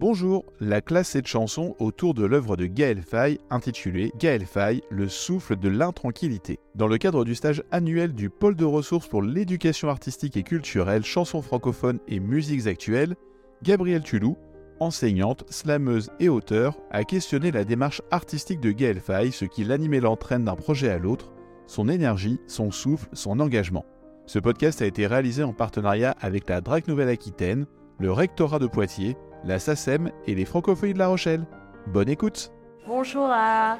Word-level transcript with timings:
Bonjour, 0.00 0.46
la 0.60 0.80
classe 0.80 1.10
cette 1.10 1.26
chanson 1.26 1.76
autour 1.78 2.14
de 2.14 2.24
l'œuvre 2.24 2.56
de 2.56 2.64
Gaël 2.64 3.02
Faye 3.02 3.38
intitulée 3.50 4.12
Gaël 4.18 4.46
Faye, 4.46 4.80
le 4.88 5.10
souffle 5.10 5.56
de 5.56 5.68
l'intranquillité. 5.68 6.58
Dans 6.74 6.86
le 6.86 6.96
cadre 6.96 7.22
du 7.22 7.34
stage 7.34 7.62
annuel 7.70 8.14
du 8.14 8.30
pôle 8.30 8.56
de 8.56 8.64
ressources 8.64 9.08
pour 9.08 9.20
l'éducation 9.20 9.90
artistique 9.90 10.38
et 10.38 10.42
culturelle, 10.42 11.04
chansons 11.04 11.42
francophones 11.42 11.98
et 12.08 12.18
musiques 12.18 12.66
actuelles, 12.66 13.14
Gabrielle 13.62 14.02
Tulou, 14.02 14.38
enseignante, 14.80 15.44
slameuse 15.50 16.08
et 16.18 16.30
auteur, 16.30 16.78
a 16.90 17.04
questionné 17.04 17.50
la 17.50 17.64
démarche 17.64 18.00
artistique 18.10 18.60
de 18.60 18.70
Gaël 18.70 19.00
Faye, 19.00 19.32
ce 19.32 19.44
qui 19.44 19.64
l'anime 19.64 19.92
et 19.92 20.00
l'entraîne 20.00 20.46
d'un 20.46 20.56
projet 20.56 20.88
à 20.88 20.98
l'autre, 20.98 21.30
son 21.66 21.90
énergie, 21.90 22.40
son 22.46 22.70
souffle, 22.70 23.10
son 23.12 23.38
engagement. 23.38 23.84
Ce 24.24 24.38
podcast 24.38 24.80
a 24.80 24.86
été 24.86 25.06
réalisé 25.06 25.42
en 25.42 25.52
partenariat 25.52 26.16
avec 26.22 26.48
la 26.48 26.62
DRAC 26.62 26.88
Nouvelle-Aquitaine, 26.88 27.66
le 27.98 28.10
rectorat 28.10 28.58
de 28.58 28.66
Poitiers, 28.66 29.14
la 29.44 29.58
SACEM 29.58 30.10
et 30.26 30.34
les 30.34 30.44
Francophonies 30.44 30.94
de 30.94 30.98
La 30.98 31.08
Rochelle. 31.08 31.44
Bonne 31.86 32.08
écoute 32.08 32.52
Bonjour 32.86 33.28
à, 33.30 33.78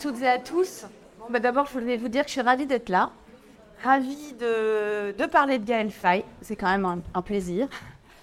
toutes 0.00 0.20
et 0.22 0.28
à 0.28 0.38
tous. 0.38 0.86
Bah 1.30 1.40
D'abord, 1.40 1.66
je 1.66 1.72
voulais 1.78 1.96
vous 1.96 2.08
dire 2.08 2.22
que 2.22 2.28
je 2.28 2.32
suis 2.32 2.40
ravie 2.40 2.66
d'être 2.66 2.88
là. 2.88 3.10
Ravie 3.82 4.34
de, 4.38 5.26
parler 5.26 5.58
de 5.58 5.64
Gaël 5.64 5.90
Faye. 5.90 6.24
C'est 6.42 6.56
quand 6.56 6.70
même 6.70 7.02
un, 7.14 7.22
plaisir. 7.22 7.68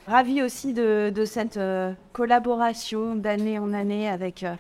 Ravie 0.08 0.44
aussi 0.44 0.74
de, 0.74 1.24
cette 1.26 1.58
euh, 1.58 1.94
collaboration 2.14 3.16
d'année 3.16 3.58
en 3.58 3.74
année 3.74 4.10
avec 4.10 4.44
euh, 4.44 4.56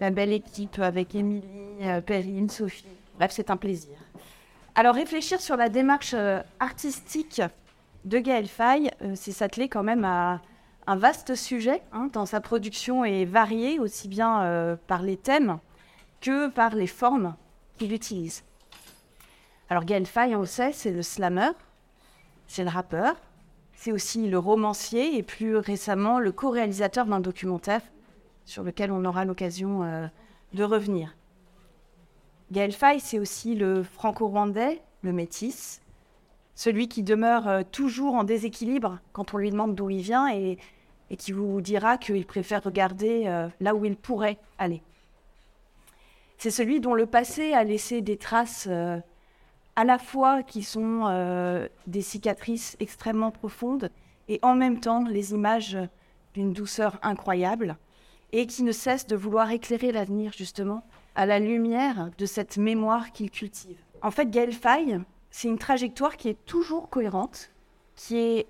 la 0.00 0.10
belle 0.10 0.32
équipe, 0.32 0.78
avec 0.78 1.14
Émilie, 1.14 1.44
euh, 1.82 2.00
Perrine, 2.00 2.48
Sophie. 2.48 2.86
Bref, 3.16 3.32
c'est 3.34 3.50
un 3.50 3.56
plaisir. 3.56 3.96
Alors, 4.74 4.94
réfléchir 4.94 5.40
sur 5.40 5.56
la 5.56 5.68
démarche 5.68 6.14
euh, 6.14 6.40
artistique 6.58 7.42
de 8.04 8.18
Gaël 8.18 8.46
euh, 8.58 9.12
c'est 9.14 9.32
s'atteler 9.32 9.68
quand 9.68 9.82
même 9.82 10.04
à 10.04 10.40
un 10.90 10.96
vaste 10.96 11.36
sujet, 11.36 11.82
hein, 11.92 12.08
tant 12.12 12.26
sa 12.26 12.40
production 12.40 13.04
est 13.04 13.24
variée, 13.24 13.78
aussi 13.78 14.08
bien 14.08 14.42
euh, 14.42 14.74
par 14.88 15.02
les 15.02 15.16
thèmes 15.16 15.60
que 16.20 16.48
par 16.48 16.74
les 16.74 16.88
formes 16.88 17.36
qu'il 17.78 17.92
utilise. 17.92 18.42
Alors 19.68 19.84
Gaël 19.84 20.04
Faye, 20.04 20.34
on 20.34 20.40
le 20.40 20.46
sait, 20.46 20.72
c'est 20.72 20.90
le 20.90 21.02
slammer, 21.02 21.52
c'est 22.48 22.64
le 22.64 22.70
rappeur, 22.70 23.14
c'est 23.72 23.92
aussi 23.92 24.28
le 24.28 24.36
romancier 24.36 25.16
et 25.16 25.22
plus 25.22 25.54
récemment 25.54 26.18
le 26.18 26.32
co-réalisateur 26.32 27.06
d'un 27.06 27.20
documentaire 27.20 27.82
sur 28.44 28.64
lequel 28.64 28.90
on 28.90 29.04
aura 29.04 29.24
l'occasion 29.24 29.84
euh, 29.84 30.08
de 30.54 30.64
revenir. 30.64 31.14
Gaël 32.50 32.72
Faye, 32.72 32.98
c'est 32.98 33.20
aussi 33.20 33.54
le 33.54 33.84
franco-rwandais, 33.84 34.82
le 35.02 35.12
métis, 35.12 35.82
celui 36.56 36.88
qui 36.88 37.04
demeure 37.04 37.46
euh, 37.46 37.62
toujours 37.70 38.16
en 38.16 38.24
déséquilibre 38.24 38.98
quand 39.12 39.34
on 39.34 39.38
lui 39.38 39.52
demande 39.52 39.76
d'où 39.76 39.88
il 39.88 40.02
vient 40.02 40.26
et, 40.34 40.58
et 41.10 41.16
qui 41.16 41.32
vous 41.32 41.60
dira 41.60 41.98
qu'il 41.98 42.24
préfère 42.24 42.62
regarder 42.62 43.24
euh, 43.26 43.48
là 43.60 43.74
où 43.74 43.84
il 43.84 43.96
pourrait 43.96 44.38
aller. 44.58 44.82
C'est 46.38 46.50
celui 46.50 46.80
dont 46.80 46.94
le 46.94 47.06
passé 47.06 47.52
a 47.52 47.64
laissé 47.64 48.00
des 48.00 48.16
traces 48.16 48.66
euh, 48.70 48.98
à 49.76 49.84
la 49.84 49.98
fois 49.98 50.42
qui 50.42 50.62
sont 50.62 51.06
euh, 51.06 51.68
des 51.86 52.02
cicatrices 52.02 52.76
extrêmement 52.80 53.30
profondes 53.30 53.90
et 54.28 54.38
en 54.42 54.54
même 54.54 54.80
temps 54.80 55.04
les 55.04 55.32
images 55.32 55.76
d'une 56.34 56.52
douceur 56.52 56.98
incroyable 57.02 57.76
et 58.32 58.46
qui 58.46 58.62
ne 58.62 58.72
cesse 58.72 59.06
de 59.06 59.16
vouloir 59.16 59.50
éclairer 59.50 59.92
l'avenir 59.92 60.32
justement 60.32 60.84
à 61.16 61.26
la 61.26 61.40
lumière 61.40 62.10
de 62.16 62.26
cette 62.26 62.56
mémoire 62.56 63.10
qu'il 63.12 63.30
cultive. 63.30 63.78
En 64.02 64.12
fait, 64.12 64.30
Gaël 64.30 64.52
Faye, 64.52 65.00
c'est 65.30 65.48
une 65.48 65.58
trajectoire 65.58 66.16
qui 66.16 66.28
est 66.28 66.44
toujours 66.46 66.88
cohérente, 66.88 67.50
qui 67.96 68.16
est 68.16 68.46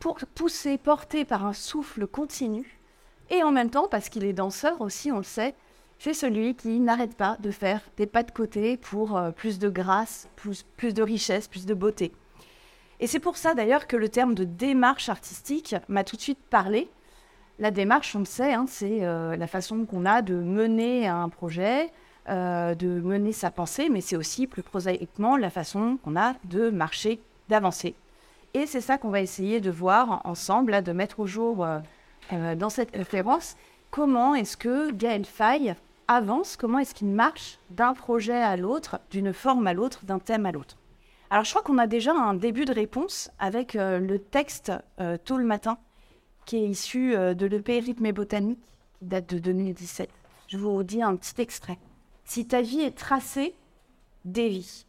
pour- 0.00 0.18
poussée, 0.34 0.78
portée 0.78 1.24
par 1.24 1.44
un 1.46 1.52
souffle 1.52 2.06
continu, 2.06 2.78
et 3.30 3.42
en 3.42 3.50
même 3.52 3.70
temps, 3.70 3.88
parce 3.88 4.08
qu'il 4.08 4.24
est 4.24 4.32
danseur 4.32 4.80
aussi, 4.80 5.10
on 5.10 5.18
le 5.18 5.22
sait, 5.24 5.54
c'est 5.98 6.14
celui 6.14 6.54
qui 6.54 6.78
n'arrête 6.78 7.16
pas 7.16 7.36
de 7.40 7.50
faire 7.50 7.80
des 7.96 8.06
pas 8.06 8.22
de 8.22 8.30
côté 8.30 8.76
pour 8.76 9.16
euh, 9.16 9.30
plus 9.30 9.58
de 9.58 9.68
grâce, 9.68 10.28
plus, 10.36 10.64
plus 10.76 10.92
de 10.94 11.02
richesse, 11.02 11.48
plus 11.48 11.66
de 11.66 11.74
beauté. 11.74 12.12
Et 13.00 13.06
c'est 13.06 13.18
pour 13.18 13.36
ça 13.36 13.54
d'ailleurs 13.54 13.86
que 13.86 13.96
le 13.96 14.08
terme 14.08 14.34
de 14.34 14.44
démarche 14.44 15.08
artistique 15.08 15.74
m'a 15.88 16.04
tout 16.04 16.16
de 16.16 16.20
suite 16.20 16.38
parlé. 16.50 16.90
La 17.58 17.70
démarche, 17.70 18.14
on 18.14 18.20
le 18.20 18.24
sait, 18.26 18.52
hein, 18.52 18.66
c'est 18.68 19.04
euh, 19.04 19.36
la 19.36 19.46
façon 19.46 19.86
qu'on 19.86 20.04
a 20.04 20.20
de 20.22 20.34
mener 20.34 21.08
un 21.08 21.28
projet, 21.30 21.90
euh, 22.28 22.74
de 22.74 22.88
mener 23.00 23.32
sa 23.32 23.50
pensée, 23.50 23.88
mais 23.88 24.02
c'est 24.02 24.16
aussi 24.16 24.46
plus 24.46 24.62
prosaïquement 24.62 25.36
la 25.36 25.48
façon 25.50 25.98
qu'on 26.04 26.16
a 26.16 26.34
de 26.44 26.70
marcher, 26.70 27.20
d'avancer. 27.48 27.94
Et 28.56 28.64
c'est 28.64 28.80
ça 28.80 28.96
qu'on 28.96 29.10
va 29.10 29.20
essayer 29.20 29.60
de 29.60 29.70
voir 29.70 30.22
ensemble, 30.24 30.82
de 30.82 30.92
mettre 30.92 31.20
au 31.20 31.26
jour 31.26 31.62
euh, 31.62 31.78
euh, 32.32 32.54
dans 32.54 32.70
cette 32.70 32.96
référence. 32.96 33.54
Comment 33.90 34.34
est-ce 34.34 34.56
que 34.56 34.92
Gaël 34.92 35.26
Faye 35.26 35.74
avance, 36.08 36.56
comment 36.56 36.78
est-ce 36.78 36.94
qu'il 36.94 37.08
marche 37.08 37.58
d'un 37.68 37.92
projet 37.92 38.32
à 38.32 38.56
l'autre, 38.56 38.98
d'une 39.10 39.34
forme 39.34 39.66
à 39.66 39.74
l'autre, 39.74 40.06
d'un 40.06 40.18
thème 40.18 40.46
à 40.46 40.52
l'autre. 40.52 40.78
Alors 41.28 41.44
je 41.44 41.50
crois 41.50 41.62
qu'on 41.62 41.76
a 41.76 41.86
déjà 41.86 42.14
un 42.14 42.32
début 42.32 42.64
de 42.64 42.72
réponse 42.72 43.30
avec 43.38 43.76
euh, 43.76 43.98
le 43.98 44.18
texte 44.18 44.72
euh, 45.00 45.18
Tôt 45.22 45.36
le 45.36 45.44
matin, 45.44 45.76
qui 46.46 46.56
est 46.56 46.66
issu 46.66 47.10
de 47.12 47.46
l'EP 47.46 47.80
Rythme 47.80 48.06
et 48.06 48.12
Botanique, 48.12 48.64
qui 48.98 49.04
date 49.04 49.28
de 49.34 49.38
2017. 49.38 50.08
Je 50.48 50.56
vous 50.56 50.82
dis 50.82 51.02
un 51.02 51.14
petit 51.16 51.42
extrait. 51.42 51.76
Si 52.24 52.46
ta 52.46 52.62
vie 52.62 52.80
est 52.80 52.96
tracée, 52.96 53.54
dévie. 54.24 54.86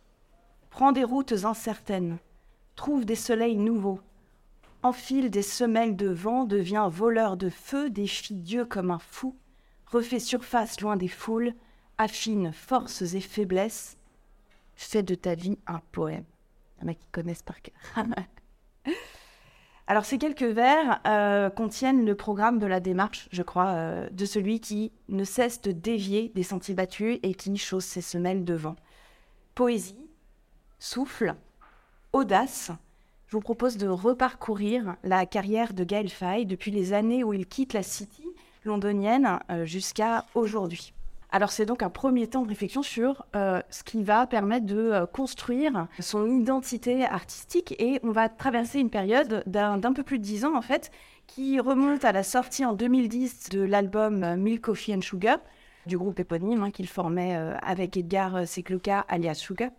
Prends 0.69 0.93
des 0.93 1.03
routes 1.03 1.33
incertaines. 1.43 2.17
Trouve 2.77 3.05
des 3.05 3.15
soleils 3.15 3.57
nouveaux. 3.57 3.99
Enfile 4.83 5.31
des 5.31 5.41
semelles 5.41 5.95
de 5.95 6.09
vent, 6.09 6.45
deviens 6.45 6.87
voleur 6.87 7.35
de 7.35 7.49
feu, 7.49 7.89
défie 7.89 8.35
Dieu 8.35 8.65
comme 8.65 8.91
un 8.91 8.99
fou. 8.99 9.35
Refais 9.87 10.19
surface 10.19 10.79
loin 10.79 10.95
des 10.95 11.07
foules, 11.07 11.53
affine 11.97 12.53
forces 12.53 13.01
et 13.01 13.19
faiblesses. 13.19 13.97
Fais 14.75 15.01
de 15.01 15.15
ta 15.15 15.33
vie 15.33 15.57
un 15.65 15.81
poème. 15.91 16.23
Il 16.77 16.83
y 16.83 16.85
en 16.85 16.91
a 16.91 16.93
qui 16.93 17.07
connaissent 17.11 17.41
par 17.41 17.59
cœur. 17.63 17.75
Alors 19.87 20.05
ces 20.05 20.19
quelques 20.19 20.43
vers 20.43 21.01
euh, 21.07 21.49
contiennent 21.49 22.05
le 22.05 22.13
programme 22.13 22.59
de 22.59 22.67
la 22.67 22.79
démarche, 22.79 23.27
je 23.31 23.41
crois, 23.41 23.69
euh, 23.69 24.07
de 24.11 24.25
celui 24.25 24.59
qui 24.59 24.91
ne 25.09 25.23
cesse 25.23 25.61
de 25.61 25.71
dévier 25.71 26.31
des 26.35 26.43
sentiers 26.43 26.75
battus 26.75 27.17
et 27.23 27.33
qui 27.33 27.57
chausse 27.57 27.85
ses 27.85 28.01
semelles 28.01 28.45
de 28.45 28.53
vent. 28.53 28.75
Poésie, 29.55 29.97
souffle, 30.77 31.35
audace. 32.13 32.71
Je 33.27 33.33
vous 33.35 33.41
propose 33.41 33.77
de 33.77 33.87
reparcourir 33.87 34.95
la 35.03 35.25
carrière 35.25 35.73
de 35.73 35.83
Gaël 35.83 36.09
Faye 36.09 36.45
depuis 36.45 36.71
les 36.71 36.93
années 36.93 37.23
où 37.23 37.33
il 37.33 37.45
quitte 37.45 37.73
la 37.73 37.83
City 37.83 38.23
londonienne 38.63 39.39
euh, 39.49 39.65
jusqu'à 39.65 40.25
aujourd'hui. 40.35 40.93
Alors 41.29 41.51
c'est 41.51 41.65
donc 41.65 41.83
un 41.83 41.89
premier 41.89 42.27
temps 42.27 42.43
de 42.43 42.47
réflexion 42.47 42.83
sur 42.83 43.25
euh, 43.35 43.61
ce 43.69 43.83
qui 43.83 44.01
va 44.01 44.27
permettre 44.27 44.65
de 44.65 44.77
euh, 44.77 45.05
construire 45.05 45.87
son 45.99 46.29
identité 46.29 47.03
artistique 47.05 47.75
et 47.79 47.99
on 48.03 48.11
va 48.11 48.29
traverser 48.29 48.79
une 48.79 48.89
période 48.89 49.43
d'un 49.45 49.93
peu 49.93 50.03
plus 50.03 50.19
de 50.19 50.23
dix 50.23 50.45
ans 50.45 50.55
en 50.55 50.61
fait 50.61 50.89
qui 51.25 51.59
remonte 51.59 52.05
à 52.05 52.13
la 52.13 52.23
sortie 52.23 52.63
en 52.63 52.71
2010 52.71 53.49
de 53.49 53.61
l'album 53.61 54.35
Milk 54.37 54.61
Coffee 54.61 54.95
and 54.95 55.01
Sugar 55.01 55.39
du 55.85 55.97
groupe 55.97 56.17
éponyme 56.19 56.63
hein, 56.63 56.71
qu'il 56.71 56.87
formait 56.87 57.35
avec 57.61 57.97
Edgar 57.97 58.47
Sekluka 58.47 59.05
alias 59.09 59.33
Sugar 59.33 59.71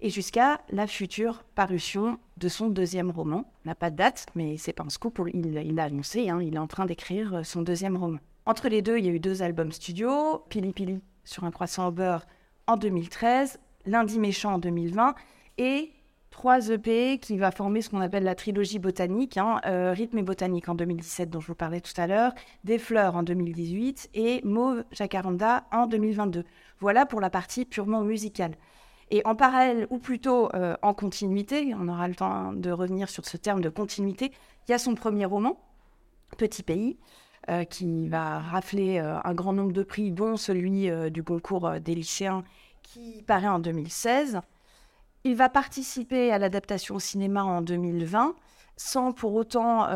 et 0.00 0.10
jusqu'à 0.10 0.60
la 0.70 0.86
future 0.86 1.44
parution 1.54 2.18
de 2.36 2.48
son 2.48 2.68
deuxième 2.68 3.10
roman. 3.10 3.44
On 3.64 3.68
n'a 3.68 3.74
pas 3.74 3.90
de 3.90 3.96
date, 3.96 4.26
mais 4.34 4.56
c'est 4.56 4.72
pas 4.72 4.84
un 4.84 4.90
scoop, 4.90 5.20
il 5.32 5.74
l'a 5.74 5.84
annoncé, 5.84 6.30
hein, 6.30 6.40
il 6.42 6.54
est 6.54 6.58
en 6.58 6.66
train 6.66 6.86
d'écrire 6.86 7.34
euh, 7.34 7.42
son 7.42 7.62
deuxième 7.62 7.96
roman. 7.96 8.18
Entre 8.46 8.68
les 8.68 8.82
deux, 8.82 8.98
il 8.98 9.04
y 9.04 9.08
a 9.08 9.12
eu 9.12 9.20
deux 9.20 9.42
albums 9.42 9.72
studio, 9.72 10.44
Pili 10.48 10.72
Pili 10.72 11.00
sur 11.24 11.44
un 11.44 11.50
croissant 11.50 11.88
au 11.88 11.90
beurre 11.92 12.26
en 12.66 12.76
2013, 12.76 13.60
Lundi 13.86 14.18
méchant 14.18 14.54
en 14.54 14.58
2020, 14.58 15.14
et 15.58 15.92
trois 16.30 16.70
EP 16.70 17.18
qui 17.18 17.36
va 17.36 17.50
former 17.50 17.82
ce 17.82 17.90
qu'on 17.90 18.00
appelle 18.00 18.24
la 18.24 18.34
trilogie 18.34 18.78
botanique, 18.78 19.36
hein, 19.36 19.60
euh, 19.66 19.92
Rythme 19.92 20.18
et 20.18 20.22
botanique 20.22 20.68
en 20.68 20.74
2017 20.74 21.28
dont 21.28 21.40
je 21.40 21.48
vous 21.48 21.54
parlais 21.54 21.80
tout 21.80 21.98
à 21.98 22.06
l'heure, 22.06 22.32
Des 22.64 22.78
fleurs 22.78 23.16
en 23.16 23.22
2018 23.22 24.10
et 24.14 24.40
Mauve 24.44 24.84
Jacaranda 24.92 25.64
en 25.72 25.86
2022. 25.86 26.44
Voilà 26.78 27.04
pour 27.04 27.20
la 27.20 27.30
partie 27.30 27.64
purement 27.64 28.02
musicale. 28.02 28.52
Et 29.10 29.22
en 29.24 29.34
parallèle, 29.34 29.86
ou 29.90 29.98
plutôt 29.98 30.54
euh, 30.54 30.76
en 30.82 30.94
continuité, 30.94 31.74
on 31.74 31.88
aura 31.88 32.06
le 32.06 32.14
temps 32.14 32.52
de 32.52 32.70
revenir 32.70 33.08
sur 33.08 33.26
ce 33.26 33.36
terme 33.36 33.60
de 33.60 33.68
continuité, 33.68 34.32
il 34.68 34.70
y 34.70 34.74
a 34.74 34.78
son 34.78 34.94
premier 34.94 35.24
roman, 35.24 35.58
Petit 36.38 36.62
Pays, 36.62 36.96
euh, 37.48 37.64
qui 37.64 38.08
va 38.08 38.38
rafler 38.38 39.00
euh, 39.00 39.18
un 39.24 39.34
grand 39.34 39.52
nombre 39.52 39.72
de 39.72 39.82
prix, 39.82 40.12
dont 40.12 40.36
celui 40.36 40.88
du 41.10 41.24
concours 41.24 41.72
des 41.80 41.94
lycéens 41.96 42.44
qui 42.82 43.24
paraît 43.26 43.48
en 43.48 43.58
2016. 43.58 44.40
Il 45.24 45.34
va 45.34 45.48
participer 45.48 46.30
à 46.30 46.38
l'adaptation 46.38 46.94
au 46.94 47.00
cinéma 47.00 47.42
en 47.42 47.62
2020, 47.62 48.36
sans 48.76 49.12
pour 49.12 49.34
autant 49.34 49.86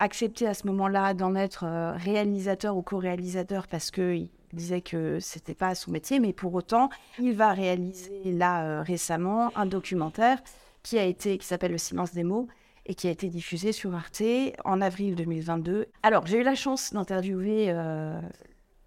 accepter 0.00 0.46
à 0.46 0.54
ce 0.54 0.66
moment-là 0.66 1.14
d'en 1.14 1.34
être 1.34 1.64
réalisateur 1.96 2.76
ou 2.76 2.82
co-réalisateur 2.82 3.68
parce 3.68 3.90
qu'il 3.90 4.28
disait 4.56 4.80
que 4.80 5.18
c'était 5.20 5.54
pas 5.54 5.74
son 5.74 5.90
métier, 5.90 6.20
mais 6.20 6.32
pour 6.32 6.54
autant, 6.54 6.90
il 7.18 7.32
va 7.34 7.52
réaliser 7.52 8.22
là 8.24 8.64
euh, 8.64 8.82
récemment 8.82 9.50
un 9.56 9.66
documentaire 9.66 10.42
qui 10.82 10.98
a 10.98 11.04
été 11.04 11.38
qui 11.38 11.46
s'appelle 11.46 11.72
Le 11.72 11.78
silence 11.78 12.12
des 12.12 12.24
mots 12.24 12.48
et 12.86 12.94
qui 12.94 13.08
a 13.08 13.10
été 13.10 13.28
diffusée 13.28 13.72
sur 13.72 13.94
Arte 13.94 14.22
en 14.64 14.80
avril 14.80 15.14
2022. 15.14 15.86
Alors, 16.02 16.26
j'ai 16.26 16.38
eu 16.38 16.42
la 16.42 16.54
chance 16.54 16.92
d'interviewer 16.92 17.66
euh, 17.68 18.20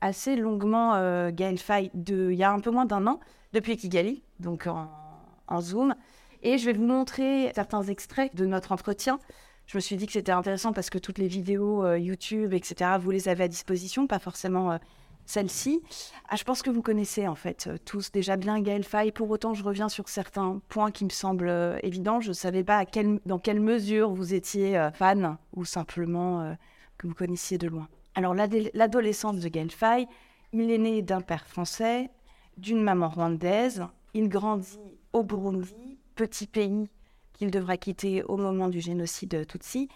assez 0.02 0.36
longuement 0.36 0.96
euh, 0.96 1.32
Gaël 1.32 1.58
de, 1.94 2.32
il 2.32 2.38
y 2.38 2.44
a 2.44 2.52
un 2.52 2.60
peu 2.60 2.72
moins 2.72 2.86
d'un 2.86 3.08
an, 3.08 3.20
depuis 3.54 3.78
Kigali, 3.78 4.24
donc 4.40 4.68
en, 4.68 5.62
Zoom. 5.62 5.96
Et 6.42 6.58
je 6.58 6.66
vais 6.66 6.74
vous 6.74 6.86
montrer 6.86 7.52
certains 7.56 7.84
extraits 7.84 8.36
de 8.36 8.46
notre 8.46 8.72
entretien. 8.72 9.20
Je 9.68 9.78
me 9.78 9.80
suis 9.80 9.96
dit 9.96 10.08
que 10.08 10.12
c'était 10.12 10.32
intéressant 10.32 10.74
parce 10.74 10.90
que 10.90 10.98
toutes 10.98 11.20
les 11.20 11.28
vidéos 11.28 11.86
euh, 11.86 11.98
YouTube, 11.98 12.54
etc., 12.54 12.92
vous 13.00 13.12
les 13.12 13.30
avez 13.30 13.46
à 13.46 13.48
disposition, 13.48 14.08
pas 14.08 14.20
forcément 14.20 14.78
celle-ci. 15.26 15.82
Ah, 16.30 16.36
je 16.36 16.44
pense 16.44 16.62
que 16.62 16.70
vous 16.70 16.82
connaissez 16.82 17.28
en 17.28 17.36
fait 17.36 17.68
euh, 17.68 17.78
tous 17.86 18.12
déjà 18.12 18.36
bien 18.38 18.60
Gaël 18.62 18.84
Faye. 18.84 19.12
Pour 19.12 19.30
autant, 19.30 19.54
je 19.54 19.64
reviens 19.64 19.90
sur 19.90 20.10
certains 20.10 20.62
points 20.70 20.92
qui 20.92 21.06
me 21.06 21.10
semblent 21.10 21.48
euh, 21.48 21.78
évidents. 21.82 22.22
Je 22.22 22.30
ne 22.30 22.34
savais 22.34 22.64
pas 22.64 22.78
à 22.78 22.86
quelle- 22.86 23.20
dans 23.26 23.40
quelle 23.40 23.60
mesure 23.60 24.14
vous 24.14 24.34
étiez 24.34 24.78
euh, 24.78 24.92
fan 24.92 25.38
ou 25.56 25.66
simplement 25.66 26.56
que 26.98 27.08
vous 27.08 27.14
connaissiez 27.16 27.58
de 27.58 27.68
loin. 27.68 27.88
Alors, 28.16 28.36
l'adolescence 28.36 29.40
de 29.40 29.50
Gaël 29.50 29.72
Faye, 29.72 30.08
il 30.52 30.70
est 30.70 30.78
né 30.78 31.02
d'un 31.02 31.22
père 31.22 31.48
français, 31.48 32.12
d'une 32.58 32.84
maman 32.84 33.10
rwandaise. 33.10 33.88
Il 34.14 34.30
grandit 34.30 34.78
au 35.14 35.24
Burundi, 35.24 35.98
petit 36.16 36.46
pays 36.46 36.88
qu'il 37.34 37.50
devra 37.50 37.78
quitter 37.78 38.22
au 38.24 38.38
moment 38.38 38.70
du 38.70 38.80
génocide 38.80 39.48
Tutsi. 39.48 39.90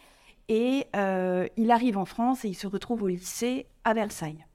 Et 0.50 0.88
il 1.58 1.72
arrive 1.72 1.98
en 2.00 2.06
France 2.06 2.44
et 2.46 2.48
il 2.48 2.56
se 2.56 2.66
retrouve 2.66 3.04
au 3.04 3.08
lycée 3.08 3.68
à 3.84 3.94
Versailles. 3.94 4.47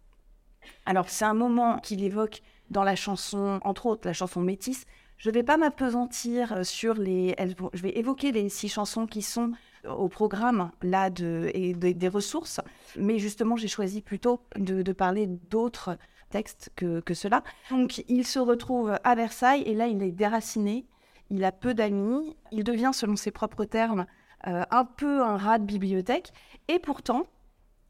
Alors, 0.86 1.08
c'est 1.08 1.24
un 1.24 1.34
moment 1.34 1.78
qu'il 1.78 2.02
évoque 2.02 2.42
dans 2.70 2.84
la 2.84 2.96
chanson, 2.96 3.60
entre 3.64 3.86
autres 3.86 4.06
la 4.06 4.12
chanson 4.12 4.40
Métis. 4.40 4.84
Je 5.18 5.30
ne 5.30 5.34
vais 5.34 5.42
pas 5.42 5.56
m'apesantir 5.56 6.52
euh, 6.52 6.62
sur 6.64 6.94
les. 6.94 7.34
je 7.72 7.82
vais 7.82 7.96
évoquer 7.98 8.32
les 8.32 8.48
six 8.48 8.68
chansons 8.68 9.06
qui 9.06 9.22
sont 9.22 9.52
au 9.88 10.08
programme 10.08 10.70
là 10.82 11.08
et 11.54 11.74
de- 11.74 11.92
des 11.92 12.08
ressources, 12.08 12.60
mais 12.96 13.18
justement, 13.18 13.56
j'ai 13.56 13.68
choisi 13.68 14.00
plutôt 14.00 14.40
de, 14.56 14.82
de 14.82 14.92
parler 14.92 15.26
d'autres 15.26 15.96
textes 16.30 16.70
que, 16.76 17.00
que 17.00 17.14
cela. 17.14 17.42
Donc, 17.70 18.04
il 18.08 18.26
se 18.26 18.38
retrouve 18.38 18.96
à 19.04 19.14
Versailles 19.14 19.62
et 19.66 19.74
là, 19.74 19.86
il 19.88 20.02
est 20.02 20.12
déraciné. 20.12 20.86
Il 21.30 21.44
a 21.44 21.52
peu 21.52 21.74
d'amis. 21.74 22.36
Il 22.52 22.64
devient, 22.64 22.90
selon 22.92 23.16
ses 23.16 23.30
propres 23.30 23.64
termes, 23.64 24.06
euh, 24.46 24.64
un 24.70 24.84
peu 24.84 25.22
un 25.22 25.36
rat 25.36 25.58
de 25.58 25.64
bibliothèque. 25.64 26.32
Et 26.68 26.78
pourtant, 26.78 27.24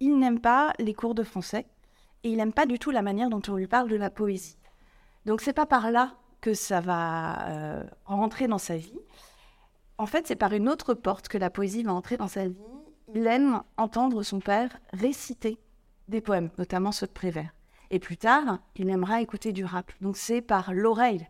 il 0.00 0.18
n'aime 0.18 0.40
pas 0.40 0.72
les 0.78 0.94
cours 0.94 1.14
de 1.14 1.22
français 1.22 1.66
et 2.24 2.30
il 2.30 2.36
n'aime 2.36 2.52
pas 2.52 2.66
du 2.66 2.78
tout 2.78 2.90
la 2.90 3.02
manière 3.02 3.30
dont 3.30 3.42
on 3.48 3.56
lui 3.56 3.66
parle 3.66 3.88
de 3.88 3.96
la 3.96 4.10
poésie. 4.10 4.58
Donc 5.26 5.40
c'est 5.40 5.52
pas 5.52 5.66
par 5.66 5.90
là 5.90 6.14
que 6.40 6.54
ça 6.54 6.80
va 6.80 7.48
euh, 7.48 7.84
rentrer 8.04 8.48
dans 8.48 8.58
sa 8.58 8.76
vie. 8.76 8.98
En 9.98 10.06
fait, 10.06 10.26
c'est 10.26 10.36
par 10.36 10.52
une 10.52 10.68
autre 10.68 10.94
porte 10.94 11.28
que 11.28 11.38
la 11.38 11.50
poésie 11.50 11.84
va 11.84 11.92
entrer 11.92 12.16
dans 12.16 12.28
sa 12.28 12.48
vie. 12.48 12.56
Il 13.14 13.26
aime 13.26 13.62
entendre 13.76 14.22
son 14.22 14.40
père 14.40 14.70
réciter 14.92 15.58
des 16.08 16.20
poèmes, 16.20 16.50
notamment 16.58 16.92
ceux 16.92 17.06
de 17.06 17.12
Prévert. 17.12 17.54
Et 17.90 17.98
plus 17.98 18.16
tard, 18.16 18.58
il 18.76 18.88
aimera 18.88 19.20
écouter 19.20 19.52
du 19.52 19.64
rap. 19.64 19.92
Donc 20.00 20.16
c'est 20.16 20.40
par 20.40 20.72
l'oreille, 20.72 21.28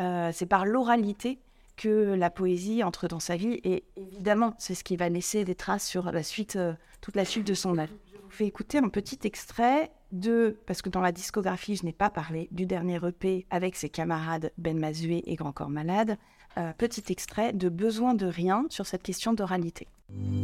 euh, 0.00 0.30
c'est 0.32 0.46
par 0.46 0.66
l'oralité 0.66 1.40
que 1.76 2.14
la 2.14 2.30
poésie 2.30 2.84
entre 2.84 3.08
dans 3.08 3.20
sa 3.20 3.36
vie. 3.36 3.60
Et 3.64 3.84
évidemment, 3.96 4.54
c'est 4.58 4.74
ce 4.74 4.84
qui 4.84 4.96
va 4.96 5.08
laisser 5.08 5.44
des 5.44 5.54
traces 5.54 5.86
sur 5.86 6.12
la 6.12 6.22
suite, 6.22 6.56
euh, 6.56 6.74
toute 7.00 7.16
la 7.16 7.24
suite 7.24 7.46
de 7.46 7.54
son 7.54 7.78
œuvre. 7.78 7.92
Je 8.12 8.18
vous 8.18 8.30
fais 8.30 8.46
écouter 8.46 8.78
un 8.78 8.88
petit 8.88 9.18
extrait 9.24 9.90
de, 10.14 10.56
parce 10.66 10.82
que 10.82 10.88
dans 10.88 11.00
la 11.00 11.12
discographie, 11.12 11.76
je 11.76 11.84
n'ai 11.84 11.92
pas 11.92 12.10
parlé, 12.10 12.48
du 12.52 12.66
dernier 12.66 12.98
EP 13.06 13.46
avec 13.50 13.76
ses 13.76 13.88
camarades 13.88 14.52
Ben 14.58 14.78
Mazué 14.78 15.22
et 15.26 15.34
Grand 15.34 15.52
Corps 15.52 15.70
Malade. 15.70 16.16
Euh, 16.56 16.72
petit 16.78 17.04
extrait 17.10 17.52
de 17.52 17.68
Besoin 17.68 18.14
de 18.14 18.26
rien 18.26 18.64
sur 18.70 18.86
cette 18.86 19.02
question 19.02 19.32
d'oralité. 19.32 19.88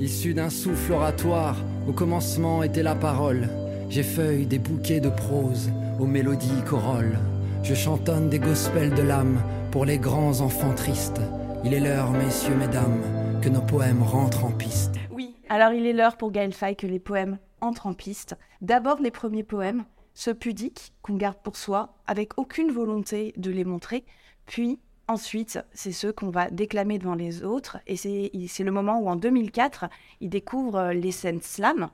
Issu 0.00 0.34
d'un 0.34 0.50
souffle 0.50 0.92
oratoire, 0.92 1.56
au 1.88 1.92
commencement 1.92 2.62
était 2.62 2.82
la 2.82 2.96
parole. 2.96 3.48
J'effeuille 3.88 4.46
des 4.46 4.58
bouquets 4.58 5.00
de 5.00 5.08
prose, 5.08 5.70
aux 6.00 6.06
mélodies 6.06 6.62
corolles. 6.68 7.18
Je 7.62 7.74
chantonne 7.74 8.28
des 8.28 8.38
gospels 8.38 8.94
de 8.94 9.02
l'âme 9.02 9.40
pour 9.70 9.84
les 9.84 9.98
grands 9.98 10.40
enfants 10.40 10.74
tristes. 10.74 11.20
Il 11.64 11.74
est 11.74 11.80
l'heure, 11.80 12.10
messieurs, 12.10 12.56
mesdames, 12.56 13.02
que 13.40 13.48
nos 13.48 13.60
poèmes 13.60 14.02
rentrent 14.02 14.44
en 14.44 14.50
piste. 14.50 14.96
Oui, 15.12 15.36
alors 15.48 15.72
il 15.72 15.86
est 15.86 15.92
l'heure 15.92 16.16
pour 16.16 16.32
Gaël 16.32 16.52
Faye 16.52 16.74
que 16.74 16.86
les 16.86 16.98
poèmes 16.98 17.38
entrent 17.60 17.86
en 17.86 17.94
piste. 17.94 18.36
D'abord 18.60 19.00
les 19.00 19.10
premiers 19.10 19.42
poèmes, 19.44 19.84
ceux 20.14 20.34
pudiques 20.34 20.92
qu'on 21.02 21.16
garde 21.16 21.38
pour 21.42 21.56
soi, 21.56 21.94
avec 22.06 22.38
aucune 22.38 22.70
volonté 22.70 23.32
de 23.36 23.50
les 23.50 23.64
montrer. 23.64 24.04
Puis 24.46 24.80
ensuite, 25.08 25.58
c'est 25.72 25.92
ceux 25.92 26.12
qu'on 26.12 26.30
va 26.30 26.50
déclamer 26.50 26.98
devant 26.98 27.14
les 27.14 27.44
autres. 27.44 27.78
Et 27.86 27.96
c'est 27.96 28.64
le 28.64 28.72
moment 28.72 28.98
où 28.98 29.08
en 29.08 29.16
2004, 29.16 29.86
il 30.20 30.30
découvre 30.30 30.76
euh, 30.76 30.92
les 30.92 31.12
scènes 31.12 31.42
slam. 31.42 31.90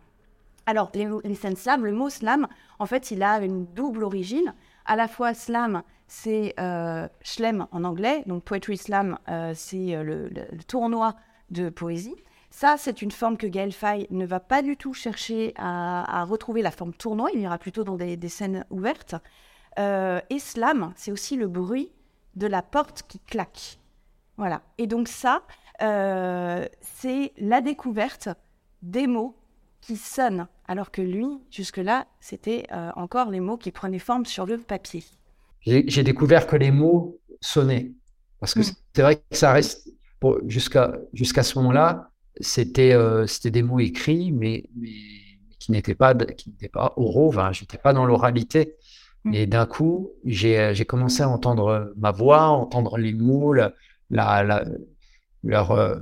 Alors, 0.66 0.90
les, 0.94 1.08
les 1.24 1.34
scènes 1.34 1.56
slam, 1.56 1.84
le 1.84 1.92
mot 1.92 2.10
slam, 2.10 2.48
en 2.78 2.86
fait, 2.86 3.10
il 3.10 3.22
a 3.22 3.40
une 3.40 3.66
double 3.66 4.02
origine. 4.04 4.54
À 4.84 4.96
la 4.96 5.08
fois, 5.08 5.34
slam, 5.34 5.82
c'est 6.08 6.54
euh, 6.60 7.08
en 7.72 7.84
anglais, 7.84 8.22
donc 8.26 8.44
poetry 8.44 8.76
slam, 8.76 9.19
euh, 9.28 9.52
c'est 9.54 9.94
euh, 9.94 10.28
le 10.30 10.62
tournoi 10.66 11.16
de 11.50 11.69
poésie. 11.69 12.14
Ça, 12.58 12.76
c'est 12.79 13.03
une 13.03 13.11
forme 13.11 13.37
que 13.37 13.47
Gaël 13.47 13.70
Faye 13.70 14.06
ne 14.11 14.25
va 14.25 14.41
pas 14.41 14.62
du 14.62 14.79
tout 14.79 14.94
chercher 14.94 15.53
à, 15.56 16.20
à 16.20 16.25
retrouver 16.25 16.62
la 16.62 16.70
forme 16.70 16.94
tournoi, 16.94 17.29
il 17.35 17.41
ira 17.41 17.58
plutôt 17.58 17.85
dans 17.85 17.97
des, 17.97 18.17
des 18.17 18.31
scènes 18.31 18.64
ouvertes. 18.70 19.14
Euh, 19.79 20.23
et 20.31 20.38
slam, 20.38 20.94
c'est 20.97 21.12
aussi 21.12 21.37
le 21.37 21.49
bruit 21.49 21.93
de 22.35 22.47
la 22.47 22.62
porte 22.62 23.03
qui 23.08 23.20
claque. 23.20 23.79
Voilà. 24.38 24.62
Et 24.79 24.87
donc 24.87 25.08
ça, 25.08 25.43
euh, 25.82 26.67
c'est 26.81 27.35
la 27.37 27.61
découverte 27.61 28.31
des 28.81 29.06
mots 29.06 29.37
qui 29.82 29.99
sonnent, 29.99 30.49
alors 30.67 30.91
que 30.91 31.03
lui, 31.03 31.26
jusque-là, 31.50 32.06
c'était 32.20 32.67
euh, 32.73 32.91
encore 32.97 33.31
les 33.31 33.41
mots 33.41 33.58
qui 33.58 33.70
prenaient 33.70 33.99
forme 33.99 34.25
sur 34.25 34.47
le 34.47 34.56
papier. 34.56 35.05
J'ai 35.61 36.03
découvert 36.05 36.47
que 36.47 36.56
les 36.56 36.70
mots 36.70 37.19
sonnaient. 37.43 37.93
Parce 38.41 38.55
que 38.55 38.61
Mm. 38.61 38.73
c'est 38.94 39.03
vrai 39.03 39.17
que 39.17 39.37
ça 39.37 39.53
reste, 39.53 39.91
jusqu'à 40.47 40.97
jusqu'à 41.12 41.43
ce 41.43 41.58
moment-là, 41.58 42.11
c'était 42.40 42.92
euh, 42.92 43.26
c'était 43.26 43.50
des 43.50 43.62
mots 43.62 43.80
écrits, 43.80 44.32
mais, 44.32 44.64
mais 44.76 44.90
qui 45.58 45.72
n'étaient 45.72 45.94
pas, 45.94 46.14
qui 46.14 46.50
n'étaient 46.50 46.68
pas 46.68 46.92
oraux, 46.96 47.28
enfin, 47.28 47.52
j'étais 47.52 47.78
pas 47.78 47.92
dans 47.92 48.06
l'oralité. 48.06 48.74
Mm. 49.24 49.34
Et 49.34 49.46
d'un 49.46 49.66
coup, 49.66 50.10
j'ai 50.24 50.74
j'ai 50.74 50.84
commencé 50.86 51.22
à 51.22 51.28
entendre 51.28 51.92
ma 51.96 52.12
voix, 52.12 52.48
entendre 52.48 52.98
les 52.98 53.12
mots, 53.14 53.52
la, 53.54 53.74
leur, 55.42 55.70
euh, 55.72 55.96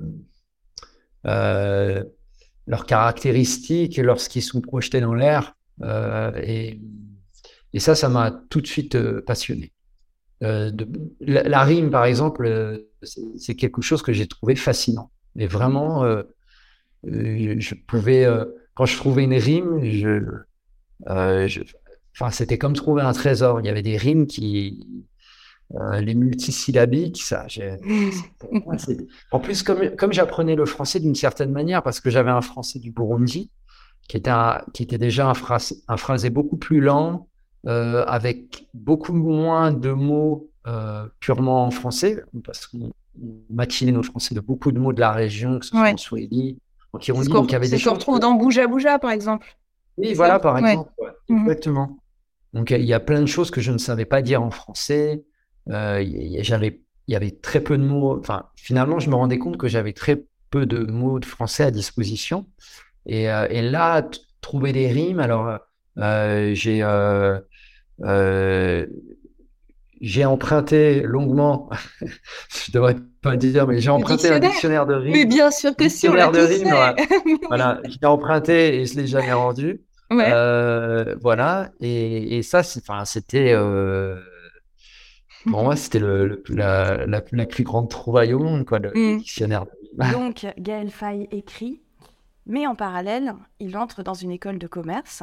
euh, 1.26 2.04
leurs 2.66 2.86
caractéristiques 2.86 3.98
lorsqu'ils 3.98 4.42
sont 4.42 4.60
projetés 4.60 5.00
dans 5.00 5.14
l'air. 5.14 5.54
Euh, 5.82 6.32
et, 6.44 6.80
et 7.72 7.80
ça, 7.80 7.94
ça 7.94 8.08
m'a 8.08 8.32
tout 8.50 8.60
de 8.60 8.66
suite 8.66 8.94
euh, 8.96 9.22
passionné. 9.26 9.72
Euh, 10.42 10.70
de- 10.70 10.88
la, 11.20 11.44
la 11.44 11.64
rime, 11.64 11.90
par 11.90 12.04
exemple, 12.06 12.46
euh, 12.46 12.78
c'est 13.38 13.56
quelque 13.56 13.82
chose 13.82 14.02
que 14.02 14.12
j'ai 14.12 14.26
trouvé 14.28 14.56
fascinant. 14.56 15.10
Et 15.38 15.46
vraiment, 15.46 16.04
euh, 16.04 16.22
euh, 17.06 17.56
je 17.58 17.74
pouvais, 17.74 18.24
euh, 18.24 18.44
quand 18.74 18.86
je 18.86 18.96
trouvais 18.96 19.24
une 19.24 19.34
rime, 19.34 19.84
je, 19.84 20.22
euh, 21.08 21.48
je- 21.48 21.62
enfin, 22.14 22.30
c'était 22.30 22.58
comme 22.58 22.74
trouver 22.74 23.02
un 23.02 23.12
trésor. 23.12 23.60
Il 23.60 23.66
y 23.66 23.70
avait 23.70 23.82
des 23.82 23.96
rimes 23.96 24.26
qui, 24.26 24.86
les 26.00 26.14
multisyllabiques, 26.14 27.22
ça, 27.22 27.46
en 29.32 29.40
plus, 29.40 29.62
comme, 29.62 29.96
comme 29.96 30.12
j'apprenais 30.12 30.54
le 30.54 30.66
français 30.66 31.00
d'une 31.00 31.14
certaine 31.14 31.50
manière, 31.50 31.82
parce 31.82 32.00
que 32.00 32.10
j'avais 32.10 32.30
un 32.30 32.40
français 32.42 32.78
du 32.78 32.90
Burundi, 32.92 33.50
qui 34.08 34.16
était, 34.16 34.30
un- 34.30 34.62
qui 34.74 34.82
était 34.82 34.98
déjà 34.98 35.28
un 35.28 35.34
phrasé, 35.34 35.76
un 35.88 35.96
phrasé 35.96 36.30
beaucoup 36.30 36.56
plus 36.56 36.80
lent, 36.80 37.28
avec 37.66 38.68
beaucoup 38.74 39.14
moins 39.14 39.72
de 39.72 39.90
mots 39.90 40.50
purement 41.20 41.66
en 41.66 41.70
français, 41.70 42.22
parce 42.44 42.66
qu'on 42.66 42.92
maquillait 43.50 43.92
nos 43.92 44.02
français 44.02 44.34
de 44.34 44.40
beaucoup 44.40 44.72
de 44.72 44.78
mots 44.78 44.92
de 44.92 45.00
la 45.00 45.12
région, 45.12 45.58
que 45.58 45.64
ce 45.64 45.70
soit 45.70 45.82
Ouais. 45.82 45.92
en 45.92 45.96
Swahili, 45.96 46.58
en 46.92 46.98
Kirundi, 46.98 47.28
donc 47.28 47.48
il 47.50 47.52
y 47.52 47.56
avait 47.56 47.68
des 47.68 47.78
ce 47.78 47.88
qu'on 47.88 47.94
retrouve 47.94 48.20
dans 48.20 48.34
Bouja 48.34 48.66
Bouja, 48.66 48.98
par 48.98 49.10
exemple. 49.10 49.46
Oui, 49.96 50.14
voilà, 50.14 50.38
par 50.40 50.58
exemple. 50.58 50.90
ouais, 50.98 51.08
Mhm. 51.28 51.40
Exactement. 51.42 51.98
Donc, 52.52 52.70
il 52.70 52.82
y 52.84 52.92
a 52.92 53.00
plein 53.00 53.20
de 53.20 53.26
choses 53.26 53.50
que 53.50 53.60
je 53.60 53.72
ne 53.72 53.78
savais 53.78 54.04
pas 54.04 54.22
dire 54.22 54.42
en 54.42 54.50
français. 54.50 55.24
Euh, 55.70 56.00
il 56.02 56.08
y- 56.16 56.36
il- 56.38 56.44
j'avais, 56.44 56.80
il 57.08 57.12
y 57.12 57.16
avait 57.16 57.30
très 57.32 57.60
peu 57.60 57.76
de 57.78 57.82
mots. 57.84 58.18
Enfin, 58.18 58.44
finalement, 58.56 58.98
je 59.00 59.08
me 59.10 59.14
rendais 59.14 59.38
compte 59.38 59.56
que 59.56 59.66
j'avais 59.68 59.92
très 59.92 60.24
peu 60.50 60.66
de 60.66 60.78
mots 60.90 61.18
de 61.20 61.24
français 61.26 61.64
à 61.64 61.70
disposition. 61.70 62.46
Et, 63.06 63.30
euh, 63.30 63.46
et 63.50 63.62
là, 63.62 64.08
trouver 64.40 64.72
des 64.72 64.88
rimes. 64.88 65.20
Alors, 65.20 65.58
euh, 65.98 66.54
j'ai, 66.54 66.82
j'ai 70.00 70.24
emprunté 70.24 71.00
longuement. 71.02 71.68
je 72.66 72.72
devrais 72.72 72.96
pas 73.22 73.36
dire, 73.36 73.66
mais 73.66 73.80
j'ai 73.80 73.90
emprunté 73.90 74.28
un 74.30 74.38
dictionnaire. 74.38 74.86
de 74.86 74.94
rimes. 74.94 75.12
Mais 75.12 75.24
bien 75.24 75.50
sûr 75.50 75.74
que 75.76 75.88
si, 75.88 76.08
on 76.08 76.14
l'a 76.14 76.28
de 76.30 76.38
rimes, 76.40 76.68
fait. 76.68 77.38
Voilà, 77.48 77.80
j'ai 77.88 78.06
emprunté 78.06 78.80
et 78.80 78.86
je 78.86 78.96
l'ai 78.96 79.06
jamais 79.06 79.32
rendu. 79.32 79.82
Ouais. 80.10 80.26
Euh, 80.32 81.16
voilà, 81.22 81.70
et, 81.80 82.36
et 82.38 82.42
ça, 82.42 82.62
c'était, 82.62 83.52
euh, 83.54 84.20
pour 85.50 85.62
moi, 85.62 85.76
c'était 85.76 85.98
le, 85.98 86.26
le- 86.26 86.42
la, 86.50 87.06
la, 87.06 87.22
la 87.32 87.46
plus 87.46 87.64
grande 87.64 87.88
trouvaille 87.90 88.32
au 88.34 88.38
monde, 88.38 88.64
quoi, 88.66 88.78
le 88.78 88.90
Mm. 88.94 89.18
dictionnaire. 89.18 89.64
de 89.64 89.70
rimes. 90.02 90.12
Donc, 90.12 90.46
Gaël 90.58 90.90
Faye 90.90 91.26
écrit, 91.30 91.80
mais 92.46 92.66
en 92.66 92.74
parallèle, 92.74 93.34
il 93.60 93.76
entre 93.78 94.02
dans 94.02 94.14
une 94.14 94.30
école 94.30 94.58
de 94.58 94.66
commerce 94.66 95.22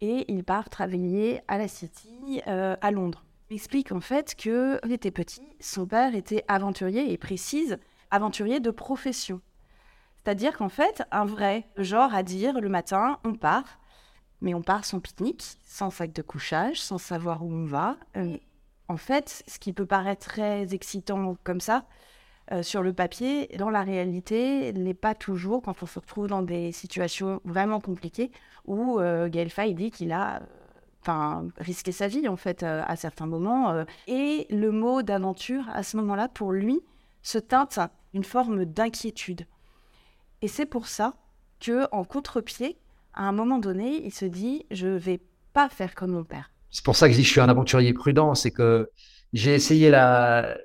et 0.00 0.24
il 0.28 0.44
part 0.44 0.70
travailler 0.70 1.40
à 1.48 1.58
la 1.58 1.68
City 1.68 2.40
euh, 2.48 2.74
à 2.80 2.90
Londres. 2.90 3.24
Il 3.50 3.54
explique 3.54 3.92
en 3.92 4.00
fait 4.00 4.34
que 4.34 4.80
il 4.84 4.92
était 4.92 5.10
petit, 5.10 5.46
son 5.60 5.86
père 5.86 6.14
était 6.14 6.44
aventurier 6.48 7.12
et 7.12 7.16
précise 7.16 7.78
aventurier 8.10 8.60
de 8.60 8.70
profession. 8.70 9.40
C'est-à-dire 10.16 10.56
qu'en 10.56 10.68
fait, 10.68 11.04
un 11.12 11.24
vrai 11.24 11.68
genre 11.76 12.12
à 12.12 12.24
dire 12.24 12.60
le 12.60 12.68
matin, 12.68 13.20
on 13.24 13.34
part, 13.34 13.78
mais 14.40 14.54
on 14.54 14.62
part 14.62 14.84
sans 14.84 14.98
pique-nique, 14.98 15.44
sans 15.64 15.90
sac 15.90 16.12
de 16.12 16.22
couchage, 16.22 16.80
sans 16.80 16.98
savoir 16.98 17.44
où 17.44 17.52
on 17.52 17.64
va. 17.64 17.96
Euh, 18.16 18.36
en 18.88 18.96
fait, 18.96 19.44
ce 19.46 19.60
qui 19.60 19.72
peut 19.72 19.86
paraître 19.86 20.26
très 20.26 20.74
excitant 20.74 21.36
comme 21.44 21.60
ça, 21.60 21.86
euh, 22.52 22.62
sur 22.62 22.82
le 22.82 22.92
papier, 22.92 23.48
dans 23.58 23.70
la 23.70 23.82
réalité, 23.82 24.72
n'est 24.72 24.94
pas 24.94 25.14
toujours 25.14 25.62
quand 25.62 25.82
on 25.82 25.86
se 25.86 25.98
retrouve 25.98 26.28
dans 26.28 26.42
des 26.42 26.72
situations 26.72 27.40
vraiment 27.44 27.80
compliquées 27.80 28.30
où 28.64 28.98
euh, 28.98 29.28
Gaël 29.28 29.50
Faye 29.50 29.74
dit 29.74 29.90
qu'il 29.90 30.12
a 30.12 30.42
enfin, 31.06 31.48
risqué 31.58 31.92
sa 31.92 32.08
vie 32.08 32.28
en 32.28 32.36
fait 32.36 32.62
euh, 32.62 32.82
à 32.86 32.96
certains 32.96 33.26
moments. 33.26 33.70
euh, 33.70 33.84
et 34.06 34.46
le 34.50 34.70
mot 34.72 35.02
d'aventure, 35.02 35.64
à 35.72 35.82
ce 35.82 35.96
moment-là, 35.98 36.28
pour 36.28 36.52
lui, 36.52 36.80
se 37.22 37.38
teinte 37.38 37.78
une 38.14 38.24
forme 38.24 38.64
d'inquiétude. 38.64 39.46
Et 40.42 40.48
c'est 40.48 40.66
pour 40.66 40.88
ça 40.88 41.14
que 41.60 41.86
en 41.92 42.04
contre-pied, 42.04 42.76
à 43.14 43.24
un 43.24 43.32
moment 43.32 43.58
donné, 43.58 44.04
il 44.04 44.12
se 44.12 44.24
dit 44.24 44.66
je 44.70 44.88
vais 44.88 45.20
pas 45.52 45.68
faire 45.68 45.94
comme 45.94 46.12
mon 46.12 46.24
père. 46.24 46.50
C'est 46.70 46.84
pour 46.84 46.96
ça 46.96 47.06
que 47.06 47.12
je 47.12 47.18
dis 47.18 47.24
je 47.24 47.30
suis 47.30 47.40
un 47.40 47.48
aventurier 47.48 47.92
prudent, 47.92 48.34
c'est 48.34 48.50
que 48.50 48.90
j'ai 49.32 49.54
essayé 49.54 49.90
la, 49.90 50.56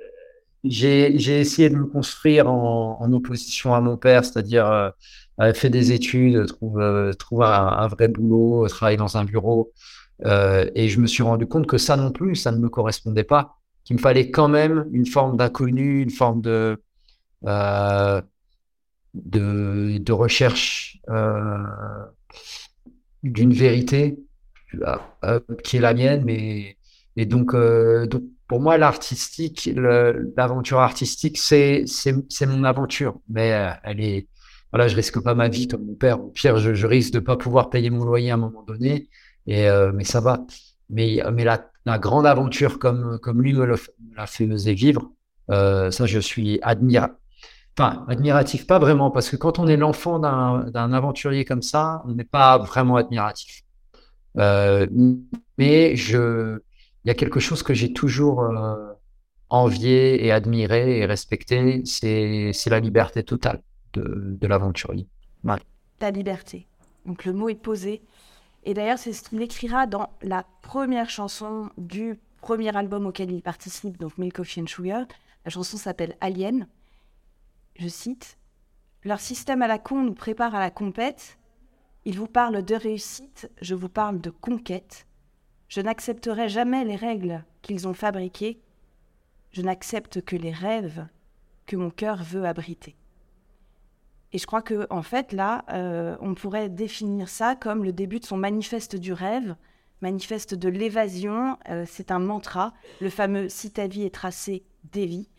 j'ai, 0.63 1.39
essayé 1.39 1.69
de 1.69 1.75
me 1.75 1.86
construire 1.86 2.50
en, 2.50 3.12
opposition 3.13 3.74
à 3.74 3.81
mon 3.81 3.98
père, 3.98 4.25
c'est-à-dire 4.25 4.93
euh, 5.41 5.53
fait 5.53 5.69
des 5.69 5.91
études, 5.91 6.45
trouve, 6.48 6.79
euh, 6.79 7.13
trouve 7.13 7.43
un, 7.43 7.67
un 7.67 7.88
vrai 7.88 8.07
boulot, 8.07 8.67
travailler 8.67 8.98
dans 8.98 9.17
un 9.17 9.25
bureau, 9.25 9.71
euh, 10.25 10.69
et 10.75 10.87
je 10.87 10.99
me 10.99 11.07
suis 11.07 11.23
rendu 11.23 11.47
compte 11.47 11.67
que 11.67 11.77
ça 11.77 11.95
non 11.97 12.11
plus, 12.11 12.35
ça 12.35 12.51
ne 12.51 12.57
me 12.57 12.69
correspondait 12.69 13.23
pas, 13.23 13.57
qu'il 13.83 13.95
me 13.95 14.01
fallait 14.01 14.31
quand 14.31 14.47
même 14.47 14.87
une 14.91 15.05
forme 15.05 15.37
d'inconnu, 15.37 16.01
une 16.01 16.11
forme 16.11 16.41
de 16.41 16.81
euh, 17.47 18.21
de, 19.13 20.11
recherche 20.11 20.99
euh, 21.09 21.57
d'une 23.23 23.53
vérité 23.53 24.19
qui 25.63 25.77
est 25.77 25.79
la 25.81 25.93
mienne, 25.93 26.23
mais 26.23 26.77
et 27.17 27.25
donc, 27.25 27.53
donc 27.53 28.23
pour 28.47 28.61
moi, 28.61 28.77
l'artistique, 28.77 29.69
l'aventure 29.75 30.79
artistique, 30.79 31.37
c'est 31.37 31.85
mon 32.47 32.63
aventure, 32.63 33.19
mais 33.27 33.49
elle 33.83 33.99
est 33.99 34.27
voilà, 34.71 34.87
je 34.87 34.95
risque 34.95 35.19
pas 35.21 35.35
ma 35.35 35.49
vie 35.49 35.67
comme 35.67 35.85
mon 35.85 35.95
père. 35.95 36.23
Au 36.23 36.29
pire, 36.29 36.57
je, 36.57 36.73
je 36.73 36.87
risque 36.87 37.13
de 37.13 37.19
pas 37.19 37.35
pouvoir 37.35 37.69
payer 37.69 37.89
mon 37.89 38.05
loyer 38.05 38.31
à 38.31 38.35
un 38.35 38.37
moment 38.37 38.63
donné, 38.63 39.09
et 39.48 39.67
euh, 39.69 39.91
mais 39.93 40.03
ça 40.03 40.19
va. 40.19 40.45
Mais 40.89 41.21
mais 41.31 41.43
la, 41.43 41.98
grande 42.00 42.25
aventure 42.25 42.79
comme 42.79 43.19
comme 43.19 43.41
lui 43.41 43.53
me 43.53 43.65
l'a 43.65 44.27
fait 44.27 44.45
vivre, 44.74 45.12
euh, 45.50 45.91
ça, 45.91 46.05
je 46.05 46.19
suis 46.19 46.60
admira 46.62 47.12
Enfin, 47.77 48.05
admiratif, 48.10 48.67
pas 48.67 48.79
vraiment, 48.79 49.12
parce 49.12 49.29
que 49.29 49.38
quand 49.38 49.57
on 49.57 49.67
est 49.67 49.77
l'enfant 49.77 50.19
d'un 50.19 50.93
aventurier 50.93 51.45
comme 51.45 51.62
ça, 51.62 52.03
on 52.05 52.13
n'est 52.13 52.25
pas 52.25 52.57
vraiment 52.57 52.98
admiratif. 52.98 53.63
Euh, 54.38 54.86
mais 55.57 55.95
je, 55.95 56.60
il 57.05 57.07
y 57.07 57.12
a 57.12 57.13
quelque 57.13 57.39
chose 57.39 57.63
que 57.63 57.74
j'ai 57.74 57.93
toujours 57.93 58.43
envié 59.50 60.25
et 60.25 60.33
admiré 60.33 61.00
et 61.00 61.05
respecté, 61.05 61.81
c'est 61.86 62.69
la 62.69 62.79
liberté 62.81 63.24
totale 63.24 63.62
de, 63.93 64.38
de 64.39 64.48
l'aventurier. 64.48 65.07
la 66.01 66.12
liberté. 66.12 66.67
Donc 67.05 67.25
le 67.25 67.33
mot 67.33 67.50
est 67.50 67.55
posé. 67.55 68.01
Et 68.63 68.74
d'ailleurs, 68.74 69.00
c'est 69.00 69.13
ce 69.13 69.24
qu'il 69.24 69.41
écrira 69.41 69.88
dans 69.88 70.10
la 70.22 70.46
première 70.62 71.10
chanson 71.10 71.70
du 71.77 72.20
premier 72.41 72.75
album 72.75 73.06
auquel 73.08 73.32
il 73.32 73.41
participe, 73.41 73.98
donc 73.98 74.18
Milk 74.18 74.36
Coffee 74.36 74.62
and 74.62 74.68
Sugar. 74.68 75.06
La 75.46 75.51
chanson 75.51 75.77
s'appelle 75.77 76.15
Alien. 76.22 76.68
Je 77.75 77.88
cite 77.88 78.38
Leur 79.03 79.20
système 79.20 79.62
à 79.62 79.68
la 79.68 79.80
con 79.80 80.03
nous 80.03 80.13
prépare 80.13 80.53
à 80.53 80.60
la 80.60 80.72
compète. 80.72 81.39
Il 82.06 82.18
vous 82.18 82.27
parle 82.27 82.63
de 82.63 82.75
réussite, 82.75 83.50
je 83.62 83.75
vous 83.75 83.89
parle 83.89 84.22
de 84.22 84.30
conquête. 84.30 85.06
Je 85.68 85.82
n'accepterai 85.82 86.50
jamais 86.50 86.84
les 86.84 86.96
règles 86.96 87.44
qu'ils 87.62 87.88
ont 87.88 87.94
fabriquées. 87.94 88.60
Je 89.51 89.62
n'accepte 89.62 90.22
que 90.22 90.36
les 90.36 90.51
rêves 90.51 91.08
que 91.65 91.75
mon 91.75 91.89
cœur 91.89 92.22
veut 92.24 92.46
abriter. 92.46 92.96
Et 94.33 94.38
je 94.38 94.45
crois 94.45 94.61
que 94.61 94.88
en 94.89 95.01
fait 95.01 95.33
là, 95.33 95.65
euh, 95.73 96.15
on 96.21 96.33
pourrait 96.35 96.69
définir 96.69 97.27
ça 97.27 97.55
comme 97.55 97.83
le 97.83 97.91
début 97.91 98.19
de 98.19 98.25
son 98.25 98.38
manifeste 98.38 98.95
du 98.95 99.11
rêve, 99.13 99.55
manifeste 100.01 100.55
de 100.55 100.69
l'évasion. 100.69 101.57
euh, 101.69 101.85
c'est 101.88 102.11
un 102.11 102.19
mantra, 102.19 102.73
le 103.01 103.09
fameux 103.09 103.50
si 103.50 103.71
ta 103.71 103.88
vie 103.88 104.03
est 104.03 104.13
tracée, 104.13 104.63
dévie. 104.91 105.29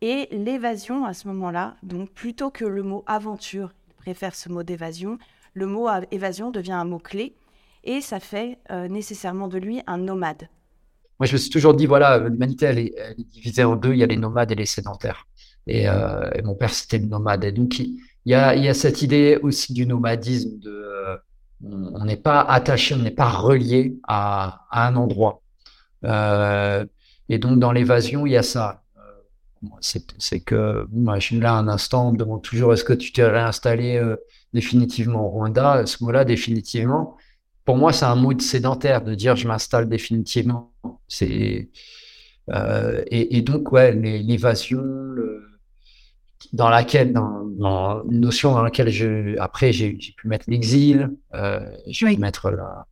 Et 0.00 0.28
l'évasion 0.30 1.04
à 1.04 1.14
ce 1.14 1.26
moment-là, 1.28 1.76
donc 1.82 2.10
plutôt 2.12 2.50
que 2.50 2.64
le 2.64 2.84
mot 2.84 3.02
aventure, 3.06 3.74
il 3.88 3.94
préfère 3.94 4.36
ce 4.36 4.48
mot 4.48 4.62
d'évasion. 4.62 5.18
Le 5.54 5.66
mot 5.66 5.88
évasion 6.12 6.52
devient 6.52 6.72
un 6.72 6.84
mot 6.84 7.00
clé 7.00 7.34
et 7.82 8.00
ça 8.00 8.20
fait 8.20 8.58
euh, 8.70 8.86
nécessairement 8.86 9.48
de 9.48 9.58
lui 9.58 9.80
un 9.88 9.98
nomade. 9.98 10.48
Moi, 11.18 11.26
je 11.26 11.32
me 11.32 11.38
suis 11.38 11.50
toujours 11.50 11.74
dit, 11.74 11.86
voilà, 11.86 12.18
l'humanité, 12.18 12.66
elle 12.66 12.78
est, 12.78 12.94
divisée 13.18 13.64
en 13.64 13.74
deux, 13.74 13.92
il 13.92 13.98
y 13.98 14.04
a 14.04 14.06
les 14.06 14.16
nomades 14.16 14.52
et 14.52 14.54
les 14.54 14.66
sédentaires. 14.66 15.26
Et, 15.66 15.82
et 15.86 16.42
mon 16.44 16.54
père, 16.54 16.72
c'était 16.72 16.98
le 16.98 17.06
nomade. 17.06 17.42
Et 17.42 17.50
donc, 17.50 17.80
il 17.80 17.98
il 18.24 18.32
y 18.32 18.34
a, 18.34 18.54
y 18.56 18.68
a 18.68 18.74
cette 18.74 19.02
idée 19.02 19.38
aussi 19.42 19.72
du 19.72 19.86
nomadisme, 19.86 20.58
de, 20.60 20.70
euh, 20.70 21.16
on 21.62 22.04
n'est 22.04 22.16
pas 22.16 22.40
attaché, 22.42 22.94
on 22.94 22.98
n'est 22.98 23.10
pas 23.10 23.30
relié 23.30 23.98
à, 24.06 24.66
un 24.72 24.96
endroit. 24.96 25.42
Euh, 26.04 26.84
et 27.28 27.38
donc, 27.38 27.58
dans 27.58 27.72
l'évasion, 27.72 28.26
il 28.26 28.32
y 28.32 28.36
a 28.36 28.42
ça. 28.42 28.82
Euh, 28.96 29.68
C'est, 29.80 30.40
que, 30.40 30.86
moi, 30.92 31.18
là 31.32 31.54
un 31.54 31.68
instant, 31.68 32.08
on 32.08 32.12
me 32.12 32.18
demande 32.18 32.42
toujours, 32.42 32.72
est-ce 32.74 32.84
que 32.84 32.92
tu 32.92 33.12
t'es 33.12 33.26
réinstallé 33.26 34.00
définitivement 34.52 35.26
au 35.26 35.30
Rwanda? 35.30 35.86
Ce 35.86 36.02
mot-là, 36.04 36.24
définitivement, 36.24 37.16
pour 37.64 37.76
moi, 37.76 37.92
c'est 37.92 38.06
un 38.06 38.16
mot 38.16 38.34
de 38.34 38.42
sédentaire 38.42 39.02
de 39.02 39.14
dire 39.14 39.36
je 39.36 39.48
m'installe 39.48 39.88
définitivement. 39.88 40.72
Et, 41.20 41.68
et 43.36 43.42
donc 43.42 43.72
ouais, 43.72 43.92
l'évasion 43.92 44.80
le- 44.80 45.47
dans 46.52 46.68
laquelle, 46.68 47.12
dans, 47.12 47.44
dans 47.44 48.02
une 48.04 48.20
notion 48.20 48.52
dans 48.52 48.62
laquelle 48.62 48.88
je 48.90 49.36
après 49.38 49.72
j'ai 49.72 49.94
pu 50.16 50.28
mettre 50.28 50.44
l'exil, 50.48 51.10
euh, 51.34 51.60
j'ai 51.86 52.06
Oui. 52.06 52.14
pu 52.14 52.20
mettre 52.20 52.50
la, 52.50 52.86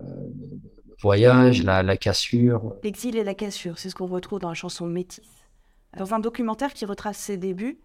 euh, 0.00 0.02
le 0.02 0.96
voyage, 1.00 1.62
la, 1.62 1.82
la 1.82 1.96
cassure. 1.96 2.74
L'exil 2.82 3.16
et 3.16 3.24
la 3.24 3.34
cassure, 3.34 3.78
c'est 3.78 3.90
ce 3.90 3.94
qu'on 3.94 4.06
retrouve 4.06 4.40
dans 4.40 4.48
la 4.48 4.54
chanson 4.54 4.86
Métis. 4.86 5.28
Dans 5.96 6.12
un 6.14 6.18
documentaire 6.18 6.72
qui 6.74 6.84
retrace 6.86 7.18
ses 7.18 7.36
débuts, 7.36 7.78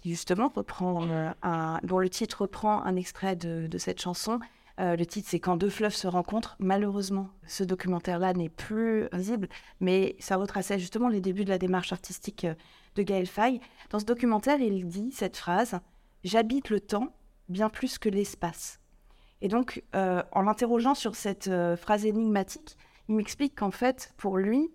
qui 0.00 0.10
justement 0.10 0.50
reprend 0.54 1.06
euh, 1.06 1.30
un, 1.42 1.78
dont 1.82 1.98
le 1.98 2.08
titre 2.08 2.42
reprend 2.42 2.82
un 2.84 2.96
extrait 2.96 3.36
de, 3.36 3.66
de 3.66 3.78
cette 3.78 4.00
chanson. 4.00 4.38
Euh, 4.80 4.96
le 4.96 5.04
titre, 5.04 5.28
c'est 5.30 5.40
Quand 5.40 5.56
deux 5.56 5.68
fleuves 5.68 5.94
se 5.94 6.06
rencontrent. 6.06 6.56
Malheureusement, 6.58 7.28
ce 7.46 7.64
documentaire-là 7.64 8.32
n'est 8.32 8.48
plus 8.48 9.08
visible, 9.12 9.48
mais 9.80 10.16
ça 10.20 10.36
retraçait 10.36 10.78
justement 10.78 11.08
les 11.08 11.20
débuts 11.20 11.44
de 11.44 11.50
la 11.50 11.58
démarche 11.58 11.92
artistique 11.92 12.44
euh, 12.44 12.54
de 12.94 13.02
Gaël 13.02 13.26
Faye. 13.26 13.60
Dans 13.90 13.98
ce 13.98 14.06
documentaire, 14.06 14.58
il 14.58 14.86
dit 14.86 15.12
cette 15.12 15.36
phrase 15.36 15.80
J'habite 16.24 16.70
le 16.70 16.80
temps 16.80 17.14
bien 17.48 17.68
plus 17.68 17.98
que 17.98 18.08
l'espace. 18.08 18.80
Et 19.42 19.48
donc, 19.48 19.82
euh, 19.94 20.22
en 20.32 20.42
l'interrogeant 20.42 20.94
sur 20.94 21.14
cette 21.14 21.50
phrase 21.76 22.04
énigmatique, 22.04 22.76
il 23.08 23.16
m'explique 23.16 23.58
qu'en 23.58 23.70
fait, 23.70 24.12
pour 24.18 24.36
lui, 24.36 24.70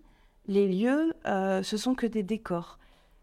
les 0.46 0.68
lieux, 0.68 1.14
ce 1.24 1.76
sont 1.76 1.94
que 1.94 2.06
des 2.06 2.24
décors. 2.24 2.78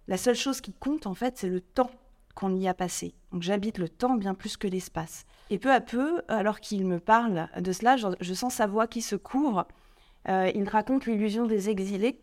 La 0.07 0.17
seule 0.17 0.35
chose 0.35 0.61
qui 0.61 0.73
compte, 0.73 1.05
en 1.05 1.13
fait, 1.13 1.37
c'est 1.37 1.49
le 1.49 1.59
temps 1.59 1.91
qu'on 2.35 2.55
y 2.55 2.67
a 2.67 2.73
passé. 2.73 3.13
Donc 3.31 3.41
j'habite 3.41 3.77
le 3.77 3.89
temps 3.89 4.15
bien 4.15 4.33
plus 4.33 4.57
que 4.57 4.67
l'espace. 4.67 5.25
Et 5.49 5.59
peu 5.59 5.71
à 5.71 5.81
peu, 5.81 6.21
alors 6.27 6.59
qu'il 6.59 6.85
me 6.85 6.99
parle 6.99 7.47
de 7.59 7.71
cela, 7.71 7.95
je, 7.97 8.33
sens 8.33 8.55
sa 8.55 8.67
voix 8.67 8.87
qui 8.87 9.01
se 9.01 9.15
couvre. 9.15 9.67
Euh, 10.29 10.51
il 10.55 10.67
raconte 10.67 11.05
l'illusion 11.05 11.45
des 11.45 11.69
exilés, 11.69 12.19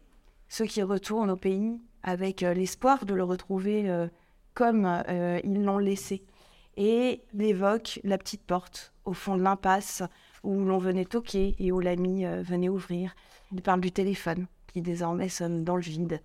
ceux 0.49 0.65
qui 0.65 0.83
retournent 0.83 1.31
au 1.31 1.37
pays 1.37 1.79
avec 2.03 2.43
euh, 2.43 2.55
l'espoir 2.55 3.05
de 3.05 3.15
le 3.15 3.25
retrouver 3.25 3.89
euh, 3.89 4.09
comme 4.55 5.03
ils 5.45 5.63
l'ont 5.63 5.79
laissé. 5.79 6.25
Et 6.77 7.23
il 7.35 7.43
évoque 7.43 8.01
la 8.05 8.19
petite 8.19 8.43
porte 8.43 8.93
au 9.05 9.13
fond 9.13 9.37
de 9.37 9.43
l'impasse 9.43 10.03
où 10.43 10.65
l'on 10.65 10.79
venait 10.79 11.05
toquer 11.05 11.55
et 11.59 11.73
où 11.73 11.81
l'ami 11.81 12.25
venait 12.43 12.69
ouvrir. 12.69 13.15
Il 13.53 13.63
parle 13.63 13.81
du 13.81 13.93
téléphone 13.93 14.47
qui 14.73 14.83
désormais 14.83 15.29
sonne 15.29 15.65
dans 15.65 15.77
le 15.77 15.83
vide 15.83 16.21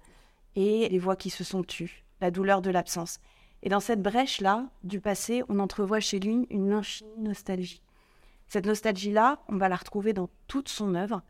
et 0.56 0.90
les 0.90 1.00
voix 1.00 1.16
qui 1.16 1.30
se 1.30 1.44
sont 1.44 1.64
tues, 1.64 2.04
la 2.22 2.32
douleur 2.32 2.62
de 2.62 2.70
l'absence. 2.70 3.20
Et 3.66 3.70
dans 3.70 3.80
cette 3.80 4.04
brèche-là 4.04 4.68
du 4.84 5.02
passé, 5.02 5.44
on 5.50 5.58
entrevoit 5.58 6.00
chez 6.00 6.20
lui 6.20 6.46
une 6.52 6.72
infinie 6.72 7.10
nostalgie. 7.18 7.82
Cette 8.48 8.68
nostalgie-là, 8.68 9.40
on 9.50 9.58
va 9.58 9.70
la 9.70 9.76
retrouver 9.76 10.14
dans 10.14 10.30
toute 10.48 10.70
son 10.70 10.94
œuvre, 10.94 11.24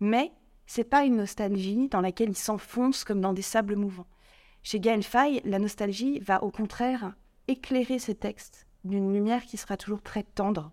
mais 0.00 0.32
c'est 0.66 0.82
pas 0.82 1.04
une 1.04 1.16
nostalgie 1.16 1.86
dans 1.86 2.00
laquelle 2.00 2.30
il 2.30 2.36
s'enfonce 2.36 3.04
comme 3.04 3.20
dans 3.20 3.32
des 3.32 3.40
sables 3.40 3.76
mouvants. 3.76 4.08
Chez 4.64 4.80
Gaël 4.80 5.04
Faye, 5.04 5.40
la 5.44 5.60
nostalgie 5.60 6.18
va 6.18 6.42
au 6.42 6.50
contraire 6.50 7.14
éclairer 7.46 8.00
ses 8.00 8.16
textes 8.16 8.66
d'une 8.84 9.14
lumière 9.14 9.44
qui 9.44 9.56
sera 9.56 9.76
toujours 9.76 10.02
très 10.02 10.24
tendre. 10.24 10.72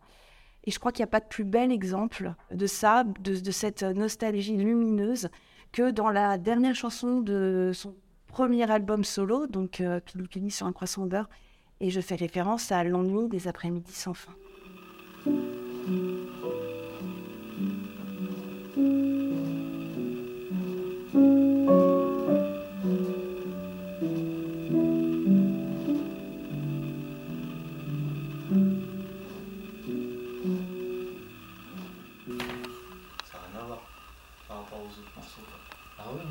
Et 0.63 0.72
je 0.72 0.79
crois 0.79 0.91
qu'il 0.91 1.03
n'y 1.03 1.10
a 1.10 1.12
pas 1.12 1.20
de 1.20 1.27
plus 1.27 1.43
bel 1.43 1.72
exemple 1.72 2.34
de 2.50 2.65
ça, 2.65 3.03
de, 3.03 3.51
cette 3.51 3.84
nostalgie 3.84 4.58
lumineuse, 4.58 5.29
que 5.72 5.91
dans 5.91 6.10
la 6.10 6.39
dernière 6.39 6.74
chanson 6.74 7.22
de 7.22 7.70
son 7.72 7.93
premier 8.33 8.69
album 8.71 9.03
solo, 9.03 9.45
donc 9.45 9.79
euh, 9.79 9.99
sur 10.49 10.65
un 10.65 10.73
croissant 10.73 11.05
beurre. 11.05 11.29
Et 11.79 11.91
je 11.91 12.01
fais 12.01 12.15
référence 12.15 12.71
à 12.71 12.83
l'ennui 12.83 13.29
des 13.29 13.47
après-midi 13.47 13.93
sans 13.93 14.15
fin. 14.15 14.33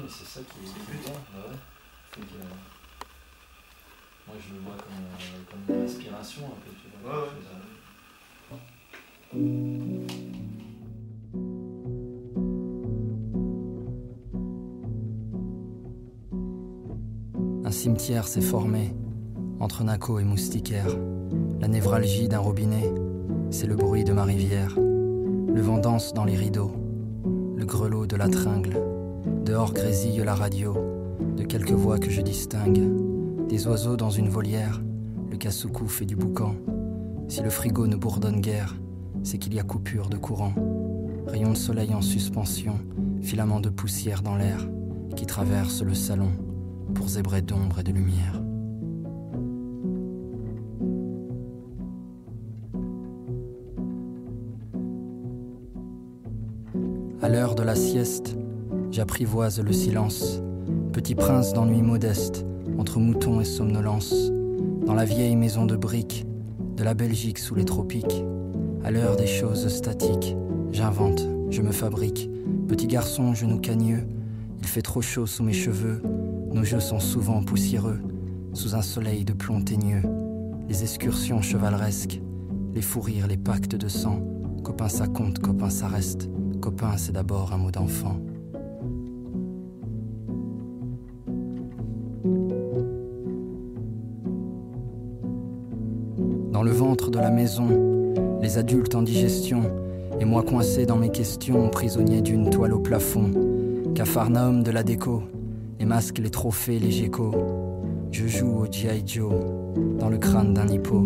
c'est 0.09 0.26
ça 0.26 0.40
qui 0.40 0.59
est 0.66 1.02
bien. 1.02 1.12
Bah 1.32 1.49
ouais. 1.49 1.72
Moi, 4.26 4.37
je 4.38 4.54
le 4.54 4.61
vois 4.61 4.76
comme, 4.76 4.92
euh, 5.02 5.16
comme 5.50 5.76
une 5.76 5.85
inspiration 5.85 6.42
un 6.47 6.57
peu, 6.62 6.71
tu 6.81 6.88
vois. 7.02 7.23
Ouais, 7.23 7.28
Un 17.64 17.71
cimetière 17.71 18.26
s'est 18.26 18.42
formé 18.42 18.95
entre 19.59 19.83
Naco 19.85 20.19
et 20.19 20.25
Moustiquaire. 20.25 20.88
La 21.61 21.69
névralgie 21.69 22.28
d'un 22.28 22.40
robinet, 22.40 22.92
c'est 23.50 23.66
le 23.66 23.76
bruit 23.76 24.04
de 24.04 24.12
ma 24.12 24.25
rivière. 24.25 24.75
Le 24.76 25.61
vent 25.61 25.78
danse 25.78 26.12
dans 26.12 26.25
les 26.25 26.37
rideaux, 26.37 26.73
le 27.57 27.64
grelot 27.64 28.07
de 28.07 28.16
la 28.16 28.28
tringle 28.28 28.76
Dehors 29.45 29.73
grésille 29.73 30.23
la 30.25 30.35
radio, 30.35 30.92
de 31.37 31.45
quelques 31.45 31.73
voix 31.73 31.99
que 31.99 32.11
je 32.11 32.21
distingue. 32.21 32.83
Des 33.49 33.67
oiseaux 33.67 33.97
dans 33.97 34.11
une 34.11 34.29
volière, 34.29 34.83
le 35.31 35.37
cassoucou 35.37 35.89
fait 35.89 36.05
du 36.05 36.17
boucan. 36.17 36.55
Si 37.29 37.43
le 37.43 37.51
frigo 37.51 37.87
ne 37.87 37.97
bourdonne 37.97 38.41
guère, 38.41 38.77
c'est 39.23 39.39
qu'il 39.39 39.55
y 39.55 39.61
a 39.61 39.62
coupure 39.62 40.09
de 40.09 40.17
courant. 40.17 40.53
Rayon 41.27 41.51
de 41.51 41.57
soleil 41.57 41.95
en 41.95 42.03
suspension, 42.03 42.79
filament 43.23 43.61
de 43.61 43.71
poussière 43.71 44.23
dans 44.23 44.37
l'air, 44.37 44.69
qui 45.17 45.27
traverse 45.27 45.83
le 45.83 45.95
salon 45.95 46.33
pour 46.95 47.09
zébrer 47.09 47.43
d'ombre 47.43 47.81
et 47.81 47.83
de 47.83 47.93
lumière. 47.93 48.43
À 57.23 57.29
l'heure 57.29 57.55
de 57.55 57.62
la 57.62 57.77
sieste, 57.77 58.37
j'apprivoise 58.91 59.61
le 59.61 59.73
silence. 59.73 60.43
Petit 60.93 61.15
prince 61.15 61.55
d'ennui 61.55 61.81
modeste, 61.81 62.45
entre 62.77 63.01
moutons 63.01 63.41
et 63.41 63.47
somnolence, 63.47 64.15
dans 64.85 64.93
la 64.93 65.07
vieille 65.07 65.37
maison 65.37 65.65
de 65.65 65.75
briques, 65.75 66.27
de 66.77 66.85
la 66.85 66.93
Belgique 66.93 67.39
sous 67.39 67.55
les 67.55 67.65
tropiques. 67.65 68.23
À 68.85 68.91
l'heure 68.91 69.17
des 69.17 69.27
choses 69.27 69.67
statiques, 69.69 70.37
j'invente, 70.71 71.27
je 71.49 71.63
me 71.63 71.73
fabrique. 71.73 72.29
Petit 72.69 72.89
garçon, 72.89 73.33
genou 73.33 73.59
cagneux, 73.59 74.07
il 74.61 74.67
fait 74.67 74.83
trop 74.83 75.01
chaud 75.01 75.25
sous 75.25 75.43
mes 75.43 75.55
cheveux. 75.55 76.03
Nos 76.53 76.63
jeux 76.63 76.81
sont 76.81 77.01
souvent 77.01 77.43
poussiéreux, 77.43 78.01
sous 78.53 78.75
un 78.75 78.83
soleil 78.83 79.25
de 79.25 79.33
plomb 79.33 79.63
teigneux. 79.63 80.03
Les 80.69 80.83
excursions 80.83 81.41
chevaleresques, 81.41 82.21
les 82.75 82.83
fous 82.83 83.01
rires, 83.01 83.29
les 83.29 83.39
pactes 83.39 83.77
de 83.77 83.89
sang. 83.89 84.21
Copain 84.63 84.91
ça 84.91 85.07
compte, 85.07 85.39
copain 85.39 85.71
ça 85.71 85.89
reste. 85.89 86.29
Copain 86.61 86.99
c'est 86.99 87.13
d'abord 87.13 87.55
un 87.55 87.57
mot 87.57 87.71
d'enfant. 87.71 88.19
Dans 96.63 96.69
le 96.69 96.75
ventre 96.75 97.11
de 97.11 97.19
la 97.19 97.33
maison, 97.33 97.67
les 98.41 98.57
adultes 98.57 98.95
en 98.95 99.03
digestion, 99.03 99.63
et 100.21 100.25
moi 100.25 100.45
coincé 100.45 100.87
dans 100.87 100.97
mes 100.97 101.11
questions, 101.11 101.69
prisonnier 101.71 102.21
d'une 102.21 102.51
toile 102.51 102.73
au 102.73 102.79
plafond. 102.79 103.33
Capharnaüm 103.97 104.63
de 104.63 104.71
la 104.71 104.85
déco, 104.85 105.25
les 105.81 105.87
masques, 105.87 106.21
les 106.21 106.31
trophées, 106.31 106.79
les 106.79 106.93
geckos. 106.93 107.35
Je 108.13 108.29
joue 108.29 108.61
au 108.61 108.67
G.I. 108.71 109.03
Joe, 109.05 109.33
dans 109.99 110.09
le 110.09 110.19
crâne 110.19 110.55
d'un 110.55 110.69
hippo. 110.69 111.03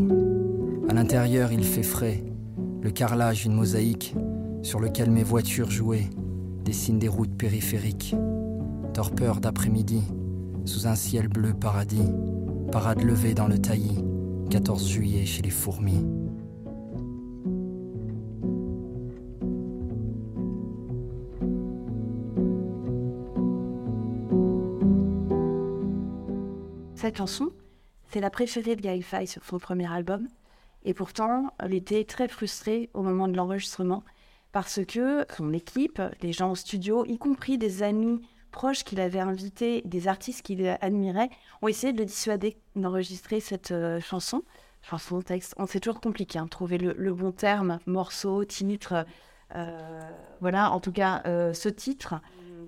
À 0.91 0.93
l'intérieur, 0.93 1.51
il 1.51 1.65
fait 1.65 1.83
frais, 1.83 2.23
le 2.83 2.91
carrelage, 2.91 3.47
une 3.47 3.55
mosaïque, 3.55 4.15
sur 4.61 4.79
lequel 4.79 5.11
mes 5.11 5.25
voitures 5.25 5.71
jouaient, 5.71 6.11
dessinent 6.67 6.99
des 6.99 7.09
routes 7.09 7.35
périphériques. 7.35 8.15
Torpeur 8.93 9.41
d'après-midi, 9.41 10.03
sous 10.67 10.87
un 10.87 10.97
ciel 10.97 11.29
bleu 11.29 11.55
paradis, 11.55 12.13
parade 12.71 13.03
levée 13.03 13.33
dans 13.33 13.49
le 13.49 13.57
taillis, 13.57 14.05
14 14.51 14.89
juillet 14.89 15.27
chez 15.27 15.43
les 15.43 15.51
fourmis. 15.51 16.05
Cette 26.95 27.17
chanson, 27.17 27.51
c'est 28.09 28.21
la 28.21 28.31
préférée 28.31 28.77
de 28.77 28.83
Gaël 28.83 29.03
Faye 29.03 29.27
sur 29.27 29.45
son 29.45 29.59
premier 29.59 29.93
album. 29.93 30.29
Et 30.85 30.95
pourtant, 30.95 31.53
elle 31.59 31.75
était 31.75 32.05
très 32.05 32.29
frustrée 32.29 32.89
au 32.95 33.03
moment 33.03 33.27
de 33.27 33.37
l'enregistrement 33.37 34.05
parce 34.53 34.81
que 34.87 35.27
son 35.37 35.53
équipe, 35.53 36.01
les 36.23 36.33
gens 36.33 36.53
au 36.53 36.55
studio, 36.55 37.05
y 37.05 37.19
compris 37.19 37.59
des 37.59 37.83
amis 37.83 38.21
proches 38.57 38.85
qu'il 38.85 39.01
avait 39.01 39.21
invités, 39.21 39.83
des 39.85 40.09
artistes 40.09 40.41
qu'il 40.41 40.67
admirait, 40.81 41.29
ont 41.61 41.69
essayé 41.69 41.93
de 41.93 41.99
le 41.99 42.07
dissuader 42.07 42.57
d'enregistrer 42.75 43.39
cette 43.39 43.71
euh, 43.71 44.01
chanson. 44.01 44.43
Texte, 45.27 45.55
c'est 45.67 45.81
toujours 45.81 46.01
compliqué, 46.01 46.39
hein, 46.39 46.47
trouver 46.47 46.79
le, 46.79 47.13
bon 47.13 47.33
terme, 47.33 47.81
morceau, 47.87 48.45
titre. 48.45 49.05
Euh, 49.55 50.01
voilà, 50.41 50.71
en 50.71 50.81
tout 50.81 50.93
cas, 50.93 51.23
euh, 51.27 51.53
ce 51.53 51.69
titre, 51.69 52.15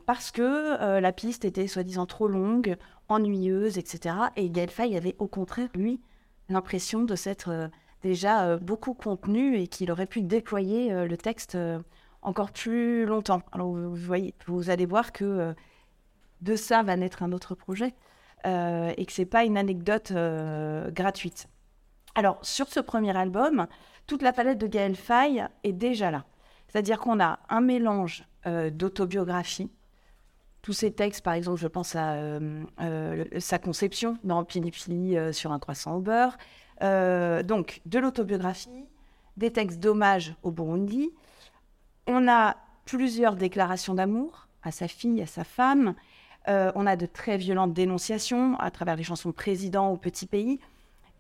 parce 0.05 0.31
que 0.31 0.99
la 0.99 1.13
piste 1.13 1.45
était 1.45 1.69
soi-disant 1.69 2.07
trop 2.07 2.27
longue, 2.27 2.77
ennuyeuse, 3.09 3.79
etc. 3.79 4.17
Et 4.37 4.51
Gaël 4.51 4.71
Faye 4.71 4.97
avait 4.97 5.15
au 5.19 5.29
contraire, 5.29 5.69
lui, 5.75 6.01
l'impression 6.49 7.05
de 7.05 7.15
s'être 7.15 7.71
déjà 8.03 8.57
beaucoup 8.57 8.95
contenu 8.95 9.57
et 9.57 9.69
qu'il 9.69 9.93
aurait 9.93 10.07
pu 10.07 10.23
déployer 10.23 11.07
le 11.07 11.17
texte 11.17 11.57
encore 12.23 12.51
plus 12.51 13.07
longtemps. 13.07 13.43
Alors 13.53 13.69
vous, 13.69 13.95
voyez, 13.95 14.35
vous 14.47 14.71
allez 14.71 14.87
voir 14.87 15.13
que 15.13 15.55
de 16.41 16.57
ça 16.57 16.83
va 16.83 16.97
naître 16.97 17.23
un 17.23 17.33
autre 17.33 17.55
projet 17.55 17.95
euh, 18.47 18.93
et 18.97 19.05
que 19.05 19.13
c'est 19.13 19.27
pas 19.27 19.45
une 19.45 19.59
anecdote 19.59 20.13
euh, 20.13 20.91
gratuite. 20.91 21.49
Alors 22.15 22.39
sur 22.43 22.69
ce 22.69 22.81
premier 22.81 23.17
album, 23.17 23.67
toute 24.07 24.23
la 24.23 24.33
palette 24.33 24.59
de 24.59 24.67
Gaël 24.67 24.97
Faye 24.97 25.45
est 25.65 25.73
déjà 25.73 26.11
là. 26.11 26.25
C'est-à-dire 26.69 26.99
qu'on 26.99 27.21
a 27.21 27.41
un 27.49 27.61
mélange 27.61 28.25
euh, 28.47 28.71
d'autobiographie. 28.71 29.71
Tous 30.63 30.73
ces 30.73 30.93
textes, 30.93 31.25
par 31.25 31.35
exemple, 31.35 31.59
je 31.59 31.69
pense 31.69 31.97
à 31.97 32.19
sa 33.39 33.59
conception 33.59 34.19
dans 34.25 34.45
Pili 34.45 34.71
Pili 34.71 35.17
sur 35.33 35.53
un 35.53 35.59
croissant 35.59 35.95
au 35.95 36.01
beurre. 36.01 36.37
donc 36.81 37.81
de 37.87 37.99
l'autobiographie, 37.99 38.85
des 39.37 39.51
textes 39.51 39.79
d'hommage 39.79 40.35
au 40.43 40.51
Burundi. 40.51 41.11
On 42.07 42.29
a 42.29 42.57
plusieurs 42.85 43.37
déclarations 43.37 43.95
d'amour 43.95 44.49
à 44.63 44.71
sa 44.71 44.89
fille, 44.89 45.23
à 45.23 45.27
sa 45.27 45.45
femme, 45.45 45.95
euh, 46.49 46.73
on 46.75 46.87
a 46.87 46.97
de 46.97 47.07
très 47.07 47.37
violentes 47.37 47.73
dénonciations 47.73 48.57
à 48.59 48.71
travers 48.71 48.97
les 48.97 49.03
chansons 49.03 49.33
Président 49.33 49.93
ou 49.93 49.97
Petit 49.97 50.27
Pays. 50.27 50.61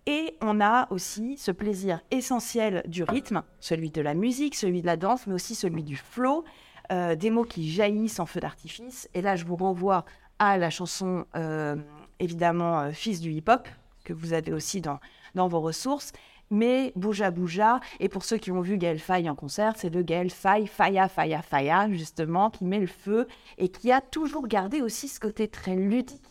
Et 0.06 0.36
on 0.40 0.60
a 0.60 0.90
aussi 0.90 1.36
ce 1.36 1.50
plaisir 1.50 2.00
essentiel 2.10 2.82
du 2.86 3.02
rythme, 3.02 3.42
celui 3.60 3.90
de 3.90 4.00
la 4.00 4.14
musique, 4.14 4.54
celui 4.54 4.80
de 4.80 4.86
la 4.86 4.96
danse, 4.96 5.26
mais 5.26 5.34
aussi 5.34 5.54
celui 5.54 5.82
du 5.82 5.96
flow, 5.96 6.44
euh, 6.92 7.14
des 7.14 7.30
mots 7.30 7.44
qui 7.44 7.70
jaillissent 7.70 8.20
en 8.20 8.24
feu 8.24 8.40
d'artifice. 8.40 9.08
Et 9.12 9.20
là, 9.20 9.36
je 9.36 9.44
vous 9.44 9.56
renvoie 9.56 10.06
à 10.38 10.56
la 10.56 10.70
chanson, 10.70 11.26
euh, 11.36 11.76
évidemment, 12.20 12.90
Fils 12.92 13.20
du 13.20 13.32
hip-hop, 13.32 13.68
que 14.04 14.14
vous 14.14 14.32
avez 14.32 14.54
aussi 14.54 14.80
dans, 14.80 14.98
dans 15.34 15.48
vos 15.48 15.60
ressources 15.60 16.12
mais 16.50 16.92
Bouja 16.96 17.30
Bouja. 17.30 17.80
Et 18.00 18.08
pour 18.08 18.24
ceux 18.24 18.38
qui 18.38 18.50
ont 18.50 18.60
vu 18.60 18.78
Gaël 18.78 18.98
Faye 18.98 19.28
en 19.28 19.34
concert, 19.34 19.74
c'est 19.76 19.90
de 19.90 20.02
Gaël 20.02 20.30
Faye, 20.30 20.66
Faya, 20.66 21.08
Faya, 21.08 21.42
Faya, 21.42 21.90
justement, 21.90 22.50
qui 22.50 22.64
met 22.64 22.80
le 22.80 22.86
feu 22.86 23.26
et 23.58 23.68
qui 23.68 23.92
a 23.92 24.00
toujours 24.00 24.48
gardé 24.48 24.82
aussi 24.82 25.08
ce 25.08 25.20
côté 25.20 25.48
très 25.48 25.76
ludique 25.76 26.22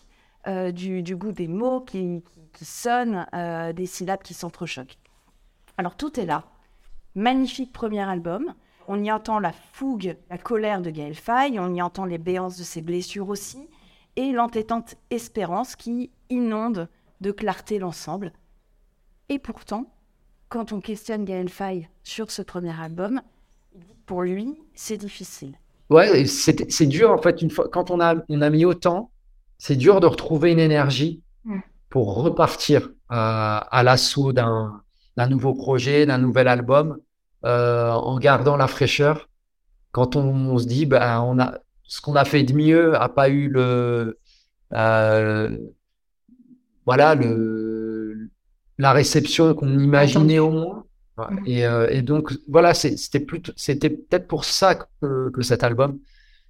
euh, 0.47 0.71
du, 0.71 1.15
goût 1.15 1.31
des 1.31 1.47
mots 1.47 1.81
qui, 1.81 2.23
sonnent, 2.61 3.27
euh, 3.33 3.73
des 3.73 3.85
syllabes 3.85 4.23
qui 4.23 4.33
s'entrechoquent. 4.33 4.97
Alors 5.77 5.95
tout 5.95 6.19
est 6.19 6.25
là. 6.25 6.45
Magnifique 7.15 7.73
premier 7.73 8.01
album. 8.01 8.53
On 8.87 9.03
y 9.03 9.11
entend 9.11 9.39
la 9.39 9.51
fougue, 9.51 10.15
la 10.29 10.37
colère 10.37 10.81
de 10.81 10.89
Gaël 10.89 11.15
Faye, 11.15 11.59
on 11.59 11.73
y 11.73 11.81
entend 11.81 12.05
les 12.05 12.17
béances 12.17 12.57
de 12.57 12.63
ses 12.63 12.81
blessures 12.81 13.27
aussi, 13.27 13.67
et 14.15 14.31
l'entêtante 14.31 14.95
espérance 15.09 15.75
qui 15.75 16.09
inonde 16.29 16.87
de 17.19 17.31
clarté 17.31 17.79
l'ensemble. 17.79 18.31
Et 19.27 19.39
pourtant, 19.39 19.87
quand 20.49 20.71
on 20.73 20.79
questionne 20.79 21.25
Gaël 21.25 21.49
Faye 21.49 21.87
sur 22.03 22.31
ce 22.31 22.41
premier 22.41 22.79
album, 22.79 23.21
pour 24.05 24.23
lui, 24.23 24.55
c'est 24.73 24.97
difficile. 24.97 25.53
Ouais, 25.89 26.25
c'est 26.25 26.85
dur 26.85 27.11
en 27.11 27.17
fait. 27.21 27.41
Une 27.41 27.49
fois, 27.49 27.67
quand 27.69 27.91
on 27.91 27.99
a, 27.99 28.15
on 28.29 28.41
a 28.41 28.49
mis 28.49 28.65
autant, 28.65 29.11
c'est 29.57 29.75
dur 29.75 29.99
de 29.99 30.07
retrouver 30.07 30.51
une 30.51 30.59
énergie 30.59 31.21
pour 31.89 32.15
repartir 32.15 32.81
euh, 32.83 32.91
à 33.09 33.81
l'assaut 33.83 34.33
d'un 34.33 34.81
d'un 35.15 35.27
nouveau 35.27 35.55
projet, 35.55 36.05
d'un 36.05 36.19
nouvel 36.19 36.47
album, 36.47 36.99
euh, 37.43 37.89
en 37.91 38.19
gardant 38.19 38.55
la 38.55 38.67
fraîcheur. 38.67 39.29
Quand 39.91 40.15
on, 40.15 40.51
on 40.51 40.57
se 40.59 40.67
dit, 40.67 40.85
bah, 40.85 41.23
on 41.23 41.39
a 41.39 41.57
ce 41.83 42.01
qu'on 42.01 42.15
a 42.15 42.25
fait 42.25 42.43
de 42.43 42.53
mieux 42.53 42.95
a 43.01 43.09
pas 43.09 43.29
eu 43.29 43.47
le 43.47 44.19
euh, 44.73 45.57
voilà 46.85 47.15
le 47.15 47.66
la 48.77 48.93
réception 48.93 49.53
qu'on 49.55 49.77
imaginait 49.79 50.39
au 50.39 50.51
moins. 50.51 50.85
Ouais. 51.17 51.25
Et, 51.45 51.65
euh, 51.65 51.87
et 51.89 52.01
donc 52.03 52.33
voilà, 52.47 52.73
c'était 52.73 53.19
plutôt, 53.19 53.51
c'était 53.55 53.89
peut-être 53.89 54.27
pour 54.27 54.45
ça 54.45 54.75
que, 54.75 55.29
que 55.31 55.41
cet 55.41 55.63
album, 55.63 55.99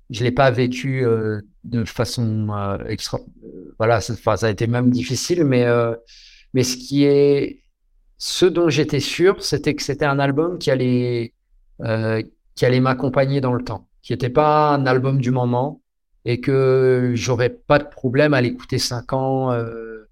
je 0.10 0.24
l'ai 0.24 0.32
pas 0.32 0.52
vécu 0.52 1.06
euh, 1.06 1.42
de 1.64 1.86
façon 1.86 2.50
euh, 2.52 2.78
extra. 2.88 3.20
euh, 3.46 3.74
Voilà, 3.78 4.02
ça, 4.02 4.16
ça 4.38 4.48
a 4.48 4.50
été 4.50 4.68
même 4.68 4.90
difficile, 4.90 5.44
mais 5.46 5.66
euh, 5.66 5.96
mais 6.54 6.64
ce 6.64 6.78
qui 6.78 7.04
est, 7.06 7.62
ce 8.18 8.46
dont 8.46 8.70
j'étais 8.70 9.00
sûr, 9.00 9.44
c'était 9.44 9.76
que 9.76 9.84
c'était 9.84 10.06
un 10.06 10.20
album 10.20 10.58
qui 10.60 10.72
allait 10.72 11.34
euh, 11.84 12.24
qui 12.56 12.66
allait 12.66 12.80
m'accompagner 12.80 13.42
dans 13.42 13.54
le 13.54 13.64
temps, 13.64 13.88
qui 14.02 14.14
n'était 14.14 14.30
pas 14.30 14.74
un 14.74 14.86
album 14.86 15.22
du 15.22 15.32
moment 15.32 15.82
et 16.26 16.42
que 16.42 17.12
j'aurais 17.16 17.50
pas 17.52 17.80
de 17.80 17.86
problème 17.88 18.34
à 18.34 18.42
l'écouter 18.42 18.80
cinq 18.80 19.14
ans, 19.14 19.52
euh, 19.52 20.07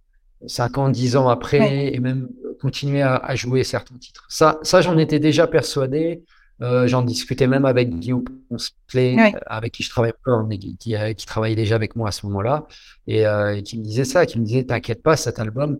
cinq 0.47 0.77
ans, 0.77 0.89
dix 0.89 1.15
ans 1.15 1.27
après 1.29 1.59
Ouais. 1.59 1.93
et 1.95 1.99
même 1.99 2.29
continuer 2.61 3.01
à, 3.01 3.15
à 3.15 3.35
jouer 3.35 3.63
certains 3.63 3.95
titres. 3.97 4.25
Ça, 4.29 4.59
ça 4.63 4.81
j'en 4.81 4.97
étais 4.97 5.19
déjà 5.19 5.47
persuadé. 5.47 6.23
Euh, 6.61 6.87
j'en 6.87 7.01
discutais 7.01 7.47
même 7.47 7.65
avec 7.65 7.89
Guillaume 7.89 8.23
Poncelet, 8.47 9.15
Ouais. 9.15 9.35
euh, 9.35 9.39
avec 9.47 9.73
qui 9.73 9.83
je 9.83 9.89
travaille 9.89 10.13
qui, 10.57 10.77
qui, 10.77 10.95
euh, 10.95 11.11
qui 11.11 11.25
travaillait 11.25 11.55
déjà 11.57 11.75
avec 11.75 11.97
moi 11.97 12.07
à 12.07 12.11
ce 12.13 12.25
moment-là, 12.27 12.65
et, 13.07 13.27
euh, 13.27 13.57
et 13.57 13.61
qui 13.61 13.77
me 13.77 13.83
disait 13.83 14.05
ça, 14.05 14.25
qui 14.25 14.39
me 14.39 14.45
disait, 14.45 14.63
t'inquiète 14.63 15.03
pas, 15.03 15.17
cet 15.17 15.37
album, 15.39 15.79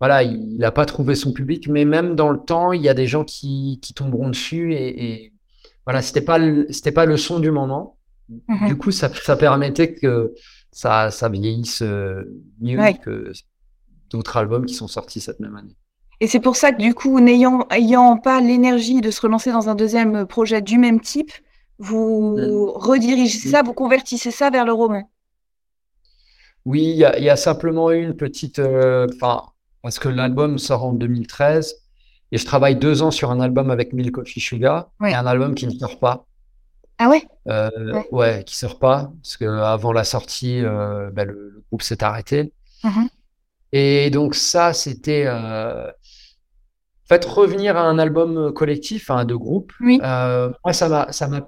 voilà, 0.00 0.24
il 0.24 0.58
n'a 0.58 0.72
pas 0.72 0.84
trouvé 0.84 1.14
son 1.14 1.32
public, 1.32 1.68
mais 1.68 1.84
même 1.84 2.16
dans 2.16 2.30
le 2.30 2.40
temps, 2.40 2.72
il 2.72 2.82
y 2.82 2.88
a 2.88 2.94
des 2.94 3.06
gens 3.06 3.22
qui, 3.22 3.78
qui 3.80 3.94
tomberont 3.94 4.28
dessus, 4.28 4.74
et, 4.74 5.04
et 5.24 5.32
voilà, 5.84 6.02
c'était 6.02 6.22
pas 6.22 6.38
le, 6.38 6.66
c'était 6.70 6.90
pas 6.90 7.06
le 7.06 7.16
son 7.16 7.38
du 7.38 7.52
moment. 7.52 7.96
Mhm. 8.48 8.66
Du 8.66 8.76
coup, 8.76 8.90
ça, 8.90 9.08
ça 9.14 9.36
permettait 9.36 9.94
que 9.94 10.34
ça, 10.72 11.12
ça 11.12 11.28
vieillisse 11.28 11.82
euh, 11.82 12.24
mieux 12.60 12.80
Ouais. 12.80 12.94
que 12.94 13.30
d'autres 14.10 14.36
albums 14.36 14.66
qui 14.66 14.74
sont 14.74 14.88
sortis 14.88 15.20
cette 15.20 15.40
même 15.40 15.56
année. 15.56 15.76
Et 16.20 16.26
c'est 16.28 16.40
pour 16.40 16.56
ça 16.56 16.72
que 16.72 16.80
du 16.80 16.94
coup, 16.94 17.20
n'ayant 17.20 17.66
ayant 17.70 18.16
pas 18.16 18.40
l'énergie 18.40 19.00
de 19.02 19.10
se 19.10 19.20
relancer 19.20 19.52
dans 19.52 19.68
un 19.68 19.74
deuxième 19.74 20.26
projet 20.26 20.62
du 20.62 20.78
même 20.78 21.00
type, 21.00 21.30
vous 21.78 22.72
redirigez 22.72 23.38
ça, 23.50 23.62
vous 23.62 23.74
convertissez 23.74 24.30
ça 24.30 24.48
vers 24.50 24.64
le 24.64 24.72
roman. 24.72 25.10
Oui, 26.64 26.82
il 26.84 26.96
y 26.96 27.04
a, 27.04 27.18
il 27.18 27.24
y 27.24 27.30
a 27.30 27.36
simplement 27.36 27.90
une 27.90 28.16
petite, 28.16 28.58
euh, 28.58 29.06
parce 29.82 29.98
que 29.98 30.08
l'album 30.08 30.58
sort 30.58 30.84
en 30.84 30.92
2013 30.92 31.76
et 32.32 32.38
je 32.38 32.44
travaille 32.44 32.76
deux 32.76 33.02
ans 33.02 33.10
sur 33.12 33.30
un 33.30 33.40
album 33.40 33.70
avec 33.70 33.92
Milk 33.92 34.12
Coffee 34.14 34.40
Sugar 34.40 34.90
Ouais. 35.00 35.12
et 35.12 35.14
un 35.14 35.26
album 35.26 35.54
qui 35.54 35.66
ne 35.66 35.72
sort 35.72 35.98
pas. 36.00 36.26
Ah 36.98 37.08
ouais? 37.08 37.22
Euh, 37.46 37.70
Ouais. 37.92 38.08
ouais, 38.10 38.44
qui 38.44 38.56
sort 38.56 38.78
pas 38.78 39.12
parce 39.22 39.36
que 39.36 39.44
avant 39.44 39.92
la 39.92 40.02
sortie, 40.02 40.60
euh, 40.64 41.10
ben, 41.12 41.28
le, 41.28 41.50
le 41.50 41.62
groupe 41.68 41.82
s'est 41.82 42.02
arrêté. 42.02 42.52
Mhm. 42.82 43.08
Et 43.72 44.10
donc 44.10 44.34
ça, 44.34 44.72
c'était 44.72 45.24
euh, 45.26 45.88
en 45.88 47.08
fait 47.08 47.24
revenir 47.24 47.76
à 47.76 47.82
un 47.82 47.98
album 47.98 48.52
collectif, 48.52 49.10
hein, 49.10 49.24
de 49.24 49.34
groupe. 49.34 49.72
Oui. 49.80 50.00
Euh, 50.02 50.50
moi, 50.64 50.72
ça 50.72 50.88
m'a 50.88 51.12
ça 51.12 51.28
m'a 51.28 51.40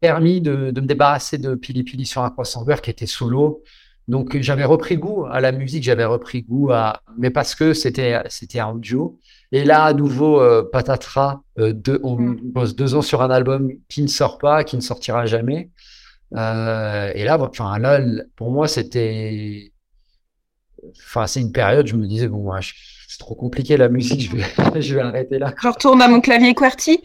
permis 0.00 0.40
de, 0.40 0.70
de 0.70 0.80
me 0.80 0.86
débarrasser 0.86 1.38
de 1.38 1.54
Pili 1.54 1.84
Pili 1.84 2.06
sur 2.06 2.22
un 2.22 2.30
croissant 2.30 2.64
beurre 2.64 2.80
qui 2.82 2.90
était 2.90 3.06
solo. 3.06 3.62
Donc 4.08 4.36
j'avais 4.40 4.64
repris 4.64 4.96
goût 4.96 5.26
à 5.30 5.40
la 5.40 5.52
musique, 5.52 5.84
j'avais 5.84 6.04
repris 6.04 6.42
goût 6.42 6.70
à, 6.72 7.00
mais 7.18 7.30
parce 7.30 7.54
que 7.54 7.72
c'était 7.72 8.20
c'était 8.28 8.58
un 8.58 8.74
duo. 8.74 9.18
Et 9.52 9.64
là, 9.64 9.84
à 9.84 9.92
nouveau, 9.94 10.40
euh, 10.40 10.62
patatras, 10.72 11.42
euh, 11.58 11.72
deux, 11.72 12.00
on 12.02 12.16
Mm. 12.18 12.40
bosse 12.42 12.74
deux 12.74 12.94
ans 12.94 13.02
sur 13.02 13.22
un 13.22 13.30
album 13.30 13.70
qui 13.88 14.02
ne 14.02 14.08
sort 14.08 14.38
pas, 14.38 14.64
qui 14.64 14.76
ne 14.76 14.80
sortira 14.80 15.26
jamais. 15.26 15.70
Euh, 16.34 17.12
et 17.14 17.24
là, 17.24 17.38
enfin 17.40 17.78
là, 17.78 18.00
pour 18.36 18.50
moi, 18.50 18.66
c'était, 18.68 19.71
c'est 21.26 21.40
une 21.40 21.52
période, 21.52 21.86
je 21.86 21.94
me 21.96 22.06
disais 22.06 22.28
bon, 22.28 22.50
je- 22.60 22.72
c'est 23.08 23.18
trop 23.18 23.34
compliqué 23.34 23.76
la 23.76 23.88
musique, 23.88 24.20
je 24.30 24.36
vais, 24.36 24.80
je 24.82 24.94
vais 24.94 25.00
arrêter 25.02 25.38
là. 25.38 25.52
Je 25.62 25.68
retourne 25.68 26.00
à 26.02 26.08
mon 26.08 26.20
clavier 26.20 26.54
QWERTY. 26.54 27.00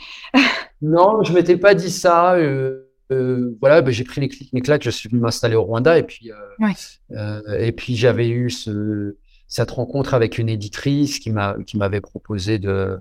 Non, 0.81 1.23
je 1.23 1.33
m'étais 1.33 1.57
pas 1.57 1.73
dit 1.73 1.91
ça. 1.91 2.33
euh, 2.35 2.83
euh, 3.11 3.57
voilà, 3.61 3.81
ben, 3.81 3.91
j'ai 3.91 4.03
pris 4.03 4.21
les 4.21 4.27
clics, 4.27 4.51
claques, 4.63 4.83
je 4.83 4.89
suis 4.89 5.09
venu 5.09 5.21
m'installer 5.21 5.55
au 5.55 5.63
Rwanda 5.63 5.97
et 5.97 6.03
puis 6.03 6.31
euh, 6.31 6.35
Ouais. 6.59 7.59
et 7.59 7.71
puis 7.71 7.95
j'avais 7.95 8.27
eu 8.29 8.49
ce, 8.49 9.15
cette 9.47 9.71
rencontre 9.71 10.13
avec 10.13 10.37
une 10.37 10.49
éditrice 10.49 11.19
qui 11.19 11.31
m'a 11.31 11.55
qui 11.65 11.77
m'avait 11.77 12.01
proposé 12.01 12.59
de 12.59 12.97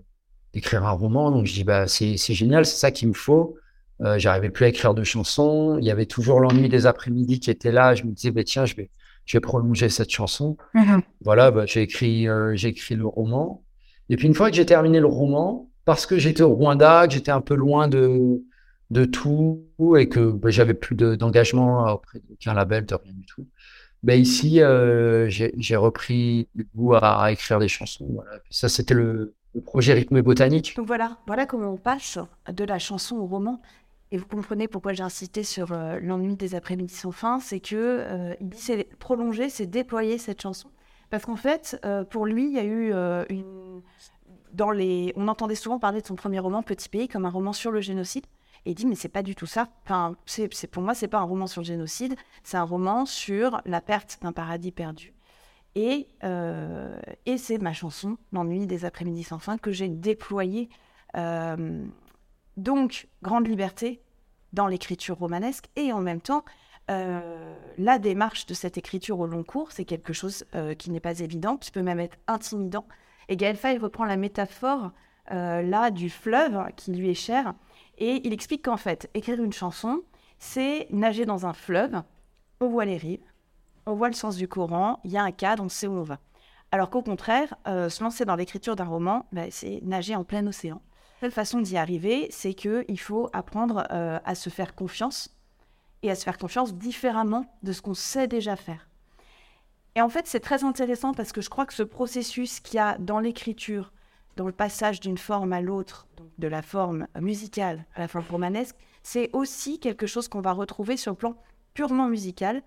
d'écrire 0.55 0.85
un 0.87 0.91
roman. 0.93 1.31
Donc 1.33 1.47
je 1.47 1.53
dis 1.55 1.65
bah 1.65 1.87
c'est 1.89 2.17
c'est 2.17 2.35
génial, 2.35 2.65
c'est 2.67 2.77
ça 2.79 2.91
qu'il 2.93 3.09
me 3.09 3.15
faut. 3.15 3.57
Euh, 4.03 4.19
j'arrivais 4.19 4.51
plus 4.51 4.65
à 4.67 4.69
écrire 4.69 4.95
de 4.95 5.03
chansons. 5.05 5.79
Il 5.81 5.85
y 5.87 5.91
avait 5.91 6.07
toujours 6.07 6.39
l'ennui 6.41 6.69
des 6.69 6.87
après-midi 6.87 7.41
qui 7.41 7.51
était 7.51 7.73
là. 7.73 7.95
Je 7.95 8.05
me 8.05 8.13
disais 8.13 8.31
bah 8.31 8.45
tiens, 8.45 8.65
je 8.65 8.75
vais 8.77 8.91
je 9.27 9.37
vais 9.37 9.41
prolonger 9.41 9.89
cette 9.89 10.11
chanson. 10.11 10.57
Mhm. 10.75 11.03
Voilà, 11.23 11.51
bah, 11.51 11.67
j'ai 11.67 11.83
écrit, 11.83 12.29
euh, 12.29 12.53
j'ai 12.57 12.69
écrit 12.69 12.95
le 12.95 13.07
roman. 13.07 13.63
Et 14.09 14.17
puis 14.17 14.27
une 14.29 14.35
fois 14.35 14.51
que 14.51 14.57
j'ai 14.57 14.67
terminé 14.67 15.01
le 15.01 15.07
roman, 15.07 15.69
parce 15.85 16.07
que 16.07 16.17
j'étais 16.19 16.43
au 16.43 16.55
Rwanda, 16.55 17.07
que 17.07 17.15
j'étais 17.15 17.31
un 17.33 17.41
peu 17.41 17.55
loin 17.55 17.89
de, 17.89 18.43
de 18.91 19.05
tout 19.05 19.65
et 19.99 20.09
que 20.09 20.31
bah, 20.31 20.51
j'avais 20.51 20.75
plus 20.75 20.95
de- 20.97 21.15
d'engagement 21.17 21.93
auprès 21.93 22.21
d'aucun 22.29 22.55
label, 22.55 22.87
de 22.87 22.95
rien 22.95 23.13
du 23.13 23.27
tout. 23.27 23.47
Ben 24.03 24.21
ici, 24.21 24.61
euh, 24.63 25.29
j'ai 25.29 25.53
j'ai 25.59 25.75
repris 25.75 26.49
le 26.55 26.65
goût 26.75 26.95
à, 26.95 27.23
à 27.25 27.33
écrire 27.33 27.59
des 27.59 27.67
chansons. 27.69 28.07
Voilà. 28.11 28.31
Ça, 28.51 28.69
c'était 28.69 28.95
le, 28.95 29.35
le 29.55 29.61
projet 29.61 29.95
Rythme 29.95 30.17
et 30.19 30.23
Botanique. 30.23 30.75
Donc 30.77 30.87
voilà, 30.87 31.19
voilà 31.27 31.47
comment 31.47 31.73
on 31.73 31.77
passe 31.79 32.19
de 32.53 32.65
la 32.65 32.79
chanson 32.79 33.17
au 33.17 33.27
roman. 33.27 33.61
Et 34.13 34.19
vous 34.19 34.27
comprenez 34.27 34.69
pourquoi 34.69 34.93
j'ai 34.93 35.03
insisté 35.03 35.43
sur 35.43 35.73
euh, 35.73 35.99
l'ennui 36.01 36.37
des 36.37 36.55
après-midi 36.55 36.95
sans 36.95 37.11
fin, 37.11 37.41
c'est 37.41 37.59
que 37.59 37.75
euh, 37.75 38.35
il 38.41 38.49
dit 38.49 38.59
c'est 38.59 38.85
prolonger, 38.99 39.49
c'est 39.49 39.67
déployer 39.67 40.19
cette 40.19 40.41
chanson. 40.41 40.71
Parce 41.11 41.25
qu'en 41.25 41.37
fait, 41.37 41.81
euh, 41.85 42.05
pour 42.05 42.27
lui, 42.27 42.47
il 42.47 42.53
y 42.53 42.59
a 42.59 42.65
eu 42.65 42.93
une 43.31 43.83
dans 44.53 44.71
les, 44.71 45.13
on 45.17 45.29
entendait 45.29 45.55
souvent 45.55 45.79
parler 45.79 46.01
de 46.01 46.07
son 46.07 46.15
premier 46.15 46.39
roman 46.39 46.63
Petit 46.63 46.89
Pays 46.89 47.09
comme 47.09 47.27
un 47.27 47.31
roman 47.31 47.53
sur 47.53 47.71
le 47.71 47.81
génocide. 47.81 48.25
Et 48.65 48.71
il 48.71 48.75
dit 48.75 48.87
mais 48.87 48.95
c'est 48.95 49.09
pas 49.09 49.23
du 49.23 49.35
tout 49.35 49.47
ça. 49.47 49.69
Enfin, 49.85 50.17
c'est, 50.25 50.49
pour 50.71 50.83
moi 50.83 50.95
c'est 50.95 51.09
pas 51.09 51.19
un 51.19 51.25
roman 51.25 51.47
sur 51.47 51.61
le 51.61 51.67
génocide, 51.67 52.15
c'est 52.43 52.57
un 52.57 52.65
roman 52.65 53.07
sur 53.07 53.61
la 53.67 53.81
perte 53.81 54.19
d'un 54.23 54.33
paradis 54.33 54.73
perdu. 54.73 55.13
Et, 55.75 56.09
et 57.27 57.39
c'est 57.39 57.59
ma 57.59 57.75
chanson, 57.75 58.17
L'ennui 58.33 58.67
des 58.67 58.87
après-midi 58.87 59.25
sans 59.25 59.39
fin, 59.39 59.59
que 59.59 59.73
j'ai 59.73 59.89
déployée. 59.89 60.71
Donc, 62.57 63.09
grande 63.23 63.47
liberté 63.47 64.01
dans 64.53 64.67
l'écriture 64.67 65.19
romanesque 65.19 65.67
et 65.77 65.93
en 65.93 66.01
même 66.01 66.21
temps, 66.21 66.45
euh, 66.91 67.55
la 67.79 67.99
démarche 67.99 68.47
de 68.47 68.55
cette 68.55 68.79
écriture 68.79 69.19
au 69.19 69.27
long 69.27 69.43
cours, 69.43 69.73
c'est 69.73 69.85
quelque 69.85 70.13
chose 70.13 70.45
euh, 70.55 70.75
qui 70.75 70.91
n'est 70.91 71.01
pas 71.01 71.19
évident, 71.19 71.57
qui 71.57 71.71
peut 71.71 71.83
même 71.83 72.01
être 72.01 72.17
intimidant. 72.29 72.87
Et 73.29 73.37
Gaël 73.37 73.59
reprend 73.81 74.05
la 74.05 74.17
métaphore 74.17 74.93
euh, 75.33 75.63
là 75.63 75.91
du 75.91 76.09
fleuve 76.09 76.63
qui 76.77 76.93
lui 76.93 77.11
est 77.11 77.15
cher 77.15 77.55
et 77.99 78.21
il 78.25 78.33
explique 78.33 78.65
qu'en 78.65 78.77
fait, 78.77 79.11
écrire 79.15 79.43
une 79.43 79.53
chanson, 79.53 80.03
c'est 80.39 80.87
nager 80.91 81.25
dans 81.25 81.45
un 81.47 81.53
fleuve, 81.53 82.03
on 82.61 82.69
voit 82.69 82.85
les 82.85 82.97
rives, 82.97 83.25
on 83.87 83.95
voit 83.95 84.09
le 84.09 84.15
sens 84.15 84.37
du 84.37 84.47
courant, 84.47 85.01
il 85.05 85.11
y 85.11 85.17
a 85.17 85.23
un 85.23 85.33
cadre, 85.33 85.65
on 85.65 85.69
sait 85.69 85.89
où 85.89 85.93
on 85.93 86.03
va. 86.03 86.21
Alors 86.71 86.91
qu'au 86.91 87.03
contraire, 87.03 87.55
se 87.65 88.03
lancer 88.03 88.25
dans 88.25 88.37
l'écriture 88.37 88.77
d'un 88.77 88.85
roman, 88.85 89.27
bah, 89.33 89.51
c'est 89.51 89.81
nager 89.83 90.15
en 90.15 90.25
plein 90.25 90.47
océan. 90.47 90.83
La 91.17 91.29
seule 91.29 91.33
façon 91.33 91.61
d'y 91.63 91.79
arriver, 91.79 92.27
c'est 92.31 92.53
qu'il 92.53 93.01
faut 93.01 93.31
apprendre 93.33 93.87
euh, 93.91 94.19
à 94.27 94.35
se 94.35 94.51
faire 94.51 94.75
confiance 94.75 95.35
et 96.03 96.11
à 96.11 96.15
se 96.15 96.25
faire 96.25 96.37
confiance 96.37 96.75
différemment 96.75 97.47
de 97.63 97.73
ce 97.73 97.81
qu'on 97.81 97.95
sait 97.95 98.29
déjà 98.29 98.55
faire. 98.55 98.87
Et 99.95 100.03
en 100.03 100.11
fait, 100.11 100.27
c'est 100.27 100.41
très 100.41 100.63
intéressant 100.63 101.15
parce 101.15 101.33
que 101.33 101.41
je 101.41 101.49
crois 101.49 101.65
que 101.65 101.73
ce 101.73 101.83
processus 101.83 102.61
qu'il 102.61 102.77
y 102.77 102.81
a 102.81 102.99
dans 102.99 103.19
l'écriture, 103.19 103.95
dans 104.37 104.45
le 104.45 104.53
passage 104.53 105.01
d'une 105.01 105.17
forme 105.17 105.55
à 105.55 105.63
l'autre, 105.63 106.07
de 106.37 106.49
la 106.49 106.61
forme 106.61 107.07
musicale 107.19 107.87
à 107.95 108.01
la 108.01 108.09
forme 108.09 108.27
romanesque, 108.31 108.77
c'est 109.03 109.31
aussi 109.33 109.81
quelque 109.81 110.07
chose 110.07 110.29
qu'on 110.29 110.43
va 110.43 110.53
retrouver 110.53 110.99
sur 110.99 111.13
le 111.13 111.17
plan 111.17 111.35
purement 111.73 112.09
musical. 112.09 112.63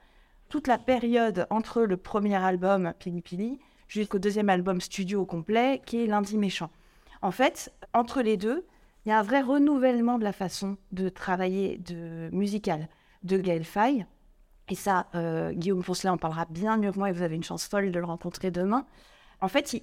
Toute 0.50 0.66
la 0.66 0.80
période 0.80 1.46
entre 1.52 1.84
le 1.84 1.98
premier 1.98 2.36
album 2.36 2.94
Pili 2.98 3.22
Pili 3.22 3.60
jusqu'au 3.88 4.18
deuxième 4.18 4.50
album 4.50 4.82
studio 4.82 5.22
au 5.22 5.26
complet, 5.28 5.84
qui 5.86 6.04
est 6.04 6.08
Lundi 6.08 6.36
Méchant. 6.36 6.72
En 7.22 7.32
fait, 7.32 7.74
entre 7.94 8.22
les 8.22 8.38
deux, 8.38 8.66
il 9.06 9.10
y 9.10 9.12
a 9.12 9.20
un 9.20 9.24
vrai 9.24 9.42
renouvellement 9.42 10.18
de 10.18 10.24
la 10.24 10.34
façon 10.34 10.78
de 10.92 11.10
travailler 11.10 11.78
de 11.78 12.30
musical 12.32 12.88
de 13.24 13.38
Gaël 13.38 13.66
Faye. 13.66 14.06
et 14.70 14.76
ça, 14.76 15.08
euh, 15.16 15.52
Guillaume 15.52 15.84
Poncelet 15.84 16.10
en 16.10 16.18
parlera 16.18 16.46
bien 16.46 16.78
mieux 16.78 16.92
que 16.92 17.00
moi 17.00 17.10
et 17.10 17.12
vous 17.12 17.24
avez 17.24 17.36
une 17.36 17.44
chance 17.44 17.68
folle 17.68 17.92
de 17.92 18.00
le 18.00 18.06
rencontrer 18.06 18.52
demain. 18.52 18.86
En 19.42 19.48
fait, 19.48 19.82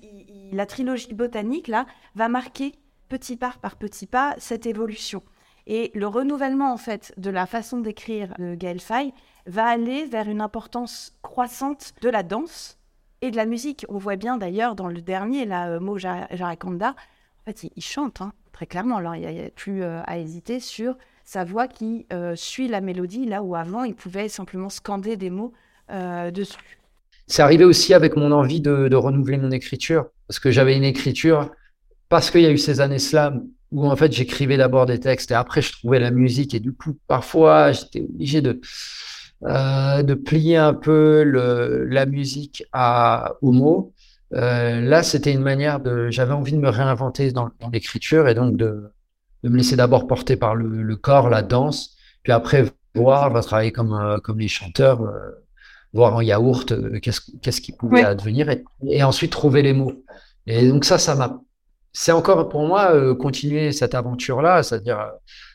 la 0.53 0.67
trilogie 0.67 1.15
botanique, 1.15 1.69
là, 1.69 1.87
va 2.15 2.29
marquer 2.29 2.75
petit 3.09 3.37
pas 3.37 3.55
par 3.61 3.77
petit 3.77 4.07
pas 4.07 4.35
cette 4.39 4.67
évolution. 4.67 5.23
Et 5.67 5.91
le 5.95 6.07
renouvellement, 6.07 6.73
en 6.73 6.77
fait, 6.77 7.13
de 7.17 7.31
la 7.31 7.47
façon 7.47 7.81
d'écrire 7.81 8.35
de 8.39 8.55
Gaël 8.55 8.81
Faye 8.81 9.13
va 9.47 9.67
aller 9.67 10.07
vers 10.07 10.29
une 10.29 10.41
importance 10.41 11.17
croissante 11.23 11.95
de 12.03 12.09
la 12.09 12.23
danse 12.23 12.79
et 13.23 13.31
de 13.31 13.37
la 13.37 13.47
musique. 13.47 13.85
On 13.89 13.99
voit 13.99 14.17
bien 14.17 14.37
d'ailleurs 14.37 14.77
dans 14.77 14.89
le 14.89 15.01
dernier, 15.01 15.45
la 15.45 15.71
euh, 15.71 15.81
Mo 15.81 15.99
Jarakanda, 15.99 16.91
en 16.91 16.95
fait, 17.47 17.71
il, 17.77 17.83
chante, 17.83 18.21
hein, 18.21 18.33
très 18.53 18.67
clairement. 18.67 18.97
Alors, 18.97 19.15
il 19.15 19.21
n'y 19.21 19.41
a, 19.41 19.51
plus 19.51 19.83
euh, 19.83 20.01
à 20.05 20.19
hésiter 20.19 20.61
sur 20.61 20.97
sa 21.25 21.45
voix 21.45 21.69
qui 21.69 22.07
euh, 22.13 22.37
suit 22.37 22.69
la 22.69 22.81
mélodie, 22.81 23.27
là 23.27 23.43
où 23.43 23.55
avant, 23.55 23.85
il 23.85 23.95
pouvait 23.95 24.29
simplement 24.29 24.69
scander 24.69 25.17
des 25.17 25.31
mots 25.31 25.53
euh, 25.91 26.31
dessus. 26.31 26.79
C'est 27.27 27.43
arrivé 27.43 27.65
aussi 27.65 27.95
avec 27.95 28.17
mon 28.17 28.31
envie 28.31 28.61
de, 28.61 28.95
renouveler 28.95 29.39
mon 29.39 29.51
écriture, 29.51 30.07
parce 30.29 30.39
que 30.39 30.51
j'avais 30.51 30.77
une 30.77 30.85
écriture, 30.85 31.51
parce 32.09 32.31
qu'il 32.31 32.43
y 32.43 32.47
a 32.47 32.51
eu 32.51 32.59
ces 32.59 32.81
années 32.81 33.01
slam, 33.01 33.49
où 33.73 33.87
en 33.87 33.97
fait 33.97 34.13
j'écrivais 34.13 34.57
d'abord 34.57 34.87
des 34.87 35.01
textes 35.01 35.33
et 35.33 35.35
après 35.35 35.61
je 35.61 35.73
trouvais 35.73 35.99
la 35.99 36.13
musique, 36.13 36.55
et 36.55 36.61
du 36.61 36.73
coup, 36.73 36.97
parfois, 37.09 37.73
j'étais 37.73 38.03
obligé 38.03 38.43
de, 38.43 38.61
plier 40.15 40.57
un 40.57 40.75
peu 40.75 41.25
la 41.89 42.07
musique 42.07 42.65
aux 43.43 43.53
mots. 43.53 43.93
Là, 44.31 45.03
c'était 45.03 45.33
une 45.33 45.43
manière 45.43 45.81
de. 45.81 46.11
J'avais 46.11 46.33
envie 46.33 46.53
de 46.53 46.59
me 46.59 46.69
réinventer 46.69 47.33
dans 47.33 47.51
l'écriture 47.73 48.29
et 48.29 48.35
donc 48.35 48.57
de, 48.57 48.91
de 49.47 49.49
me 49.49 49.57
laisser 49.57 49.77
d'abord 49.77 50.07
porter 50.07 50.37
par 50.37 50.55
le, 50.57 50.97
corps, 50.97 51.29
la 51.29 51.43
danse, 51.43 51.97
puis 52.25 52.33
après 52.33 52.65
voir, 52.97 53.31
va 53.31 53.43
travailler 53.43 53.71
comme, 53.71 53.93
euh, 53.93 54.19
comme 54.19 54.41
les 54.41 54.49
chanteurs, 54.49 55.03
euh, 55.03 55.45
voir 55.93 56.15
en 56.17 56.21
yaourt 56.21 56.73
euh, 56.73 56.99
qu'est-ce 57.01 57.21
qu'est-ce 57.43 57.61
qui 57.61 57.71
pouvait 57.71 58.03
advenir, 58.03 58.51
et, 58.51 59.03
ensuite 59.05 59.31
trouver 59.31 59.63
les 59.63 59.73
mots. 59.73 59.93
Et 60.47 60.69
donc 60.69 60.85
ça, 60.85 60.99
ça 60.99 61.15
m'a, 61.15 61.41
c'est 61.93 62.13
encore 62.13 62.49
pour 62.49 62.67
moi 62.67 63.15
continuer 63.17 63.71
cette 63.73 63.95
aventure-là, 63.95 64.63
c'est-à-dire, 64.63 65.11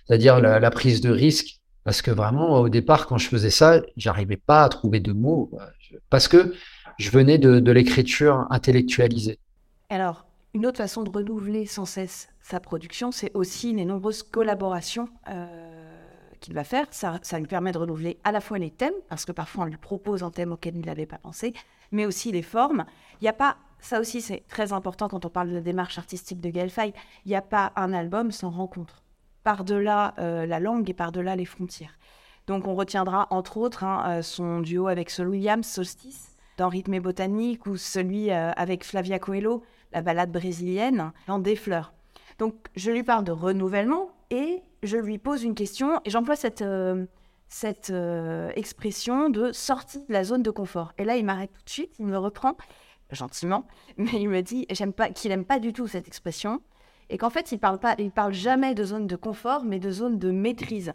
c'est-à-dire 0.08 0.40
la, 0.40 0.72
prise 0.72 1.02
de 1.02 1.10
risque, 1.10 1.60
parce 1.84 2.02
que 2.02 2.12
vraiment 2.12 2.60
au 2.60 2.70
départ, 2.70 3.08
quand 3.08 3.18
je 3.18 3.28
faisais 3.28 3.50
ça, 3.50 3.82
j'arrivais 3.98 4.38
pas 4.38 4.64
à 4.64 4.70
trouver 4.70 5.00
de 5.00 5.12
mots, 5.12 5.52
parce 6.10 6.28
que 6.28 6.54
je 7.02 7.12
venais 7.12 7.38
de, 7.38 7.72
l'écriture 7.72 8.46
intellectualisée. 8.50 9.40
Alors, 9.90 10.26
une 10.54 10.66
autre 10.66 10.78
façon 10.78 11.04
de 11.04 11.10
renouveler 11.10 11.66
sans 11.66 11.86
cesse 11.86 12.30
sa 12.42 12.60
production, 12.60 13.12
c'est 13.12 13.32
aussi 13.34 13.74
les 13.74 13.86
nombreuses 13.86 14.24
collaborations 14.24 15.10
euh, 15.30 15.46
qu'il 16.40 16.54
va 16.54 16.64
faire. 16.64 16.86
Ça, 16.92 17.20
ça, 17.24 17.40
lui 17.40 17.48
permet 17.48 17.72
de 17.72 17.78
renouveler 17.78 18.20
à 18.24 18.32
la 18.32 18.40
fois 18.40 18.60
les 18.60 18.70
thèmes, 18.70 18.94
parce 19.10 19.26
que 19.26 19.32
parfois 19.32 19.64
on 19.64 19.68
lui 19.68 19.78
propose 19.78 20.24
un 20.24 20.32
thème 20.32 20.52
auquel 20.52 20.76
il 20.78 20.86
n'avait 20.86 21.06
pas 21.06 21.18
pensé, 21.18 21.54
mais 21.92 22.06
aussi 22.06 22.32
les 22.32 22.42
formes. 22.42 22.86
Il 23.20 23.24
n'y 23.24 23.30
a 23.30 23.34
pas, 23.34 23.58
ça 23.80 24.00
aussi 24.00 24.22
c'est 24.22 24.44
très 24.48 24.72
important 24.74 25.08
quand 25.08 25.26
on 25.26 25.30
parle 25.30 25.52
de 25.52 25.60
démarche 25.60 25.98
artistique 25.98 26.40
de 26.40 26.50
Gaël 26.50 26.70
Faye, 26.70 26.94
il 27.26 27.30
n'y 27.30 27.36
a 27.36 27.42
pas 27.42 27.74
un 27.76 27.94
album 27.94 28.32
sans 28.32 28.50
rencontre, 28.50 29.04
par-delà 29.44 30.14
euh, 30.20 30.46
la 30.46 30.60
langue 30.60 30.90
et 30.90 30.94
par-delà 30.94 31.36
les 31.36 31.46
frontières. 31.46 31.98
Donc 32.48 32.68
on 32.68 32.76
retiendra 32.76 33.28
entre 33.30 33.58
autres 33.58 33.84
hein, 33.84 34.04
euh, 34.08 34.22
son 34.22 34.60
duo 34.60 34.88
avec 34.88 35.10
Sol 35.10 35.30
Williams, 35.30 35.66
Solstice, 35.66 36.31
dans 36.62 36.69
Rythme 36.69 37.00
Botanique, 37.00 37.65
ou 37.65 37.76
celui 37.76 38.30
avec 38.30 38.84
Flavia 38.84 39.17
Coelho, 39.17 39.63
la 39.93 40.04
balade 40.04 40.32
brésilienne, 40.32 41.12
dans 41.26 41.39
Des 41.39 41.56
Fleurs. 41.56 41.91
Donc, 42.38 42.54
je 42.76 42.91
lui 42.91 43.02
parle 43.02 43.24
de 43.24 43.32
renouvellement 43.32 44.12
et 44.30 44.62
je 44.84 44.97
lui 44.97 45.17
pose 45.17 45.41
une 45.41 45.56
question 45.56 46.00
et 46.06 46.12
j'emploie 46.12 46.36
cette, 46.36 46.62
euh, 46.62 47.08
cette 47.50 47.89
euh, 47.89 48.52
expression 48.56 49.32
de 49.32 49.52
sortie 49.52 50.06
de 50.06 50.13
la 50.13 50.24
zone 50.24 50.43
de 50.43 50.52
confort. 50.52 50.93
Et 51.00 51.04
là, 51.04 51.15
il 51.17 51.26
m'arrête 51.26 51.52
tout 51.52 51.65
de 51.65 51.69
suite, 51.69 51.95
il 51.97 52.06
me 52.06 52.17
reprend 52.17 52.56
gentiment, 53.10 53.65
mais 53.97 54.12
il 54.13 54.30
me 54.30 54.41
dit 54.41 54.67
qu'il 55.15 55.32
n'aime 55.32 55.45
pas 55.45 55.58
du 55.58 55.74
tout 55.74 55.88
cette 55.88 56.08
expression 56.08 56.62
et 57.10 57.17
qu'en 57.17 57.32
fait, 57.32 57.52
il 57.52 57.58
parle 57.58 57.80
parle 58.13 58.34
jamais 58.34 58.76
de 58.76 58.84
zone 58.84 59.08
de 59.08 59.15
confort, 59.15 59.63
mais 59.63 59.80
de 59.80 59.89
zone 59.89 60.19
de 60.19 60.30
maîtrise. 60.30 60.93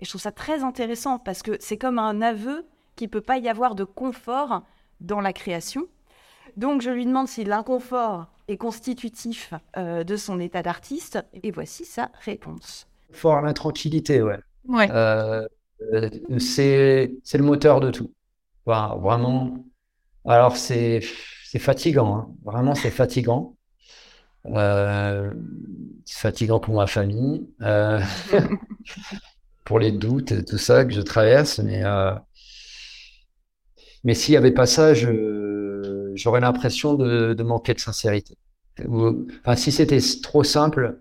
Et 0.00 0.06
je 0.06 0.08
trouve 0.08 0.22
ça 0.22 0.32
très 0.32 0.62
intéressant 0.62 1.18
parce 1.18 1.42
que 1.42 1.58
c'est 1.60 1.76
comme 1.76 1.98
un 1.98 2.22
aveu 2.22 2.64
qu'il 2.96 3.10
peut 3.10 3.20
pas 3.20 3.36
y 3.36 3.50
avoir 3.50 3.74
de 3.74 3.84
confort 3.84 4.62
dans 5.02 5.20
la 5.20 5.32
création. 5.32 5.86
Donc, 6.56 6.82
je 6.82 6.90
lui 6.90 7.06
demande 7.06 7.28
si 7.28 7.44
l'inconfort 7.44 8.26
constitutif 8.56 9.54
euh, 9.76 10.04
de 10.04 10.16
son 10.16 10.40
état 10.40 10.62
d'artiste. 10.62 11.24
Et 11.42 11.50
voici 11.50 11.84
sa 11.84 12.10
réponse. 12.24 12.86
Fort 13.10 13.42
la 13.42 13.52
tranquillité, 13.52 14.22
ouais. 14.22 14.38
ouais. 14.68 14.90
Euh, 14.90 15.46
euh, 15.92 16.08
c'est 16.38 17.10
le 17.34 17.42
moteur 17.42 17.80
de 17.80 17.90
tout. 17.90 18.12
vraiment. 18.66 19.64
Alors, 20.26 20.56
c'est 20.56 21.00
fatigant. 21.58 22.16
Hein. 22.16 22.28
Vraiment, 22.44 22.74
c'est 22.74 22.90
fatigant. 22.90 23.56
c'est 24.44 25.30
fatigant 26.06 26.60
pour 26.60 26.74
ma 26.74 26.86
famille, 26.86 27.46
pour 29.64 29.78
les 29.78 29.92
doutes, 29.92 30.44
tout 30.46 30.58
ça 30.58 30.84
que 30.84 30.92
je 30.92 31.00
traverse. 31.00 31.58
Mais, 31.58 31.82
mais 34.04 34.14
s'il 34.14 34.32
n'y 34.32 34.36
avait 34.36 34.52
pas 34.52 34.66
ça, 34.66 34.94
j'aurais 34.94 36.40
l'impression 36.40 36.94
de, 36.94 37.34
de, 37.34 37.42
manquer 37.42 37.74
de 37.74 37.80
sincérité. 37.80 38.36
Enfin, 38.80 39.56
si 39.56 39.70
c'était 39.70 40.00
trop 40.22 40.44
simple, 40.44 41.00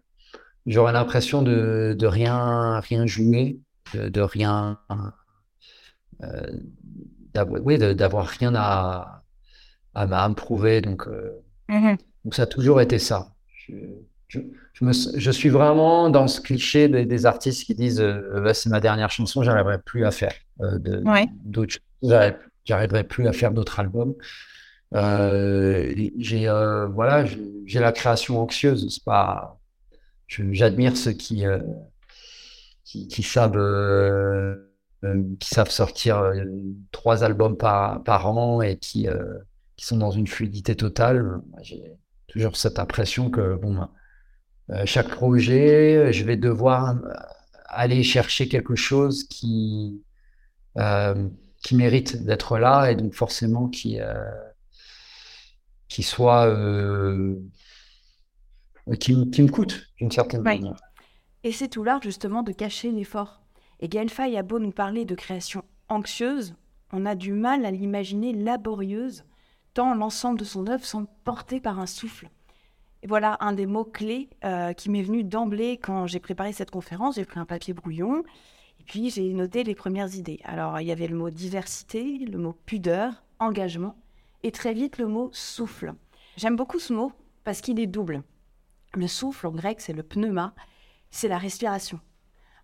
j'aurais 0.65 0.93
l'impression 0.93 1.41
de, 1.41 1.95
de 1.97 2.07
rien, 2.07 2.79
rien 2.79 3.05
jouer, 3.05 3.59
de, 3.93 4.21
rien, 4.21 4.79
euh, 6.23 6.51
d'avoir, 7.33 7.61
oui, 7.65 7.77
d'avoir 7.77 8.27
rien 8.27 8.53
à, 8.55 9.23
à, 9.93 10.29
me 10.29 10.35
prouver. 10.35 10.81
Donc, 10.81 11.07
euh, 11.07 11.31
mm-hmm. 11.69 11.97
donc, 12.25 12.35
ça 12.35 12.43
a 12.43 12.47
toujours 12.47 12.81
été 12.81 12.99
ça. 12.99 13.33
Je, 13.67 13.75
je, 14.27 14.39
je, 14.73 14.85
me, 14.85 14.91
je 14.93 15.31
suis 15.31 15.49
vraiment 15.49 16.09
dans 16.09 16.27
ce 16.27 16.39
cliché 16.41 16.87
des, 16.87 17.05
des 17.05 17.25
artistes 17.25 17.65
qui 17.65 17.75
disent 17.75 18.01
euh, 18.01 18.41
bah, 18.43 18.53
c'est 18.53 18.69
ma 18.69 18.79
dernière 18.79 19.11
chanson, 19.11 19.43
j'arriverai 19.43 19.79
plus 19.79 20.05
à 20.05 20.11
faire 20.11 20.33
euh, 20.61 20.77
d'autres 21.45 21.73
choses, 21.73 22.31
j'arriverai 22.65 23.03
plus 23.03 23.27
à 23.27 23.33
faire 23.33 23.51
d'autres 23.51 23.79
albums. 23.79 24.15
Euh, 24.93 25.93
j'ai 26.17 26.49
euh, 26.49 26.87
voilà, 26.87 27.25
j'ai 27.65 27.79
la 27.79 27.91
création 27.91 28.41
anxieuse. 28.41 28.87
C'est 28.93 29.03
pas, 29.03 29.59
j'admire 30.27 30.97
ceux 30.97 31.13
qui, 31.13 31.45
euh, 31.45 31.59
qui, 32.83 33.07
qui 33.07 33.23
savent 33.23 33.57
qui 35.39 35.49
savent 35.49 35.71
sortir 35.71 36.31
trois 36.91 37.23
albums 37.23 37.57
par 37.57 38.03
par 38.03 38.27
an 38.27 38.61
et 38.61 38.77
qui 38.77 39.07
qui 39.77 39.85
sont 39.85 39.97
dans 39.97 40.11
une 40.11 40.27
fluidité 40.27 40.75
totale. 40.75 41.41
J'ai 41.61 41.97
toujours 42.27 42.55
cette 42.55 42.77
impression 42.79 43.29
que 43.29 43.55
bon, 43.55 43.87
chaque 44.85 45.09
projet, 45.09 46.13
je 46.13 46.23
vais 46.23 46.37
devoir 46.37 46.95
aller 47.67 48.03
chercher 48.03 48.47
quelque 48.47 48.75
chose 48.75 49.23
qui 49.23 50.03
qui 51.63 51.75
mérite 51.75 52.23
d'être 52.23 52.57
là 52.57 52.91
et 52.91 52.95
donc 52.95 53.13
forcément 53.13 53.67
qui 53.67 53.99
qui 55.91 56.03
soit 56.03 56.47
euh, 56.47 57.35
qui, 58.97 59.13
me 59.13 59.47
coûte 59.49 59.87
d'une 59.97 60.09
certaine 60.09 60.41
manière. 60.41 60.77
Et 61.43 61.51
c'est 61.51 61.67
tout 61.67 61.83
l'art 61.83 62.01
justement 62.01 62.43
de 62.43 62.53
cacher 62.53 62.91
l'effort. 62.91 63.41
Et 63.81 63.89
Gaël 63.89 64.09
Faye 64.09 64.37
a 64.37 64.43
beau 64.43 64.57
nous 64.59 64.71
parler 64.71 65.03
de 65.03 65.15
création 65.15 65.65
anxieuse, 65.89 66.55
on 66.93 67.05
a 67.05 67.15
du 67.15 67.33
mal 67.33 67.65
à 67.65 67.71
l'imaginer 67.71 68.31
laborieuse, 68.31 69.25
tant 69.73 69.93
l'ensemble 69.93 70.39
de 70.39 70.45
son 70.45 70.67
œuvre 70.67 70.85
semble 70.85 71.07
porté 71.25 71.59
par 71.59 71.77
un 71.79 71.87
souffle. 71.87 72.29
Et 73.03 73.07
voilà 73.07 73.35
un 73.41 73.51
des 73.51 73.65
mots 73.65 73.83
clés 73.83 74.29
euh, 74.45 74.71
qui 74.71 74.89
m'est 74.89 75.01
venu 75.01 75.25
d'emblée 75.25 75.77
quand 75.77 76.07
j'ai 76.07 76.19
préparé 76.19 76.53
cette 76.53 76.71
conférence. 76.71 77.15
J'ai 77.15 77.25
pris 77.25 77.39
un 77.39 77.45
papier 77.45 77.73
brouillon 77.73 78.23
puis 78.91 79.09
j'ai 79.09 79.31
noté 79.31 79.63
les 79.63 79.73
premières 79.73 80.13
idées. 80.15 80.41
Alors 80.43 80.81
il 80.81 80.85
y 80.85 80.91
avait 80.91 81.07
le 81.07 81.15
mot 81.15 81.29
diversité, 81.29 82.17
le 82.29 82.37
mot 82.37 82.51
pudeur, 82.65 83.23
engagement 83.39 83.95
et 84.43 84.51
très 84.51 84.73
vite 84.73 84.97
le 84.97 85.07
mot 85.07 85.29
souffle. 85.31 85.93
J'aime 86.35 86.57
beaucoup 86.57 86.77
ce 86.77 86.91
mot 86.91 87.13
parce 87.45 87.61
qu'il 87.61 87.79
est 87.79 87.87
double. 87.87 88.21
Le 88.93 89.07
souffle 89.07 89.47
en 89.47 89.51
grec, 89.51 89.79
c'est 89.79 89.93
le 89.93 90.03
pneuma, 90.03 90.53
c'est 91.09 91.29
la 91.29 91.37
respiration. 91.37 92.01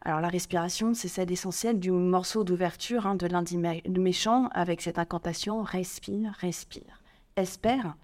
Alors 0.01 0.19
la 0.19 0.27
respiration, 0.27 0.93
c'est 0.93 1.07
celle 1.07 1.31
essentielle 1.31 1.79
du 1.79 1.91
morceau 1.91 2.43
d'ouverture 2.43 3.07
hein, 3.07 3.15
de 3.15 3.25
lundi 3.25 3.57
méchant 3.57 4.49
avec 4.51 4.81
cette 4.81 4.99
incantation 4.99 5.63
respire, 5.63 6.33
respire, 6.41 7.03
espère. 7.37 7.95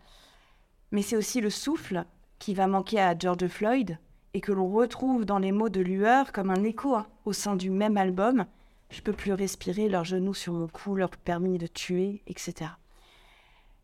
Mais 0.91 1.01
c'est 1.01 1.17
aussi 1.17 1.41
le 1.41 1.49
souffle 1.49 2.05
qui 2.39 2.53
va 2.53 2.67
manquer 2.67 3.01
à 3.01 3.17
George 3.19 3.47
Floyd 3.47 3.97
et 4.33 4.41
que 4.41 4.51
l'on 4.51 4.67
retrouve 4.67 5.25
dans 5.25 5.37
les 5.37 5.51
mots 5.51 5.69
de 5.69 5.81
lueur 5.81 6.31
comme 6.31 6.49
un 6.49 6.63
écho 6.63 6.95
hein, 6.95 7.07
au 7.25 7.33
sein 7.33 7.55
du 7.55 7.69
même 7.69 7.97
album. 7.97 8.45
Je 8.89 9.01
peux 9.01 9.13
plus 9.13 9.33
respirer, 9.33 9.89
leurs 9.89 10.05
genoux 10.05 10.33
sur 10.33 10.53
mon 10.53 10.67
cou 10.67 10.95
leur 10.95 11.11
permis 11.11 11.57
de 11.57 11.67
tuer, 11.67 12.23
etc. 12.27 12.71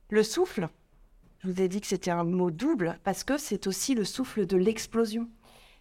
Le 0.09 0.23
souffle, 0.23 0.69
je 1.39 1.49
vous 1.49 1.61
ai 1.61 1.67
dit 1.67 1.81
que 1.81 1.87
c'était 1.87 2.11
un 2.11 2.23
mot 2.23 2.49
double 2.49 2.99
parce 3.03 3.23
que 3.23 3.37
c'est 3.37 3.67
aussi 3.67 3.93
le 3.93 4.03
souffle 4.03 4.45
de 4.45 4.57
l'explosion. 4.57 5.29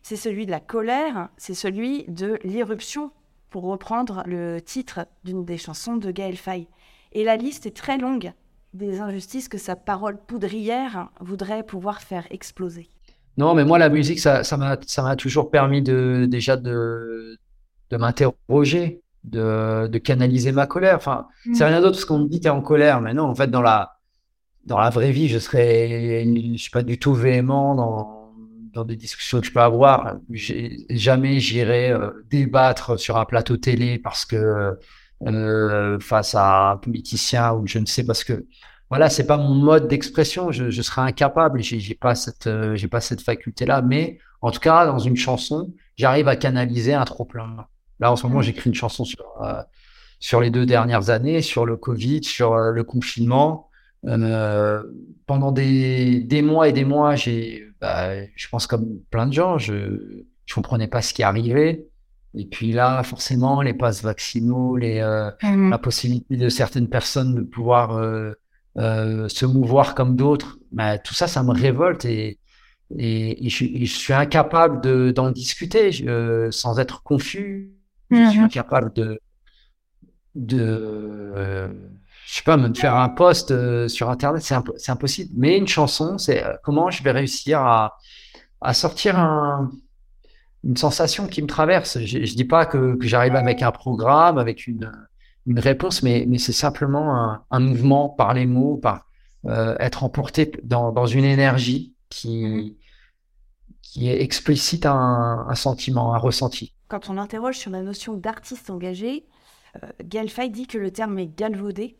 C'est 0.02 0.16
celui 0.16 0.44
de 0.44 0.50
la 0.50 0.60
colère, 0.60 1.30
c'est 1.38 1.54
celui 1.54 2.04
de 2.04 2.38
l'irruption 2.44 3.10
pour 3.50 3.64
reprendre 3.64 4.22
le 4.26 4.60
titre 4.60 5.06
d'une 5.24 5.44
des 5.44 5.58
chansons 5.58 5.96
de 5.96 6.10
Gaël 6.10 6.36
Faye. 6.36 6.68
Et 7.12 7.24
la 7.24 7.36
liste 7.36 7.64
est 7.64 7.76
très 7.76 7.96
longue 7.96 8.32
des 8.74 9.00
injustices 9.00 9.48
que 9.48 9.56
sa 9.56 9.76
parole 9.76 10.18
poudrière 10.18 11.10
voudrait 11.20 11.64
pouvoir 11.64 12.02
faire 12.02 12.26
exploser. 12.30 12.90
Non, 13.38 13.54
mais 13.54 13.64
moi, 13.64 13.78
la 13.78 13.88
musique, 13.88 14.20
ça, 14.20 14.44
ça 14.44 14.56
m'a, 14.56 15.16
toujours 15.16 15.50
permis 15.50 15.80
de, 15.82 16.26
déjà 16.28 16.56
de, 16.56 17.38
de 17.90 17.96
m'interroger, 17.96 19.02
de, 19.24 19.86
de 19.86 19.98
canaliser 19.98 20.52
ma 20.52 20.66
colère. 20.66 20.96
Enfin, 20.96 21.26
Mm. 21.46 21.54
c'est 21.54 21.64
rien 21.64 21.80
d'autre 21.80 21.92
parce 21.92 22.04
qu'on 22.04 22.18
me 22.20 22.28
dit 22.28 22.40
t'es 22.40 22.48
en 22.50 22.60
colère, 22.62 23.00
mais 23.00 23.14
non, 23.14 23.24
en 23.24 23.34
fait, 23.34 23.50
dans 23.50 23.62
la, 23.62 23.96
dans 24.64 24.78
la 24.78 24.90
vraie 24.90 25.12
vie, 25.12 25.28
je 25.28 25.38
serais, 25.38 26.24
je 26.24 26.56
suis 26.58 26.70
pas 26.70 26.82
du 26.82 26.98
tout 26.98 27.14
véhément 27.14 27.74
dans, 27.74 28.32
dans 28.74 28.84
des 28.84 28.96
discussions 28.96 29.40
que 29.40 29.46
je 29.46 29.52
peux 29.52 29.60
avoir. 29.60 30.16
Jamais 30.90 31.40
j'irai 31.40 31.90
euh, 31.90 32.10
débattre 32.30 32.98
sur 32.98 33.16
un 33.18 33.24
plateau 33.24 33.56
télé 33.56 33.98
parce 33.98 34.24
que 34.24 34.76
euh, 35.26 35.98
face 36.00 36.34
à 36.34 36.72
un 36.72 36.76
politicien 36.76 37.52
ou 37.54 37.66
je 37.66 37.78
ne 37.78 37.86
sais 37.86 38.04
parce 38.04 38.24
que 38.24 38.46
voilà, 38.90 39.10
c'est 39.10 39.26
pas 39.26 39.36
mon 39.36 39.54
mode 39.54 39.88
d'expression. 39.88 40.50
Je, 40.50 40.70
je 40.70 40.82
serais 40.82 41.02
incapable. 41.02 41.62
J'ai 41.62 41.78
j'ai 41.80 41.94
pas 41.94 42.14
cette, 42.14 42.46
euh, 42.46 42.74
j'ai 42.76 42.88
pas 42.88 43.00
cette 43.00 43.20
faculté-là. 43.20 43.82
Mais 43.82 44.18
en 44.40 44.50
tout 44.50 44.60
cas, 44.60 44.86
dans 44.86 44.98
une 44.98 45.16
chanson, 45.16 45.72
j'arrive 45.96 46.28
à 46.28 46.36
canaliser 46.36 46.94
un 46.94 47.04
trop 47.04 47.24
plein. 47.24 47.66
Là, 48.00 48.12
en 48.12 48.16
ce 48.16 48.26
moment, 48.26 48.40
j'écris 48.42 48.70
une 48.70 48.74
chanson 48.74 49.04
sur 49.04 49.24
euh, 49.42 49.62
sur 50.20 50.40
les 50.40 50.50
deux 50.50 50.66
dernières 50.66 51.10
années, 51.10 51.42
sur 51.42 51.66
le 51.66 51.76
Covid, 51.76 52.24
sur 52.24 52.54
euh, 52.54 52.72
le 52.72 52.84
confinement. 52.84 53.64
Pendant 55.26 55.52
des, 55.52 56.20
des 56.20 56.40
mois 56.40 56.68
et 56.68 56.72
des 56.72 56.84
mois, 56.84 57.16
j'ai, 57.16 57.64
bah, 57.80 58.24
je 58.34 58.48
pense 58.48 58.66
comme 58.66 59.00
plein 59.10 59.26
de 59.26 59.32
gens, 59.32 59.58
je 59.58 60.24
je 60.46 60.54
comprenais 60.54 60.88
pas 60.88 61.02
ce 61.02 61.12
qui 61.12 61.22
arrivait. 61.22 61.86
Et 62.34 62.46
puis 62.46 62.72
là, 62.72 63.02
forcément, 63.02 63.60
les 63.60 63.74
passes 63.74 64.02
vaccinaux, 64.02 64.76
les 64.76 65.00
euh, 65.00 65.30
Mm. 65.42 65.70
la 65.70 65.78
possibilité 65.78 66.36
de 66.36 66.48
certaines 66.48 66.88
personnes 66.88 67.34
de 67.34 67.42
pouvoir 67.42 67.92
euh, 68.78 69.28
se 69.28 69.46
mouvoir 69.46 69.94
comme 69.94 70.16
d'autres, 70.16 70.58
bah, 70.72 70.98
tout 70.98 71.14
ça, 71.14 71.26
ça 71.28 71.42
me 71.42 71.52
révolte 71.52 72.04
et, 72.04 72.38
et, 72.98 73.46
et 73.46 73.50
je, 73.50 73.64
et 73.64 73.86
je 73.86 73.96
suis 73.96 74.14
incapable 74.14 74.80
de, 74.82 75.10
d'en 75.12 75.30
discuter 75.32 75.90
euh, 76.08 76.50
sans 76.52 76.80
être 76.80 77.02
confus. 77.02 77.74
Je 78.12 78.24
suis 78.24 78.40
Mhm. 78.40 78.44
incapable 78.44 78.92
de, 78.94 79.20
de 80.34 80.60
euh, 81.36 81.68
je 82.26 82.34
sais 82.36 82.42
pas, 82.42 82.56
me 82.56 82.72
faire 82.74 82.94
un 82.94 83.08
post 83.08 83.50
euh, 83.50 83.88
sur 83.88 84.10
Internet, 84.10 84.42
c'est 84.42 84.54
imp- 84.54 84.72
c'est 84.76 84.92
impossible. 84.92 85.30
Mais 85.36 85.56
une 85.58 85.66
chanson, 85.68 86.18
c'est 86.18 86.44
comment 86.62 86.90
je 86.90 87.02
vais 87.02 87.10
réussir 87.10 87.60
à, 87.60 87.96
à 88.60 88.74
sortir 88.74 89.18
un, 89.18 89.70
une 90.64 90.76
sensation 90.76 91.26
qui 91.26 91.42
me 91.42 91.46
traverse? 91.48 91.98
Je, 92.00 92.24
je 92.24 92.34
dis 92.34 92.44
pas 92.44 92.66
que, 92.66 92.96
que 92.96 93.06
j'arrive 93.06 93.36
avec 93.36 93.62
un 93.62 93.72
programme, 93.72 94.38
avec 94.38 94.66
une, 94.66 94.92
une 95.46 95.58
réponse, 95.58 96.02
mais, 96.02 96.26
c'est 96.38 96.52
simplement 96.52 97.40
un, 97.50 97.60
mouvement 97.60 98.08
par 98.08 98.34
les 98.34 98.46
mots, 98.46 98.76
par 98.76 99.06
euh, 99.46 99.76
être 99.78 100.04
emporté 100.04 100.52
dans, 100.62 101.06
une 101.06 101.24
énergie 101.24 101.94
qui, 102.10 102.76
qui 103.82 104.08
est 104.08 104.22
explicite 104.22 104.84
un, 104.86 105.54
sentiment, 105.54 106.14
un 106.14 106.18
ressenti. 106.18 106.74
Quand 106.88 107.08
on 107.08 107.18
interroge 107.18 107.56
sur 107.56 107.70
la 107.70 107.82
notion 107.82 108.14
d'artiste 108.14 108.70
engagé, 108.70 109.26
euh, 109.82 109.88
Gaël 110.04 110.28
Faye 110.28 110.50
dit 110.50 110.66
que 110.66 110.78
le 110.78 110.90
terme 110.90 111.18
est 111.18 111.26
galvaudé 111.26 111.96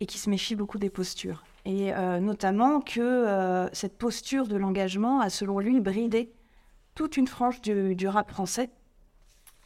et 0.00 0.06
qu'il 0.06 0.20
se 0.20 0.30
méfie 0.30 0.54
beaucoup 0.54 0.78
des 0.78 0.90
postures. 0.90 1.44
Et 1.64 1.94
euh, 1.94 2.20
notamment 2.20 2.80
que 2.80 3.00
euh, 3.00 3.68
cette 3.72 3.96
posture 3.96 4.46
de 4.46 4.56
l'engagement 4.56 5.20
a, 5.20 5.30
selon 5.30 5.58
lui, 5.58 5.80
bridé 5.80 6.32
toute 6.94 7.16
une 7.16 7.26
frange 7.26 7.60
du 7.62 8.06
rap 8.06 8.30
français. 8.30 8.70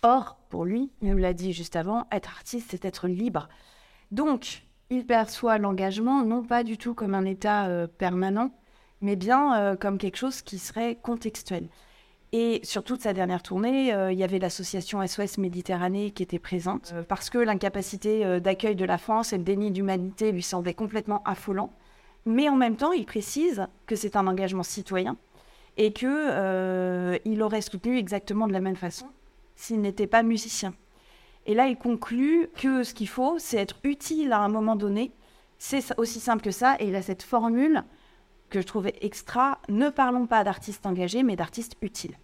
Or, 0.02 0.38
pour 0.48 0.64
lui, 0.64 0.90
il 1.02 1.10
nous 1.10 1.18
l'a 1.18 1.32
dit 1.32 1.52
juste 1.52 1.76
avant, 1.76 2.06
être 2.12 2.30
artiste, 2.30 2.68
c'est 2.70 2.84
être 2.84 3.08
libre. 3.08 3.48
Donc, 4.10 4.64
il 4.90 5.04
perçoit 5.04 5.58
l'engagement 5.58 6.24
non 6.24 6.42
pas 6.42 6.64
du 6.64 6.78
tout 6.78 6.94
comme 6.94 7.14
un 7.14 7.24
état 7.24 7.66
euh, 7.66 7.86
permanent, 7.86 8.50
mais 9.00 9.16
bien 9.16 9.58
euh, 9.58 9.76
comme 9.76 9.98
quelque 9.98 10.16
chose 10.16 10.42
qui 10.42 10.58
serait 10.58 10.96
contextuel. 10.96 11.68
Et 12.32 12.60
sur 12.62 12.84
toute 12.84 13.02
sa 13.02 13.12
dernière 13.12 13.42
tournée, 13.42 13.92
euh, 13.92 14.12
il 14.12 14.18
y 14.18 14.24
avait 14.24 14.38
l'association 14.38 15.06
SOS 15.06 15.38
Méditerranée 15.38 16.10
qui 16.10 16.22
était 16.22 16.38
présente, 16.38 16.94
parce 17.08 17.30
que 17.30 17.38
l'incapacité 17.38 18.40
d'accueil 18.40 18.76
de 18.76 18.84
la 18.84 18.98
France 18.98 19.32
et 19.32 19.38
le 19.38 19.44
déni 19.44 19.70
d'humanité 19.70 20.32
lui 20.32 20.42
semblait 20.42 20.74
complètement 20.74 21.22
affolant. 21.24 21.72
Mais 22.26 22.48
en 22.48 22.56
même 22.56 22.76
temps, 22.76 22.92
il 22.92 23.06
précise 23.06 23.66
que 23.86 23.96
c'est 23.96 24.14
un 24.14 24.26
engagement 24.26 24.62
citoyen 24.62 25.16
et 25.78 25.92
que 25.92 26.06
euh, 26.06 27.16
il 27.24 27.42
aurait 27.42 27.62
soutenu 27.62 27.96
exactement 27.96 28.46
de 28.46 28.52
la 28.52 28.60
même 28.60 28.76
façon 28.76 29.06
s'il 29.58 29.80
n'était 29.80 30.06
pas 30.06 30.22
musicien. 30.22 30.72
Et 31.44 31.54
là, 31.54 31.66
il 31.66 31.76
conclut 31.76 32.48
que 32.54 32.84
ce 32.84 32.94
qu'il 32.94 33.08
faut, 33.08 33.38
c'est 33.38 33.56
être 33.56 33.76
utile 33.82 34.32
à 34.32 34.38
un 34.38 34.48
moment 34.48 34.76
donné. 34.76 35.12
C'est 35.58 35.82
aussi 35.98 36.20
simple 36.20 36.44
que 36.44 36.52
ça. 36.52 36.76
Et 36.78 36.86
il 36.86 36.94
a 36.94 37.02
cette 37.02 37.24
formule 37.24 37.82
que 38.50 38.60
je 38.60 38.66
trouvais 38.66 38.94
extra. 39.00 39.58
Ne 39.68 39.90
parlons 39.90 40.26
pas 40.26 40.44
d'artistes 40.44 40.86
engagés, 40.86 41.24
mais 41.24 41.34
d'artistes 41.34 41.76
utiles. 41.82 42.16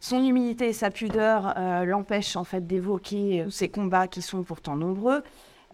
Son 0.00 0.24
humilité 0.24 0.68
et 0.68 0.72
sa 0.72 0.90
pudeur 0.90 1.54
euh, 1.56 1.84
l'empêchent 1.84 2.36
en 2.36 2.44
fait 2.44 2.66
d'évoquer 2.66 3.42
euh, 3.42 3.50
ces 3.50 3.68
combats 3.68 4.08
qui 4.08 4.20
sont 4.20 4.42
pourtant 4.42 4.74
nombreux. 4.74 5.22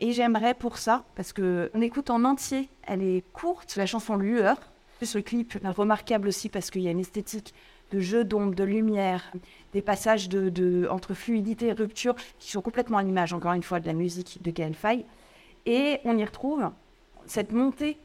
Et 0.00 0.12
j'aimerais 0.12 0.54
pour 0.54 0.76
ça, 0.76 1.04
parce 1.14 1.32
que 1.32 1.70
on 1.72 1.80
écoute 1.80 2.10
en 2.10 2.24
entier, 2.24 2.68
elle 2.82 3.02
est 3.02 3.24
courte, 3.32 3.76
la 3.76 3.86
chanson 3.86 4.16
Lueur. 4.16 4.58
Ce 5.00 5.18
clip 5.18 5.56
est 5.62 5.68
remarquable 5.68 6.28
aussi 6.28 6.48
parce 6.48 6.70
qu'il 6.70 6.82
y 6.82 6.88
a 6.88 6.90
une 6.90 7.00
esthétique 7.00 7.54
de 7.94 8.00
jeu 8.00 8.24
d'ombre, 8.24 8.54
de 8.54 8.64
lumière, 8.64 9.22
des 9.72 9.82
passages 9.82 10.28
de, 10.28 10.48
de- 10.48 10.88
entre 10.90 11.14
fluidité 11.14 11.68
et 11.68 11.72
rupture 11.72 12.14
qui 12.38 12.50
sont 12.50 12.60
complètement 12.60 12.98
à 12.98 13.02
l'image, 13.02 13.32
encore 13.32 13.52
une 13.52 13.62
fois, 13.62 13.78
de 13.80 13.86
la 13.86 13.92
musique 13.92 14.42
de 14.42 14.50
Gaël. 14.50 14.74
Et 15.66 16.00
on 16.04 16.18
y 16.18 16.24
retrouve 16.24 16.70
cette 17.26 17.52
montée, 17.52 17.96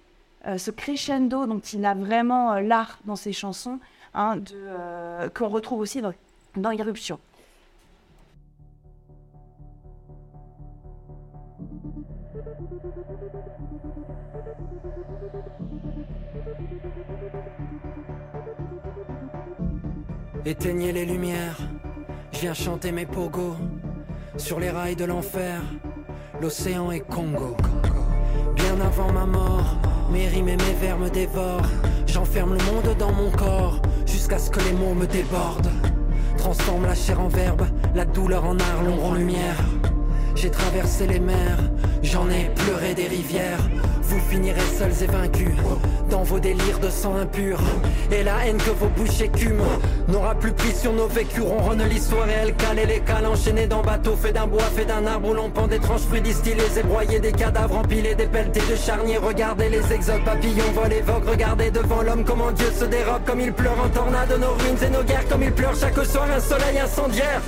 euh, 0.46 0.58
ce 0.58 0.72
crescendo 0.72 1.46
dont 1.46 1.60
il 1.60 1.84
a 1.86 1.94
vraiment 1.94 2.54
euh, 2.54 2.62
l'art 2.62 3.00
dans 3.06 3.16
ses 3.16 3.34
chansons, 3.34 3.80
hein, 4.14 4.40
euh, 4.54 5.28
qu'on 5.30 5.50
retrouve 5.50 5.80
aussi 5.80 6.02
dans, 6.02 6.14
dans 6.56 6.72
Irruption. 6.72 7.20
Éteignez 20.50 20.92
les 20.92 21.06
lumières, 21.06 21.60
je 22.32 22.40
viens 22.40 22.56
chanter 22.56 22.92
mes 22.92 23.06
pogos 23.06 23.56
sur 24.36 24.60
les 24.60 24.72
rails 24.72 24.96
de 24.96 25.06
l'enfer. 25.06 25.62
L'océan 26.42 26.90
est 26.90 27.02
Congo. 27.02 27.56
Bien 28.56 28.82
avant 28.82 29.12
ma 29.12 29.28
mort, 29.28 29.78
mes 30.12 30.28
rimes 30.28 30.50
et 30.50 30.58
mes 30.58 30.74
vers 30.82 30.98
me 30.98 31.08
dévorent. 31.08 31.70
J'enferme 32.08 32.58
le 32.58 32.64
monde 32.64 32.98
dans 32.98 33.12
mon 33.12 33.30
corps 33.30 33.80
jusqu'à 34.08 34.40
ce 34.40 34.50
que 34.50 34.60
les 34.62 34.74
mots 34.74 34.96
me 34.96 35.06
débordent. 35.06 35.70
Transforme 36.40 36.88
la 36.88 36.96
chair 36.96 37.20
en 37.20 37.28
verbe, 37.28 37.68
la 37.94 38.06
douleur 38.06 38.44
en 38.44 38.58
art, 38.58 38.82
l'ombre 38.84 39.06
en 39.06 39.14
lumière. 39.14 39.64
J'ai 40.34 40.50
traversé 40.50 41.06
les 41.06 41.20
mers, 41.20 41.60
j'en 42.02 42.28
ai 42.28 42.50
pleuré 42.56 42.96
des 42.96 43.06
rivières. 43.06 43.70
Vous 44.02 44.20
finirez 44.32 44.60
seuls 44.62 45.04
et 45.04 45.12
vaincus 45.12 45.52
vos 46.24 46.40
délires 46.40 46.80
de 46.80 46.90
sang 46.90 47.16
impur. 47.16 47.60
Et 48.12 48.24
la 48.24 48.46
haine 48.46 48.58
que 48.58 48.72
vos 48.72 48.88
bouches 48.88 49.22
écument 49.22 49.64
n'aura 50.08 50.36
plus 50.36 50.52
pris 50.54 50.74
sur 50.74 50.94
nos 50.94 51.08
vécus. 51.08 51.44
On 51.46 51.58
ronne 51.58 51.84
l'histoire 51.84 52.28
et 52.30 52.34
elle 52.34 52.88
les 52.88 53.00
cales 53.00 53.26
enchaînés 53.26 53.68
dans 53.68 53.82
bateaux 53.82 54.16
faits 54.16 54.34
d'un 54.34 54.48
bois, 54.48 54.64
fait 54.76 54.86
d'un 54.86 55.06
arbre 55.06 55.30
où 55.30 55.34
l'on 55.34 55.50
pend 55.50 55.68
d'étranges 55.68 56.02
fruits 56.02 56.22
distillés 56.22 56.56
et 56.78 56.84
broyés 56.84 57.20
des 57.20 57.32
cadavres 57.32 57.78
empilés, 57.78 58.16
des 58.16 58.28
pelletés 58.28 58.62
de 58.70 58.76
charniers. 58.76 59.18
Regardez 59.18 59.70
les 59.70 59.94
exodes, 59.94 60.24
papillons 60.24 60.72
volent 60.74 60.90
et 60.90 61.02
voguent. 61.02 61.30
Regardez 61.30 61.72
devant 61.72 62.02
l'homme 62.02 62.24
comment 62.24 62.52
Dieu 62.52 62.68
se 62.78 62.86
dérobe, 62.86 63.24
comme 63.26 63.42
il 63.42 63.54
pleure 63.54 63.80
en 63.84 63.90
tornade 63.90 64.30
nos 64.40 64.54
ruines 64.64 64.84
et 64.84 64.90
nos 64.90 65.04
guerres, 65.04 65.28
comme 65.30 65.44
il 65.44 65.52
pleure 65.52 65.76
chaque 65.76 66.06
soir 66.06 66.28
un 66.36 66.40
soleil 66.40 66.80
incendiaire. 66.80 67.42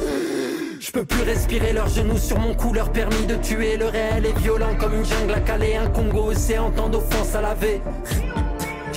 Je 0.80 0.92
peux 0.92 1.06
plus 1.06 1.22
respirer 1.22 1.74
leurs 1.74 1.90
genoux 1.90 2.18
sur 2.18 2.40
mon 2.40 2.56
cou, 2.56 2.74
leur 2.74 2.92
permis 2.92 3.26
de 3.28 3.36
tuer. 3.36 3.78
Le 3.78 3.86
réel 3.86 4.26
est 4.26 4.38
violent 4.40 4.76
comme 4.80 4.96
une 4.96 5.06
jungle 5.06 5.34
à 5.34 5.40
caler, 5.40 5.76
un 5.76 5.88
Congo 5.88 6.32
océan, 6.32 6.72
tant 6.72 6.90
d'offenses 6.90 7.36
à 7.36 7.42
laver. 7.42 7.82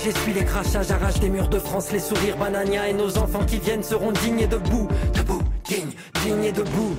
J'essuie 0.05 0.33
les 0.33 0.45
crachats, 0.45 0.83
j'arrache 0.83 1.19
des 1.19 1.29
murs 1.29 1.47
de 1.47 1.57
France, 1.57 1.91
les 1.91 1.97
sourires 1.97 2.37
banania 2.37 2.87
et 2.87 2.93
nos 2.93 3.17
enfants 3.17 3.43
qui 3.43 3.57
viennent 3.57 3.81
seront 3.81 4.11
dignes 4.11 4.41
et 4.41 4.45
debout, 4.45 4.87
debout, 5.15 5.41
dignes, 5.63 5.93
dignes 6.23 6.43
et 6.43 6.51
debout. 6.51 6.95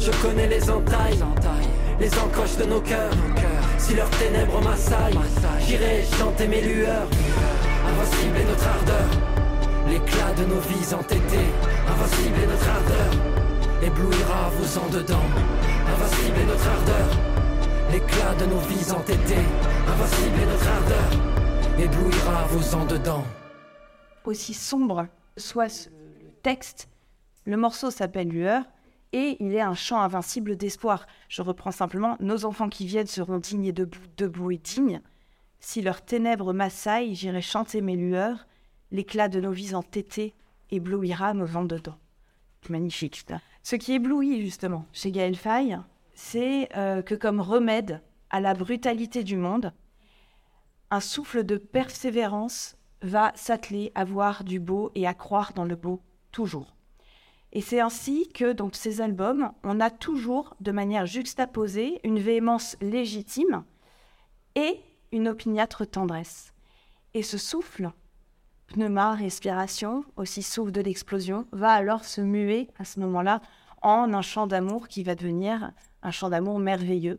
Je 0.00 0.10
connais 0.20 0.48
les 0.48 0.68
entailles, 0.68 1.22
les 2.00 2.10
encoches 2.18 2.56
de 2.58 2.64
nos 2.64 2.80
cœurs. 2.80 3.12
Si 3.78 3.94
leurs 3.94 4.10
ténèbres 4.10 4.60
m'assaillent, 4.62 5.16
j'irai 5.64 6.02
chanter 6.18 6.48
mes 6.48 6.62
lueurs. 6.62 7.06
Invincible 7.86 8.36
est 8.36 8.50
notre 8.50 8.66
ardeur, 8.66 9.08
l'éclat 9.88 10.32
de 10.36 10.44
nos 10.52 10.60
vies 10.60 10.94
entêtées. 10.94 11.52
Invincible 11.86 12.36
est 12.42 12.46
notre 12.48 12.68
ardeur, 12.68 13.12
éblouira 13.80 14.50
vos 14.58 14.78
en 14.80 14.88
dedans. 14.90 15.28
Invincible 15.86 16.40
est 16.40 16.46
notre 16.46 16.66
ardeur, 16.66 17.08
l'éclat 17.92 18.34
de 18.40 18.46
nos 18.46 18.60
vies 18.66 18.90
entêtées. 18.90 19.46
Invincible 19.86 20.40
est 20.42 20.50
notre 20.50 20.66
ardeur, 20.66 21.31
éblouira 21.78 22.44
vos 22.48 22.74
en 22.74 22.84
dedans. 22.86 23.24
aussi 24.24 24.54
sombre 24.54 25.06
que 25.34 25.40
soit 25.42 25.68
ce- 25.68 25.88
le 25.90 26.30
texte, 26.42 26.88
le 27.44 27.56
morceau 27.56 27.90
s'appelle 27.90 28.28
Lueur 28.28 28.62
et 29.12 29.36
il 29.40 29.54
est 29.54 29.60
un 29.60 29.74
chant 29.74 30.00
invincible 30.00 30.56
d'espoir. 30.56 31.06
Je 31.28 31.42
reprends 31.42 31.72
simplement 31.72 32.16
Nos 32.20 32.44
enfants 32.44 32.68
qui 32.68 32.86
viennent 32.86 33.06
seront 33.06 33.38
dignes 33.38 33.64
et 33.66 33.72
debout, 33.72 33.98
debout 34.16 34.50
et 34.52 34.58
dignes. 34.58 35.00
Si 35.60 35.82
leurs 35.82 36.02
ténèbres 36.04 36.52
m'assaillent, 36.52 37.14
j'irai 37.14 37.42
chanter 37.42 37.80
mes 37.80 37.96
lueurs. 37.96 38.46
L'éclat 38.90 39.28
de 39.28 39.40
nos 39.40 39.52
vies 39.52 39.74
entêtées 39.74 40.34
éblouira 40.70 41.34
nos 41.34 41.46
vents 41.46 41.64
dedans. 41.64 41.96
Magnifique. 42.68 43.24
Ce 43.64 43.76
qui 43.76 43.92
éblouit 43.94 44.40
justement 44.42 44.86
chez 44.92 45.10
Gaël 45.10 45.36
Faye, 45.36 45.78
c'est 46.14 46.68
euh, 46.76 47.02
que 47.02 47.14
comme 47.14 47.40
remède 47.40 48.00
à 48.30 48.40
la 48.40 48.54
brutalité 48.54 49.24
du 49.24 49.36
monde, 49.36 49.72
un 50.92 51.00
souffle 51.00 51.42
de 51.42 51.56
persévérance 51.56 52.76
va 53.00 53.32
s'atteler 53.34 53.92
à 53.94 54.04
voir 54.04 54.44
du 54.44 54.60
beau 54.60 54.92
et 54.94 55.06
à 55.06 55.14
croire 55.14 55.54
dans 55.54 55.64
le 55.64 55.74
beau 55.74 56.02
toujours. 56.32 56.76
Et 57.52 57.62
c'est 57.62 57.80
ainsi 57.80 58.28
que 58.28 58.52
dans 58.52 58.70
ces 58.70 59.00
albums, 59.00 59.52
on 59.64 59.80
a 59.80 59.88
toujours, 59.88 60.54
de 60.60 60.70
manière 60.70 61.06
juxtaposée, 61.06 61.98
une 62.04 62.18
véhémence 62.18 62.76
légitime 62.82 63.64
et 64.54 64.80
une 65.12 65.28
opiniâtre 65.28 65.86
tendresse. 65.86 66.52
Et 67.14 67.22
ce 67.22 67.38
souffle, 67.38 67.90
pneuma, 68.66 69.14
respiration, 69.14 70.04
aussi 70.16 70.42
souffle 70.42 70.72
de 70.72 70.82
l'explosion, 70.82 71.46
va 71.52 71.72
alors 71.72 72.04
se 72.04 72.20
muer 72.20 72.68
à 72.78 72.84
ce 72.84 73.00
moment-là 73.00 73.40
en 73.80 74.12
un 74.12 74.22
chant 74.22 74.46
d'amour 74.46 74.88
qui 74.88 75.04
va 75.04 75.14
devenir 75.14 75.72
un 76.02 76.10
chant 76.10 76.28
d'amour 76.28 76.58
merveilleux. 76.58 77.18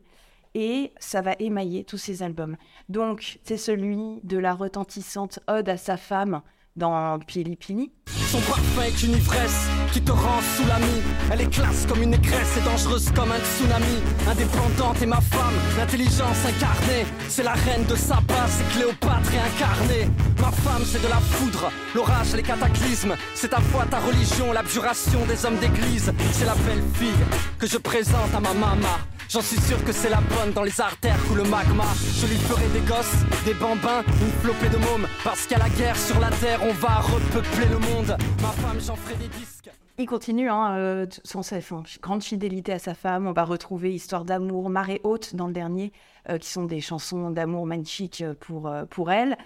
Et 0.56 0.94
ça 1.00 1.22
va 1.22 1.34
émailler 1.40 1.84
tous 1.84 1.98
ces 1.98 2.24
albums. 2.24 2.58
Donc, 2.90 3.40
c'est 3.44 3.58
celui 3.58 4.20
de 4.24 4.38
la 4.38 4.54
retentissante 4.54 5.40
ode 5.48 5.70
à 5.70 5.78
sa 5.78 5.98
femme 5.98 6.42
dans 6.76 7.20
Pili 7.20 7.56
Pili. 7.56 7.92
Son 8.08 8.40
parfum 8.42 8.82
est 8.82 9.04
une 9.04 9.12
ivresse 9.12 9.68
qui 9.92 10.02
te 10.02 10.12
rend 10.12 10.42
sous 10.56 10.68
la 10.68 10.80
mie. 10.80 11.02
Elle 11.32 11.42
est 11.42 11.50
classe 11.50 11.86
comme 11.86 12.02
une 12.02 12.12
négresse 12.12 12.58
et 12.58 12.62
dangereuse 12.62 13.12
comme 13.12 13.32
un 13.32 13.38
tsunami. 13.38 14.02
Indépendante 14.28 15.02
et 15.02 15.06
ma 15.06 15.22
femme, 15.22 15.54
l'intelligence 15.78 16.44
incarnée. 16.46 17.06
C'est 17.30 17.44
la 17.44 17.54
reine 17.54 17.86
de 17.86 17.96
Saba, 17.96 18.48
c'est 18.48 18.68
Cléopâtre 18.76 19.30
réincarnée. 19.30 20.10
Ma 20.42 20.52
femme, 20.52 20.82
c'est 20.84 21.02
de 21.02 21.10
la 21.10 21.20
foudre, 21.20 21.72
l'orage, 21.94 22.34
les 22.36 22.44
cataclysmes. 22.44 23.16
C'est 23.36 23.54
à 23.54 23.62
foi 23.62 23.86
ta 23.86 24.00
religion, 24.00 24.52
l'abjuration 24.52 25.26
des 25.28 25.46
hommes 25.46 25.58
d'église. 25.58 26.12
C'est 26.32 26.46
la 26.46 26.56
belle 26.56 26.84
fille 26.96 27.26
que 27.60 27.68
je 27.68 27.78
présente 27.78 28.34
à 28.34 28.40
ma 28.40 28.54
maman. 28.54 28.98
J'en 29.30 29.42
suis 29.42 29.60
sûr 29.62 29.84
que 29.84 29.92
c'est 29.92 30.10
la 30.10 30.22
bonne 30.22 30.54
dans 30.54 30.64
les 30.64 30.80
artères 30.80 31.18
où 31.32 31.36
le 31.36 31.44
magma. 31.44 31.86
Je 32.16 32.28
lui 32.28 32.36
ferai 32.36 32.68
des 32.70 32.86
gosses, 32.86 33.24
des 33.46 33.54
bambins, 33.54 34.04
une 34.22 34.32
flopée 34.42 34.70
de 34.70 34.78
mômes. 34.78 35.08
Parce 35.24 35.48
qu'à 35.48 35.58
la 35.58 35.70
guerre 35.70 35.98
sur 35.98 36.20
la 36.20 36.30
terre, 36.30 36.60
on 36.64 36.74
va 36.74 37.00
repeupler 37.00 37.68
le 37.68 37.80
monde. 37.80 38.18
Ma 38.42 38.50
femme, 38.50 38.80
j'en 38.80 38.96
ferai 38.96 39.16
des 39.16 39.28
disques. 39.28 39.70
Il 39.98 40.08
continue, 40.08 40.50
hein, 40.50 40.76
euh, 40.76 41.06
son, 41.24 41.44
sa 41.44 41.60
grande 42.02 42.24
fidélité 42.24 42.74
à 42.74 42.80
sa 42.80 42.94
femme. 42.94 43.28
On 43.28 43.34
va 43.34 43.44
retrouver 43.44 43.94
Histoire 43.94 44.26
d'amour, 44.26 44.70
Marée 44.70 45.02
haute 45.04 45.36
dans 45.36 45.48
le 45.48 45.54
dernier, 45.54 45.94
euh, 46.30 46.38
qui 46.38 46.50
sont 46.50 46.66
des 46.66 46.82
chansons 46.82 47.32
d'amour 47.32 47.66
magnifiques 47.66 48.24
pour, 48.40 48.68
euh, 48.68 48.86
pour 48.86 49.12
elle. 49.12 49.38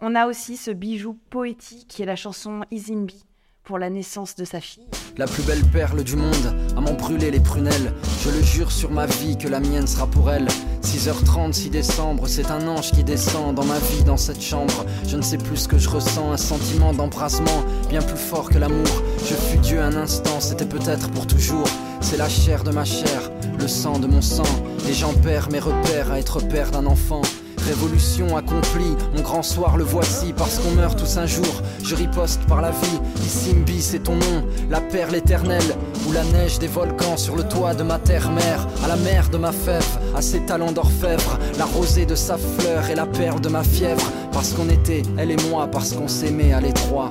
On 0.00 0.14
a 0.14 0.26
aussi 0.26 0.56
ce 0.56 0.70
bijou 0.70 1.18
poétique 1.30 1.88
qui 1.88 2.02
est 2.02 2.06
la 2.06 2.16
chanson 2.16 2.64
Izimbi 2.70 3.24
pour 3.64 3.78
la 3.78 3.88
naissance 3.88 4.36
de 4.36 4.44
sa 4.44 4.60
fille. 4.60 4.86
La 5.16 5.26
plus 5.26 5.42
belle 5.42 5.64
perle 5.64 6.04
du 6.04 6.16
monde, 6.16 6.54
à 6.76 6.80
m'en 6.80 6.92
brûler 6.92 7.30
les 7.30 7.40
prunelles. 7.40 7.94
Je 8.22 8.30
le 8.30 8.42
jure 8.42 8.70
sur 8.70 8.90
ma 8.90 9.06
vie 9.06 9.38
que 9.38 9.48
la 9.48 9.58
mienne 9.58 9.86
sera 9.86 10.06
pour 10.06 10.30
elle. 10.30 10.46
6h30, 10.82 11.52
6 11.52 11.70
décembre, 11.70 12.28
c'est 12.28 12.50
un 12.50 12.68
ange 12.68 12.92
qui 12.92 13.02
descend 13.02 13.54
dans 13.54 13.64
ma 13.64 13.78
vie, 13.78 14.04
dans 14.04 14.18
cette 14.18 14.42
chambre. 14.42 14.84
Je 15.08 15.16
ne 15.16 15.22
sais 15.22 15.38
plus 15.38 15.56
ce 15.56 15.68
que 15.68 15.78
je 15.78 15.88
ressens, 15.88 16.32
un 16.32 16.36
sentiment 16.36 16.92
d'embrasement, 16.92 17.64
bien 17.88 18.02
plus 18.02 18.18
fort 18.18 18.50
que 18.50 18.58
l'amour. 18.58 19.02
Je 19.18 19.34
fus 19.34 19.58
Dieu 19.58 19.80
un 19.80 19.96
instant, 19.96 20.40
c'était 20.40 20.66
peut-être 20.66 21.10
pour 21.10 21.26
toujours. 21.26 21.68
C'est 22.02 22.18
la 22.18 22.28
chair 22.28 22.64
de 22.64 22.70
ma 22.70 22.84
chair, 22.84 23.30
le 23.58 23.66
sang 23.66 23.98
de 23.98 24.06
mon 24.06 24.20
sang. 24.20 24.44
Et 24.88 24.92
j'en 24.92 25.14
perds 25.14 25.50
mes 25.50 25.58
repères 25.58 26.12
à 26.12 26.18
être 26.18 26.46
père 26.46 26.70
d'un 26.70 26.84
enfant. 26.84 27.22
Révolution 27.66 28.36
accomplie, 28.36 28.94
mon 29.16 29.22
grand 29.22 29.42
soir 29.42 29.78
le 29.78 29.84
voici 29.84 30.34
parce 30.36 30.58
qu'on 30.58 30.72
meurt 30.72 30.98
tous 30.98 31.16
un 31.16 31.24
jour. 31.24 31.62
Je 31.82 31.94
riposte 31.94 32.42
par 32.42 32.60
la 32.60 32.70
vie, 32.70 33.00
Isimbi 33.24 33.80
c'est 33.80 34.00
ton 34.00 34.16
nom, 34.16 34.44
la 34.68 34.82
perle 34.82 35.14
éternelle, 35.14 35.74
ou 36.06 36.12
la 36.12 36.24
neige 36.24 36.58
des 36.58 36.66
volcans 36.66 37.16
sur 37.16 37.36
le 37.36 37.42
toit 37.44 37.74
de 37.74 37.82
ma 37.82 37.98
terre-mère, 37.98 38.68
à 38.84 38.88
la 38.88 38.96
mer 38.96 39.30
de 39.30 39.38
ma 39.38 39.50
fève, 39.50 39.98
à 40.14 40.20
ses 40.20 40.40
talons 40.40 40.72
d'orfèvre, 40.72 41.38
la 41.58 41.64
rosée 41.64 42.04
de 42.04 42.14
sa 42.14 42.36
fleur 42.36 42.90
et 42.90 42.94
la 42.94 43.06
perle 43.06 43.40
de 43.40 43.48
ma 43.48 43.62
fièvre, 43.62 44.10
parce 44.30 44.52
qu'on 44.52 44.68
était, 44.68 45.02
elle 45.16 45.30
et 45.30 45.48
moi, 45.48 45.66
parce 45.66 45.92
qu'on 45.92 46.08
s'aimait 46.08 46.52
à 46.52 46.60
l'étroit, 46.60 47.08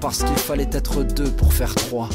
parce 0.00 0.18
qu'il 0.18 0.36
fallait 0.36 0.70
être 0.72 1.02
deux 1.02 1.30
pour 1.30 1.52
faire 1.52 1.74
trois. 1.74 2.08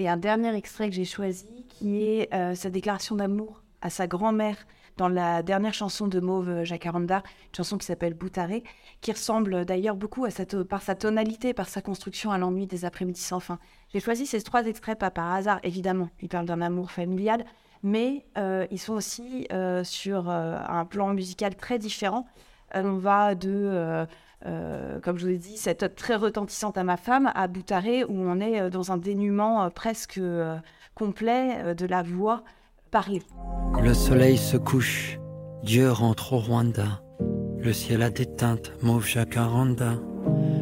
Et 0.00 0.08
un 0.08 0.16
dernier 0.16 0.54
extrait 0.54 0.88
que 0.88 0.94
j'ai 0.94 1.04
choisi, 1.04 1.66
qui 1.68 2.02
est 2.02 2.32
euh, 2.32 2.54
sa 2.54 2.70
déclaration 2.70 3.16
d'amour 3.16 3.60
à 3.82 3.90
sa 3.90 4.06
grand-mère 4.06 4.56
dans 4.96 5.10
la 5.10 5.42
dernière 5.42 5.74
chanson 5.74 6.08
de 6.08 6.20
Mauve 6.20 6.64
Jacaranda, 6.64 7.16
une 7.18 7.54
chanson 7.54 7.76
qui 7.76 7.84
s'appelle 7.84 8.14
Boutaré, 8.14 8.64
qui 9.02 9.12
ressemble 9.12 9.66
d'ailleurs 9.66 9.96
beaucoup 9.96 10.24
à 10.24 10.30
cette, 10.30 10.62
par 10.62 10.80
sa 10.80 10.94
tonalité, 10.94 11.52
par 11.52 11.68
sa 11.68 11.82
construction 11.82 12.30
à 12.32 12.38
l'ennui 12.38 12.66
des 12.66 12.86
après-midi 12.86 13.20
sans 13.20 13.40
fin. 13.40 13.58
J'ai 13.92 14.00
choisi 14.00 14.24
ces 14.24 14.40
trois 14.40 14.64
extraits 14.64 14.98
pas 14.98 15.10
par 15.10 15.34
hasard, 15.34 15.60
évidemment. 15.64 16.08
Ils 16.22 16.30
parlent 16.30 16.46
d'un 16.46 16.62
amour 16.62 16.90
familial, 16.90 17.44
mais 17.82 18.24
euh, 18.38 18.66
ils 18.70 18.80
sont 18.80 18.94
aussi 18.94 19.46
euh, 19.52 19.84
sur 19.84 20.30
un 20.30 20.86
plan 20.86 21.12
musical 21.12 21.56
très 21.56 21.78
différent. 21.78 22.26
on 22.72 22.96
va 22.96 23.34
de 23.34 24.06
euh, 24.46 25.00
comme 25.00 25.18
je 25.18 25.26
vous 25.26 25.32
ai 25.32 25.38
dit, 25.38 25.56
cette 25.56 25.82
ode 25.82 25.94
très 25.94 26.16
retentissante 26.16 26.78
à 26.78 26.84
ma 26.84 26.96
femme, 26.96 27.30
à 27.34 27.46
Boutaré, 27.46 28.04
où 28.04 28.14
on 28.14 28.40
est 28.40 28.60
euh, 28.60 28.70
dans 28.70 28.90
un 28.90 28.96
dénuement 28.96 29.64
euh, 29.64 29.70
presque 29.70 30.20
complet 30.94 31.74
de 31.74 31.86
la 31.86 32.02
voix 32.02 32.42
parlée. 32.90 33.22
Le 33.82 33.94
soleil 33.94 34.36
se 34.36 34.56
couche, 34.56 35.18
Dieu 35.62 35.90
rentre 35.90 36.32
au 36.32 36.38
Rwanda. 36.38 37.02
Le 37.58 37.72
ciel 37.72 38.02
a 38.02 38.10
des 38.10 38.26
teintes, 38.26 38.72
mauve 38.82 39.06
jacaranda. 39.06 39.94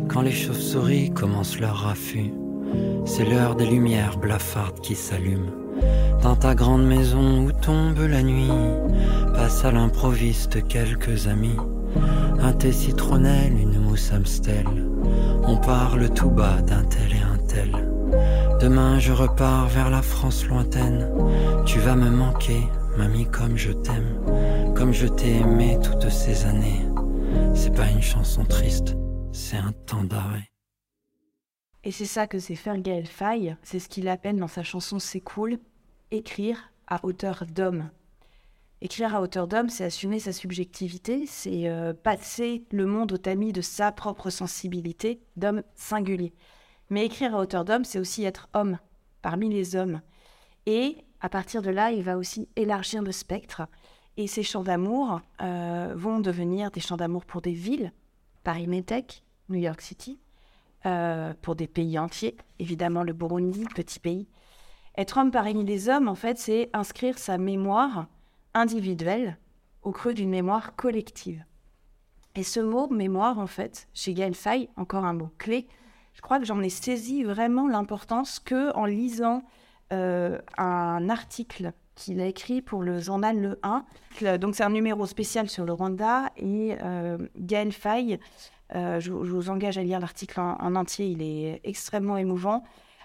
Quand 0.09 0.23
les 0.23 0.33
chauves-souris 0.33 1.11
commencent 1.11 1.61
leur 1.61 1.77
raffut, 1.77 2.33
c'est 3.05 3.25
l'heure 3.25 3.55
des 3.55 3.67
lumières 3.67 4.19
blafardes 4.19 4.81
qui 4.81 4.95
s'allument. 4.95 5.53
Dans 6.23 6.35
ta 6.35 6.55
grande 6.55 6.85
maison 6.85 7.45
où 7.45 7.53
tombe 7.53 8.01
la 8.01 8.23
nuit, 8.23 8.51
passe 9.35 9.65
à 9.65 9.71
l'improviste 9.71 10.67
quelques 10.67 11.29
amis. 11.29 11.57
Un 12.41 12.53
thé 12.53 12.73
citronnelle, 12.73 13.59
une 13.59 13.79
mousse 13.81 14.13
Amstel. 14.13 14.67
On 15.45 15.57
parle 15.57 16.11
tout 16.11 16.31
bas 16.31 16.61
d'un 16.63 16.85
tel 16.85 17.13
et 17.13 17.23
un 17.23 17.39
tel. 17.47 17.71
Demain 18.61 18.99
je 18.99 19.13
repars 19.13 19.69
vers 19.69 19.91
la 19.91 20.03
France 20.03 20.47
lointaine. 20.47 21.11
Tu 21.67 21.79
vas 21.79 21.95
me 21.97 22.11
manquer, 22.11 22.61
mamie, 22.97 23.27
comme 23.27 23.57
je 23.57 23.73
t'aime. 23.73 24.75
Comme 24.75 24.93
je 24.93 25.07
t'ai 25.07 25.39
aimé 25.39 25.79
toutes 25.83 26.11
ces 26.11 26.47
années. 26.47 26.85
C'est 27.55 27.75
pas 27.75 27.89
une 27.89 28.03
chanson 28.03 28.45
triste, 28.45 28.97
c'est 29.33 29.57
un 29.57 29.73
temps 29.73 30.05
d'arrêt. 30.05 30.49
Et 31.85 31.93
c'est 31.93 32.07
ça 32.07 32.27
que 32.27 32.39
c'est 32.39 32.55
faire 32.55 32.77
Faye, 33.07 33.57
c'est 33.63 33.79
ce 33.79 33.89
qu'il 33.89 34.09
appelle 34.09 34.39
dans 34.39 34.49
sa 34.49 34.63
chanson 34.63 34.99
C'est 34.99 35.21
cool, 35.21 35.59
écrire 36.11 36.73
à 36.87 37.05
hauteur 37.05 37.45
d'homme. 37.55 37.91
Écrire 38.81 39.17
à 39.17 39.21
hauteur 39.21 39.49
d'homme, 39.49 39.71
c'est 39.71 39.85
assumer 39.85 40.21
sa 40.21 40.33
subjectivité, 40.33 41.27
c'est 41.27 41.69
euh, 41.69 41.93
passer 41.93 42.65
le 42.71 42.87
monde 42.87 43.13
au 43.13 43.17
tamis 43.17 43.53
de 43.53 43.61
sa 43.61 43.91
propre 43.91 44.31
sensibilité 44.31 45.21
d'homme 45.37 45.65
singulier. 45.75 46.33
Mais 46.89 47.05
écrire 47.05 47.35
à 47.35 47.41
hauteur 47.41 47.65
d'homme, 47.65 47.85
c'est 47.85 47.99
aussi 47.99 48.25
être 48.25 48.49
homme 48.55 48.79
parmi 49.21 49.49
les 49.49 49.75
hommes. 49.75 50.01
Et 50.67 50.99
à 51.21 51.29
partir 51.29 51.61
de 51.61 51.71
là, 51.71 51.91
il 51.91 52.05
va 52.05 52.17
aussi 52.17 52.49
élargir 52.55 53.03
le 53.03 53.11
spectre. 53.11 53.63
Et 54.17 54.29
ces 54.29 54.45
chants 54.45 54.63
d'amour 54.63 55.21
euh, 55.43 55.93
vont 55.97 56.21
devenir 56.21 56.71
des 56.71 56.81
chants 56.81 56.97
d'amour 56.97 57.25
pour 57.25 57.43
des 57.43 57.53
villes, 57.53 57.93
Paris 58.45 58.69
Métèque, 58.69 59.25
New 59.49 59.59
York 59.59 59.81
City, 59.81 60.21
euh, 60.87 61.35
pour 61.43 61.57
des 61.57 61.67
pays 61.67 61.99
entiers, 61.99 62.37
évidemment 62.61 63.03
le 63.03 63.13
Burundi, 63.13 63.65
petit 63.75 63.99
pays. 63.99 64.29
Être 64.97 65.19
homme 65.19 65.33
parmi 65.33 65.65
les 65.65 65.89
hommes, 65.89 66.09
en 66.09 66.15
fait, 66.15 66.39
c'est 66.39 66.71
inscrire 66.73 67.19
sa 67.19 67.39
mémoire 67.39 68.07
individuelle 68.59 69.39
au 69.83 69.93
creux 69.93 70.15
d'une 70.15 70.31
mémoire 70.31 70.77
collective. 70.77 71.45
Et 72.35 72.43
ce 72.43 72.61
mot 72.61 72.89
mémoire, 72.89 73.39
en 73.39 73.47
fait, 73.47 73.89
chez 73.95 74.13
Gaël 74.13 74.35
Faye, 74.35 74.69
encore 74.77 75.05
un 75.05 75.15
mot 75.15 75.31
clé, 75.39 75.67
je 76.15 76.21
crois 76.21 76.39
que 76.39 76.45
j'en 76.45 76.61
ai 76.63 76.69
saisi 76.69 77.23
vraiment 77.25 77.69
l'importance 77.69 78.39
que 78.41 78.75
en 78.77 78.85
lisant 78.85 79.43
euh, 79.93 80.39
un 80.57 81.09
article 81.09 81.73
qu'il 81.95 82.21
a 82.21 82.27
écrit 82.27 82.63
pour 82.63 82.83
le 82.83 83.01
journal 83.01 83.41
Le 83.41 83.59
1. 83.63 84.39
Donc 84.39 84.55
c'est 84.55 84.63
un 84.63 84.71
numéro 84.71 85.05
spécial 85.07 85.49
sur 85.49 85.65
le 85.65 85.73
Rwanda 85.73 86.31
et 86.37 86.77
euh, 86.83 87.19
Gaël 87.37 87.73
Faye, 87.73 88.19
euh, 88.75 89.01
je, 89.01 89.11
vous 89.11 89.51
engage 89.51 89.79
à 89.79 89.83
lire 89.83 89.99
l'article 90.01 90.41
en, 90.41 90.75
entier, 90.77 91.07
il 91.07 91.23
est 91.23 91.61
extrêmement 91.65 92.17
émouvant. 92.17 92.63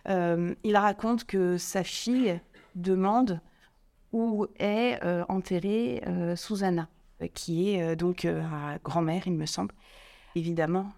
Euh, 0.10 0.54
il 0.64 0.78
raconte 0.78 1.26
que 1.26 1.58
sa 1.58 1.84
fille 1.84 2.40
demande 2.76 3.40
où 4.14 4.48
est 4.58 5.00
enterrée 5.28 6.02
Susanna, 6.38 6.88
qui 7.34 7.72
est 7.72 7.96
donc 7.96 8.26
grand-mère, 8.84 9.24
il 9.28 9.34
me 9.34 9.46
semble. 9.46 9.76
Évidemment, 10.36 10.90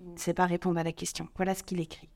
il 0.00 0.12
ne 0.14 0.18
sait 0.18 0.34
pas 0.34 0.46
répondre 0.46 0.78
à 0.78 0.82
la 0.82 0.92
question. 0.92 1.28
Voilà 1.36 1.54
ce 1.54 1.62
qu'il 1.62 1.80
écrit. 1.80 2.08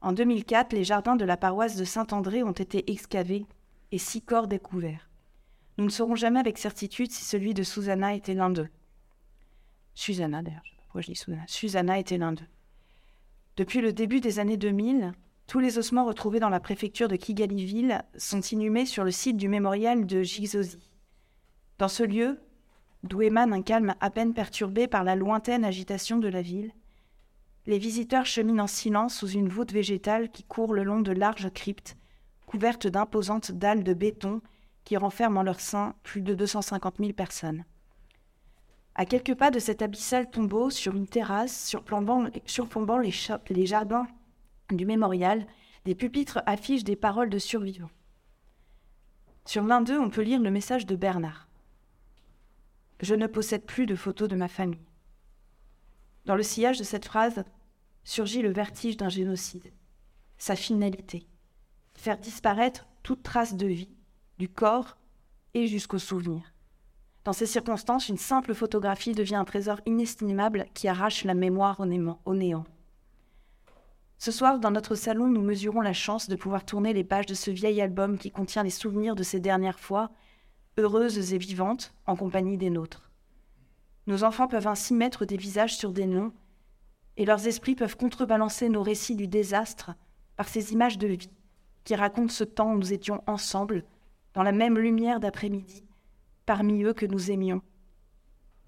En 0.00 0.12
2004, 0.12 0.72
les 0.72 0.84
jardins 0.84 1.16
de 1.16 1.24
la 1.24 1.36
paroisse 1.36 1.76
de 1.76 1.84
Saint-André 1.84 2.42
ont 2.42 2.52
été 2.52 2.90
excavés 2.90 3.46
et 3.90 3.98
six 3.98 4.22
corps 4.22 4.48
découverts. 4.48 5.08
Nous 5.78 5.84
ne 5.84 5.90
saurons 5.90 6.16
jamais 6.16 6.40
avec 6.40 6.58
certitude 6.58 7.10
si 7.10 7.24
celui 7.24 7.54
de 7.54 7.62
Susanna 7.62 8.14
était 8.14 8.34
l'un 8.34 8.50
d'eux. 8.50 8.68
Susanna, 9.94 10.42
d'ailleurs, 10.42 10.62
pourquoi 10.78 11.00
je 11.02 11.12
dis 11.12 11.16
Susanna. 11.16 11.44
Susanna 11.46 11.98
était 11.98 12.18
l'un 12.18 12.32
d'eux. 12.32 12.48
Depuis 13.56 13.80
le 13.80 13.92
début 13.92 14.20
des 14.20 14.38
années 14.38 14.56
2000, 14.56 15.12
tous 15.46 15.58
les 15.58 15.78
ossements 15.78 16.04
retrouvés 16.04 16.40
dans 16.40 16.48
la 16.48 16.60
préfecture 16.60 17.08
de 17.08 17.16
Kigaliville 17.16 18.02
sont 18.16 18.40
inhumés 18.40 18.86
sur 18.86 19.04
le 19.04 19.10
site 19.10 19.36
du 19.36 19.48
mémorial 19.48 20.06
de 20.06 20.22
Gizosi. 20.22 20.90
Dans 21.78 21.88
ce 21.88 22.02
lieu, 22.02 22.40
d'où 23.02 23.22
émane 23.22 23.52
un 23.52 23.62
calme 23.62 23.94
à 24.00 24.10
peine 24.10 24.34
perturbé 24.34 24.86
par 24.86 25.04
la 25.04 25.16
lointaine 25.16 25.64
agitation 25.64 26.18
de 26.18 26.28
la 26.28 26.42
ville, 26.42 26.72
les 27.66 27.78
visiteurs 27.78 28.26
cheminent 28.26 28.64
en 28.64 28.66
silence 28.66 29.14
sous 29.14 29.28
une 29.28 29.48
voûte 29.48 29.72
végétale 29.72 30.30
qui 30.30 30.42
court 30.42 30.74
le 30.74 30.82
long 30.82 31.00
de 31.00 31.12
larges 31.12 31.50
cryptes 31.52 31.96
couvertes 32.52 32.86
d'imposantes 32.86 33.52
dalles 33.52 33.82
de 33.82 33.94
béton 33.94 34.42
qui 34.84 34.98
renferment 34.98 35.38
en 35.38 35.42
leur 35.42 35.60
sein 35.60 35.94
plus 36.02 36.20
de 36.20 36.34
250 36.34 36.96
000 36.98 37.12
personnes. 37.14 37.64
À 38.94 39.06
quelques 39.06 39.34
pas 39.34 39.50
de 39.50 39.58
cet 39.58 39.80
abyssal 39.80 40.28
tombeau, 40.30 40.68
sur 40.68 40.94
une 40.94 41.06
terrasse 41.06 41.66
surplombant, 41.66 42.26
les 43.48 43.66
jardins 43.66 44.06
du 44.76 44.86
mémorial, 44.86 45.46
des 45.84 45.94
pupitres 45.94 46.42
affichent 46.46 46.84
des 46.84 46.96
paroles 46.96 47.30
de 47.30 47.38
survivants. 47.38 47.90
Sur 49.44 49.64
l'un 49.64 49.80
d'eux, 49.80 49.98
on 49.98 50.10
peut 50.10 50.22
lire 50.22 50.40
le 50.40 50.50
message 50.50 50.86
de 50.86 50.96
Bernard. 50.96 51.48
Je 53.00 53.14
ne 53.14 53.26
possède 53.26 53.64
plus 53.64 53.86
de 53.86 53.96
photos 53.96 54.28
de 54.28 54.36
ma 54.36 54.48
famille. 54.48 54.86
Dans 56.24 56.36
le 56.36 56.44
sillage 56.44 56.78
de 56.78 56.84
cette 56.84 57.06
phrase 57.06 57.42
surgit 58.04 58.42
le 58.42 58.52
vertige 58.52 58.96
d'un 58.96 59.08
génocide, 59.08 59.72
sa 60.38 60.54
finalité, 60.54 61.26
faire 61.94 62.18
disparaître 62.18 62.86
toute 63.02 63.22
trace 63.22 63.56
de 63.56 63.66
vie, 63.66 63.90
du 64.38 64.48
corps 64.48 64.96
et 65.54 65.66
jusqu'au 65.66 65.98
souvenir. 65.98 66.52
Dans 67.24 67.32
ces 67.32 67.46
circonstances, 67.46 68.08
une 68.08 68.18
simple 68.18 68.54
photographie 68.54 69.14
devient 69.14 69.36
un 69.36 69.44
trésor 69.44 69.80
inestimable 69.86 70.66
qui 70.74 70.88
arrache 70.88 71.24
la 71.24 71.34
mémoire 71.34 71.80
au 71.80 72.34
néant. 72.34 72.64
Ce 74.24 74.30
soir, 74.30 74.60
dans 74.60 74.70
notre 74.70 74.94
salon, 74.94 75.26
nous 75.26 75.42
mesurons 75.42 75.80
la 75.80 75.92
chance 75.92 76.28
de 76.28 76.36
pouvoir 76.36 76.64
tourner 76.64 76.92
les 76.92 77.02
pages 77.02 77.26
de 77.26 77.34
ce 77.34 77.50
vieil 77.50 77.80
album 77.80 78.18
qui 78.18 78.30
contient 78.30 78.62
les 78.62 78.70
souvenirs 78.70 79.16
de 79.16 79.24
ces 79.24 79.40
dernières 79.40 79.80
fois, 79.80 80.12
heureuses 80.78 81.34
et 81.34 81.38
vivantes, 81.38 81.92
en 82.06 82.14
compagnie 82.14 82.56
des 82.56 82.70
nôtres. 82.70 83.10
Nos 84.06 84.22
enfants 84.22 84.46
peuvent 84.46 84.68
ainsi 84.68 84.94
mettre 84.94 85.24
des 85.24 85.36
visages 85.36 85.76
sur 85.76 85.90
des 85.90 86.06
noms, 86.06 86.32
et 87.16 87.24
leurs 87.24 87.48
esprits 87.48 87.74
peuvent 87.74 87.96
contrebalancer 87.96 88.68
nos 88.68 88.84
récits 88.84 89.16
du 89.16 89.26
désastre 89.26 89.90
par 90.36 90.48
ces 90.48 90.72
images 90.72 90.98
de 90.98 91.08
vie 91.08 91.30
qui 91.82 91.96
racontent 91.96 92.32
ce 92.32 92.44
temps 92.44 92.74
où 92.74 92.78
nous 92.78 92.92
étions 92.92 93.24
ensemble, 93.26 93.84
dans 94.34 94.44
la 94.44 94.52
même 94.52 94.78
lumière 94.78 95.18
d'après-midi, 95.18 95.82
parmi 96.46 96.84
eux 96.84 96.94
que 96.94 97.06
nous 97.06 97.32
aimions, 97.32 97.60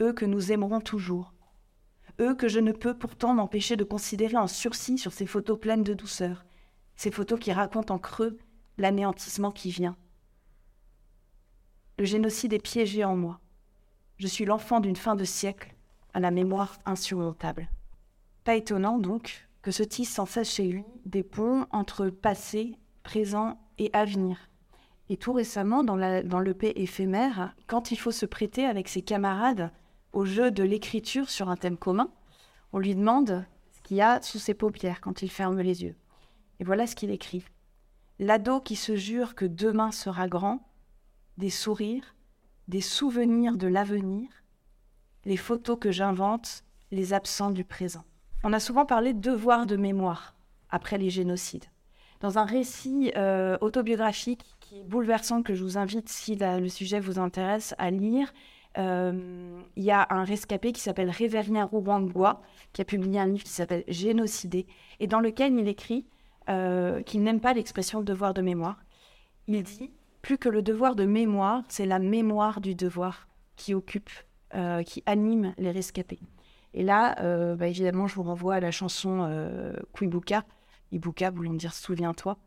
eux 0.01 0.13
que 0.13 0.25
nous 0.25 0.51
aimerons 0.51 0.81
toujours, 0.81 1.33
eux 2.21 2.35
que 2.35 2.49
je 2.49 2.61
ne 2.61 2.73
peux 2.73 2.97
pourtant 2.97 3.35
m'empêcher 3.35 3.77
de 3.77 3.85
considérer 3.85 4.37
en 4.37 4.47
sursis 4.47 4.99
sur 4.99 5.13
ces 5.13 5.27
photos 5.27 5.59
pleines 5.59 5.83
de 5.83 5.95
douceur, 5.95 6.45
ces 6.97 7.11
photos 7.11 7.39
qui 7.39 7.53
racontent 7.53 7.95
en 7.95 7.99
creux 7.99 8.39
l'anéantissement 8.79 9.51
qui 9.51 9.71
vient. 9.71 9.97
Le 11.99 12.05
génocide 12.05 12.53
est 12.53 12.59
piégé 12.59 13.05
en 13.05 13.17
moi. 13.17 13.41
Je 14.19 14.27
suis 14.27 14.45
l'enfant 14.45 14.81
d'une 14.81 14.97
fin 14.97 15.15
de 15.15 15.25
siècle 15.25 15.75
à 16.13 16.21
la 16.21 16.31
mémoire 16.31 16.79
insurmontable. 16.87 17.69
Pas 18.45 18.57
étonnant 18.57 18.99
donc 18.99 19.49
que 19.63 19.71
se 19.71 19.83
tissent 19.83 20.15
sans 20.15 20.27
cesse 20.27 20.53
chez 20.53 20.65
lui 20.65 20.85
des 21.07 21.23
ponts 21.23 21.67
entre 21.71 22.09
passé 22.09 22.77
présent 23.03 23.59
et 23.79 23.91
avenir. 23.93 24.51
Et 25.09 25.17
tout 25.17 25.33
récemment, 25.33 25.85
dans, 25.85 25.97
la, 25.97 26.23
dans 26.23 26.43
éphémère, 26.43 27.55
quand 27.67 27.91
il 27.91 27.97
faut 27.97 28.11
se 28.11 28.27
prêter 28.27 28.65
avec 28.65 28.89
ses 28.89 29.03
camarades 29.03 29.71
au 30.15 30.25
jeu 30.25 30.51
de 30.51 30.63
l'écriture 30.63 31.29
sur 31.29 31.49
un 31.49 31.57
thème 31.57 31.77
commun, 31.77 32.11
on 32.73 32.79
lui 32.79 32.95
demande 32.95 33.45
ce 33.73 33.81
qu'il 33.83 33.97
y 33.97 34.03
a 34.03 34.23
sous 34.23 34.39
ses 34.39 34.55
paupières 34.55 35.01
quand 35.01 35.23
il 35.23 35.31
ferme 35.31 35.61
les 35.61 35.83
yeux. 35.83 35.97
Et 36.61 36.65
voilà 36.65 36.87
ce 36.87 36.97
qu'il 36.97 37.11
écrit. 37.11 37.45
L'ado 38.19 38.61
qui 38.61 38.77
se 38.77 38.97
jure 38.97 39.35
que 39.35 39.45
demain 39.45 39.91
sera 39.91 40.29
grand, 40.29 40.67
des 41.37 41.51
sourires, 41.51 42.15
des 42.69 42.81
souvenirs 42.81 43.57
de 43.57 43.67
l'avenir, 43.67 44.29
les 45.25 45.37
photos 45.37 45.79
que 45.79 45.91
j'invente, 45.91 46.65
les 46.91 47.13
absents 47.13 47.51
du 47.51 47.65
présent. 47.65 48.05
On 48.45 48.53
a 48.53 48.61
souvent 48.61 48.87
parlé 48.87 49.13
de 49.15 49.21
devoir 49.21 49.67
de 49.67 49.77
mémoire 49.77 50.35
après 50.71 50.99
les 50.99 51.11
génocides 51.11 51.67
dans 52.25 52.39
un 52.39 52.47
récit 52.47 53.13
euh, 53.17 53.59
autobiographique 53.61 54.41
qui 54.61 54.79
est 54.79 54.85
bouleversant, 54.85 55.43
que 55.43 55.55
je 55.55 55.63
vous 55.63 55.77
invite, 55.77 56.09
si 56.09 56.37
le 56.37 56.69
sujet 56.69 56.99
vous 56.99 57.19
intéresse, 57.19 57.75
à 57.77 57.91
lire. 57.91 58.33
Euh, 58.79 59.63
il 59.77 59.85
y 59.85 59.91
a 59.91 60.07
un 60.11 60.25
rescapé 60.25 60.73
qui 60.73 60.81
s'appelle 60.81 61.11
Révérien 61.11 61.65
Roubangua, 61.65 62.43
qui 62.73 62.83
a 62.83 62.85
publié 62.85 63.21
un 63.21 63.27
livre 63.27 63.45
qui 63.45 63.51
s'appelle 63.51 63.85
Génocidé, 63.89 64.67
et 65.01 65.07
dans 65.07 65.21
lequel 65.21 65.53
il 65.59 65.69
écrit 65.69 66.07
euh, 66.49 67.03
qu'il 67.03 67.23
n'aime 67.23 67.41
pas 67.41 67.55
l'expression 67.55 68.03
devoir 68.03 68.35
de 68.35 68.43
mémoire. 68.43 68.79
Il 69.47 69.63
dit 69.63 69.91
plus 70.23 70.39
que 70.39 70.49
le 70.49 70.63
devoir 70.63 70.97
de 70.97 71.05
mémoire, 71.05 71.63
c'est 71.69 71.87
la 71.87 71.99
mémoire 71.99 72.61
du 72.61 72.75
devoir 72.75 73.29
qui 73.57 73.75
occupe, 73.75 74.11
qui 74.87 75.03
anime 75.05 75.53
les 75.59 75.71
rescapés. 75.71 76.21
Et 76.73 76.83
là, 76.83 77.15
bah, 77.57 77.67
évidemment, 77.67 78.07
je 78.07 78.15
vous 78.15 78.23
renvoie 78.23 78.55
à 78.55 78.61
la 78.61 78.71
chanson 78.71 79.29
Kwibuka 79.93 80.45
Ibuka 80.93 81.31
voulant 81.31 81.55
dire 81.55 81.75
souviens-toi. 81.75 82.39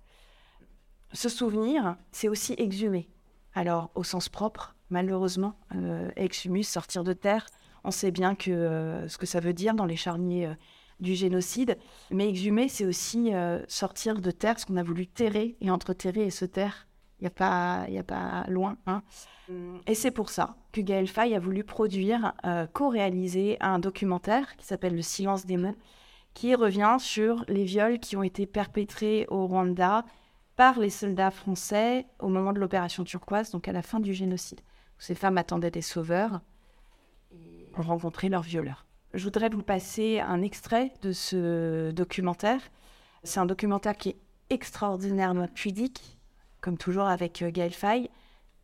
Ce 1.14 1.30
souvenir, 1.30 1.98
c'est 2.12 2.30
aussi 2.30 2.56
exhumer. 2.58 3.10
Alors, 3.54 3.92
au 3.96 4.04
sens 4.04 4.30
propre, 4.30 4.76
malheureusement, 4.90 5.54
euh, 5.76 6.10
exhumus, 6.16 6.64
sortir 6.64 7.04
de 7.04 7.14
terre, 7.14 7.48
on 7.84 7.92
sait 7.92 8.12
bien 8.12 8.36
que, 8.36 8.52
euh, 8.52 9.08
ce 9.08 9.18
que 9.18 9.26
ça 9.26 9.40
veut 9.40 9.54
dire 9.54 9.74
dans 9.74 9.86
les 9.86 9.96
charniers 9.96 10.48
euh, 10.48 10.54
du 11.00 11.16
génocide. 11.16 11.78
Mais 12.12 12.28
exhumer, 12.28 12.70
c'est 12.70 12.86
aussi 12.86 13.32
sortir 13.68 14.20
de 14.20 14.32
terre, 14.32 14.60
ce 14.60 14.66
qu'on 14.66 14.78
a 14.78 14.84
voulu 14.84 15.06
terrer, 15.06 15.56
et 15.62 15.70
entre 15.70 15.94
terrer 15.94 16.24
et 16.24 16.32
se 16.32 16.44
taire, 16.44 16.88
il 17.20 17.24
n'y 17.24 17.28
a, 17.28 17.32
pas, 17.32 17.82
a 17.84 18.04
pas 18.04 18.46
loin. 18.48 18.78
Hein. 18.88 19.04
Et 19.86 19.94
c'est 19.94 20.10
pour 20.10 20.30
ça 20.30 20.56
que 20.72 20.82
Gaël 20.82 21.08
Faye 21.08 21.36
a 21.36 21.40
voulu 21.40 21.64
produire, 21.64 22.34
co-réaliser 22.74 23.58
un 23.60 23.78
documentaire 23.78 24.56
qui 24.56 24.66
s'appelle 24.66 24.96
Le 24.96 25.04
silence 25.04 25.46
des 25.46 25.58
mots, 25.58 25.76
qui 26.34 26.56
revient 26.56 26.98
sur 27.00 27.46
les 27.48 27.64
viols 27.64 28.00
qui 28.00 28.16
ont 28.18 28.24
été 28.24 28.48
perpétrés 28.48 29.28
au 29.30 29.46
Rwanda 29.46 30.04
par 30.58 30.80
les 30.80 30.90
soldats 30.90 31.32
français 31.32 32.08
au 32.20 32.28
moment 32.28 32.52
de 32.52 32.60
l'opération 32.60 33.04
turquoise, 33.04 33.52
donc 33.52 33.68
à 33.68 33.72
la 33.72 33.84
fin 33.84 34.00
du 34.00 34.14
génocide. 34.14 34.60
Ces 35.00 35.16
femmes 35.16 35.38
attendaient 35.38 35.72
des 35.72 35.82
sauveurs 35.82 36.42
et 37.32 37.68
ont 37.78 37.84
rencontré 37.84 38.30
leurs 38.30 38.42
violeurs. 38.42 38.86
Je 39.14 39.24
voudrais 39.24 39.50
vous 39.50 39.64
passer 39.64 40.20
un 40.20 40.42
extrait 40.42 40.92
de 41.02 41.12
ce 41.12 41.92
documentaire. 41.92 42.62
C'est 43.24 43.40
un 43.40 43.46
documentaire 43.46 43.96
qui 43.98 44.10
est 44.10 44.18
extraordinairement 44.50 45.48
pudique, 45.48 46.20
comme 46.62 46.78
toujours 46.78 47.06
avec 47.06 47.42
euh, 47.42 47.52
Gaël 47.52 47.74
Faye. 47.74 48.10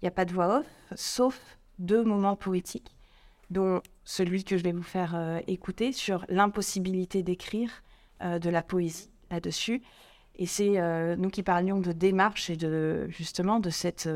Il 0.02 0.04
n'y 0.06 0.08
a 0.08 0.12
pas 0.12 0.26
de 0.26 0.34
voix 0.34 0.60
off, 0.60 0.66
sauf 0.96 1.58
deux 1.80 2.04
moments 2.04 2.36
poétiques 2.36 2.96
dont 3.50 3.82
celui 4.04 4.44
que 4.44 4.58
je 4.58 4.64
vais 4.64 4.72
vous 4.72 4.84
faire 4.84 5.16
euh, 5.16 5.40
écouter 5.48 5.92
sur 5.92 6.26
l'impossibilité 6.28 7.24
d'écrire 7.24 7.70
euh, 8.22 8.40
de 8.40 8.50
la 8.50 8.62
poésie 8.62 9.10
là-dessus. 9.32 9.82
Et 10.36 10.48
c'est 10.48 10.82
nous 11.16 11.30
qui 11.30 11.44
parlions 11.44 11.80
de 11.80 11.92
démarche 11.92 12.50
et 12.50 12.56
de 12.56 13.08
justement 13.10 13.60
de 13.60 13.70
cette 13.70 14.10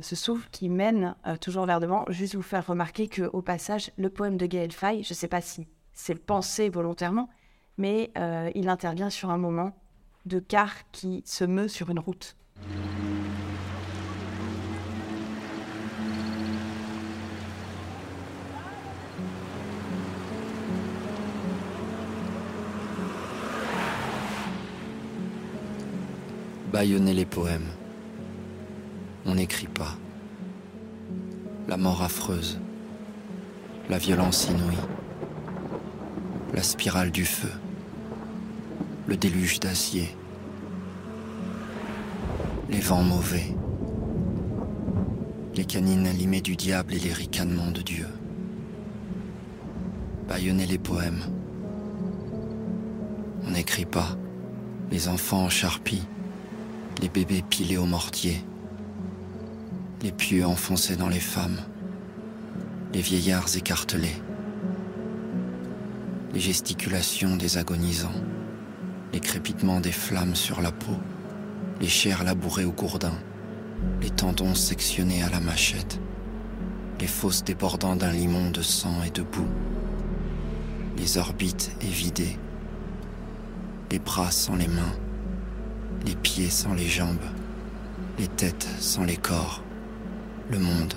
ce 0.00 0.16
souffle 0.16 0.48
qui 0.50 0.68
mène 0.68 1.14
toujours 1.40 1.66
vers 1.66 1.80
devant. 1.80 2.04
Juste 2.08 2.34
vous 2.34 2.42
faire 2.42 2.66
remarquer 2.66 3.08
que 3.08 3.30
au 3.32 3.42
passage, 3.42 3.90
le 3.96 4.10
poème 4.10 4.36
de 4.36 4.46
Gaël 4.46 4.72
Faye, 4.72 5.02
je 5.02 5.12
ne 5.12 5.16
sais 5.16 5.28
pas 5.28 5.40
si 5.40 5.66
c'est 5.92 6.14
pensé 6.14 6.68
volontairement, 6.68 7.28
mais 7.76 8.10
il 8.54 8.68
intervient 8.68 9.10
sur 9.10 9.30
un 9.30 9.38
moment 9.38 9.72
de 10.26 10.38
car 10.40 10.90
qui 10.92 11.22
se 11.24 11.44
meut 11.44 11.68
sur 11.68 11.90
une 11.90 12.00
route. 12.00 12.36
bâillonner 26.78 27.14
les 27.14 27.24
poèmes. 27.24 27.77
On 29.28 29.34
n'écrit 29.34 29.68
pas. 29.68 29.94
La 31.68 31.76
mort 31.76 32.02
affreuse, 32.02 32.58
la 33.90 33.98
violence 33.98 34.48
inouïe, 34.48 34.76
la 36.54 36.62
spirale 36.62 37.10
du 37.10 37.26
feu, 37.26 37.52
le 39.06 39.16
déluge 39.18 39.60
d'acier, 39.60 40.16
les 42.70 42.80
vents 42.80 43.02
mauvais, 43.02 43.54
les 45.54 45.66
canines 45.66 46.08
limées 46.10 46.40
du 46.40 46.56
diable 46.56 46.94
et 46.94 46.98
les 46.98 47.12
ricanements 47.12 47.70
de 47.70 47.82
Dieu. 47.82 48.06
Baïonner 50.26 50.66
les 50.66 50.78
poèmes. 50.78 51.22
On 53.46 53.50
n'écrit 53.50 53.86
pas. 53.86 54.16
Les 54.90 55.08
enfants 55.08 55.44
en 55.44 55.48
charpie, 55.50 56.02
les 57.02 57.10
bébés 57.10 57.42
pilés 57.42 57.76
au 57.76 57.84
mortier, 57.84 58.42
les 60.02 60.12
pieux 60.12 60.46
enfoncés 60.46 60.96
dans 60.96 61.08
les 61.08 61.20
femmes, 61.20 61.58
les 62.92 63.00
vieillards 63.00 63.56
écartelés, 63.56 64.22
les 66.32 66.40
gesticulations 66.40 67.36
des 67.36 67.58
agonisants, 67.58 68.22
les 69.12 69.18
crépitements 69.18 69.80
des 69.80 69.92
flammes 69.92 70.36
sur 70.36 70.60
la 70.60 70.70
peau, 70.70 70.96
les 71.80 71.88
chairs 71.88 72.22
labourées 72.22 72.64
au 72.64 72.70
gourdin, 72.70 73.14
les 74.00 74.10
tendons 74.10 74.54
sectionnés 74.54 75.22
à 75.22 75.30
la 75.30 75.40
machette, 75.40 76.00
les 77.00 77.06
fosses 77.08 77.42
débordant 77.42 77.96
d'un 77.96 78.12
limon 78.12 78.50
de 78.50 78.62
sang 78.62 79.02
et 79.04 79.10
de 79.10 79.22
boue, 79.22 79.48
les 80.96 81.18
orbites 81.18 81.72
évidées, 81.80 82.36
les 83.90 83.98
bras 83.98 84.30
sans 84.30 84.54
les 84.54 84.68
mains, 84.68 84.94
les 86.06 86.14
pieds 86.14 86.50
sans 86.50 86.74
les 86.74 86.88
jambes, 86.88 87.16
les 88.18 88.28
têtes 88.28 88.68
sans 88.78 89.04
les 89.04 89.16
corps, 89.16 89.62
le 90.50 90.58
monde 90.58 90.94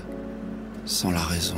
sans 0.86 1.12
la 1.12 1.20
raison. 1.20 1.58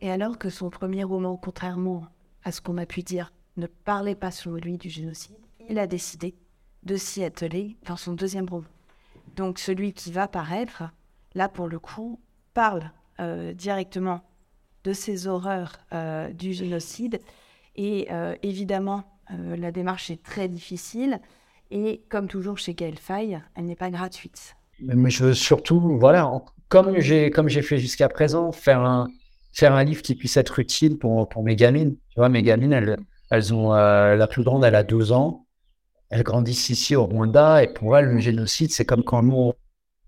Et 0.00 0.10
alors 0.10 0.38
que 0.38 0.50
son 0.50 0.70
premier 0.70 1.04
roman, 1.04 1.36
contrairement 1.36 2.06
à 2.44 2.52
ce 2.52 2.60
qu'on 2.60 2.78
a 2.78 2.86
pu 2.86 3.02
dire, 3.02 3.32
ne 3.56 3.66
parlait 3.66 4.14
pas 4.14 4.30
sur 4.30 4.52
lui 4.52 4.78
du 4.78 4.88
génocide, 4.88 5.36
il 5.68 5.78
a 5.78 5.86
décidé 5.86 6.34
de 6.84 6.96
s'y 6.96 7.24
atteler 7.24 7.76
dans 7.86 7.96
son 7.96 8.12
deuxième 8.12 8.48
roman. 8.48 8.68
Donc 9.36 9.58
celui 9.58 9.92
qui 9.92 10.12
va 10.12 10.28
paraître, 10.28 10.84
là 11.34 11.48
pour 11.48 11.66
le 11.68 11.78
coup, 11.78 12.20
parle 12.54 12.90
euh, 13.20 13.52
directement 13.54 14.22
de 14.84 14.92
ces 14.92 15.26
horreurs 15.26 15.78
euh, 15.92 16.32
du 16.32 16.52
génocide. 16.52 17.20
Et 17.74 18.08
euh, 18.10 18.34
évidemment, 18.42 19.04
la 19.30 19.72
démarche 19.72 20.10
est 20.10 20.22
très 20.22 20.48
difficile. 20.48 21.20
Et 21.70 22.02
comme 22.08 22.28
toujours 22.28 22.58
chez 22.58 22.74
Gaël 22.74 22.98
Faye, 22.98 23.40
elle 23.54 23.66
n'est 23.66 23.76
pas 23.76 23.90
gratuite. 23.90 24.56
Mais 24.80 25.10
je 25.10 25.24
veux 25.24 25.34
surtout, 25.34 25.98
voilà, 25.98 26.30
comme 26.68 26.98
j'ai 26.98 27.30
comme 27.30 27.48
j'ai 27.48 27.62
fait 27.62 27.78
jusqu'à 27.78 28.08
présent, 28.08 28.52
faire 28.52 28.80
un 28.80 29.08
faire 29.52 29.74
un 29.74 29.84
livre 29.84 30.02
qui 30.02 30.14
puisse 30.14 30.36
être 30.36 30.58
utile 30.58 30.98
pour 30.98 31.28
pour 31.28 31.42
mes 31.42 31.56
gamines. 31.56 31.96
Tu 32.10 32.14
vois, 32.16 32.28
mes 32.28 32.42
gamines, 32.42 32.72
elles 32.72 32.96
elles 33.30 33.52
ont 33.52 33.72
la 33.72 34.26
plus 34.26 34.42
grande, 34.42 34.64
elle 34.64 34.74
a 34.74 34.84
12 34.84 35.12
ans. 35.12 35.46
Elles 36.10 36.22
grandissent 36.22 36.70
ici 36.70 36.96
au 36.96 37.04
Rwanda 37.04 37.62
et 37.62 37.68
pour 37.68 37.96
elles, 37.96 38.06
le 38.06 38.18
génocide, 38.18 38.70
c'est 38.72 38.86
comme 38.86 39.04
quand 39.04 39.22
nous, 39.22 39.52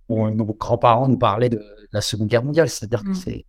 nos 0.08 0.44
grands-parents 0.46 1.08
nous 1.08 1.18
parlaient 1.18 1.50
de 1.50 1.62
la 1.92 2.00
Seconde 2.00 2.28
Guerre 2.28 2.42
mondiale, 2.42 2.70
c'est-à-dire 2.70 3.04
que 3.04 3.10
mm. 3.10 3.14
c'est 3.14 3.44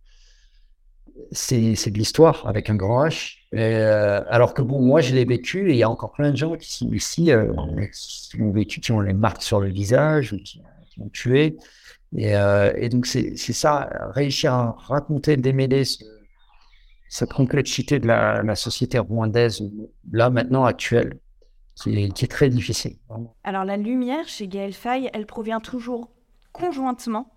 c'est 1.32 1.90
de 1.90 1.98
l'histoire 1.98 2.46
avec 2.46 2.70
un 2.70 2.74
grand 2.74 3.06
H. 3.06 3.38
Euh, 3.54 4.22
alors 4.28 4.54
que 4.54 4.62
bon, 4.62 4.80
moi, 4.80 5.00
je 5.00 5.14
l'ai 5.14 5.24
vécu 5.24 5.70
et 5.70 5.72
il 5.72 5.76
y 5.76 5.82
a 5.82 5.90
encore 5.90 6.12
plein 6.12 6.30
de 6.30 6.36
gens 6.36 6.56
qui 6.56 6.72
sont 6.72 6.92
ici, 6.92 7.32
euh, 7.32 7.52
qui 7.90 8.40
ont 8.40 8.50
vécu, 8.50 8.80
qui 8.80 8.92
ont 8.92 9.00
les 9.00 9.12
marques 9.12 9.42
sur 9.42 9.60
le 9.60 9.68
visage 9.68 10.32
ou 10.32 10.38
qui, 10.38 10.62
ont 11.00 11.08
tué. 11.08 11.56
Et, 12.16 12.36
euh, 12.36 12.88
donc, 12.88 13.06
c'est 13.06 13.36
ça, 13.36 13.88
réussir 14.14 14.52
à 14.52 14.76
raconter, 14.78 15.36
démêler 15.36 15.84
ce, 15.84 16.04
cette 17.08 17.32
complexité 17.32 17.98
de 17.98 18.06
la, 18.06 18.54
société 18.54 18.98
rwandaise, 18.98 19.62
là, 20.10 20.30
maintenant, 20.30 20.64
actuelle, 20.64 21.18
qui 21.74 22.10
qui 22.10 22.24
est 22.24 22.28
très 22.28 22.50
difficile. 22.50 22.96
Alors, 23.44 23.64
la 23.64 23.78
lumière 23.78 24.28
chez 24.28 24.48
Gaël 24.48 24.74
Faye, 24.74 25.10
elle 25.14 25.26
provient 25.26 25.60
toujours 25.60 26.10
conjointement 26.52 27.32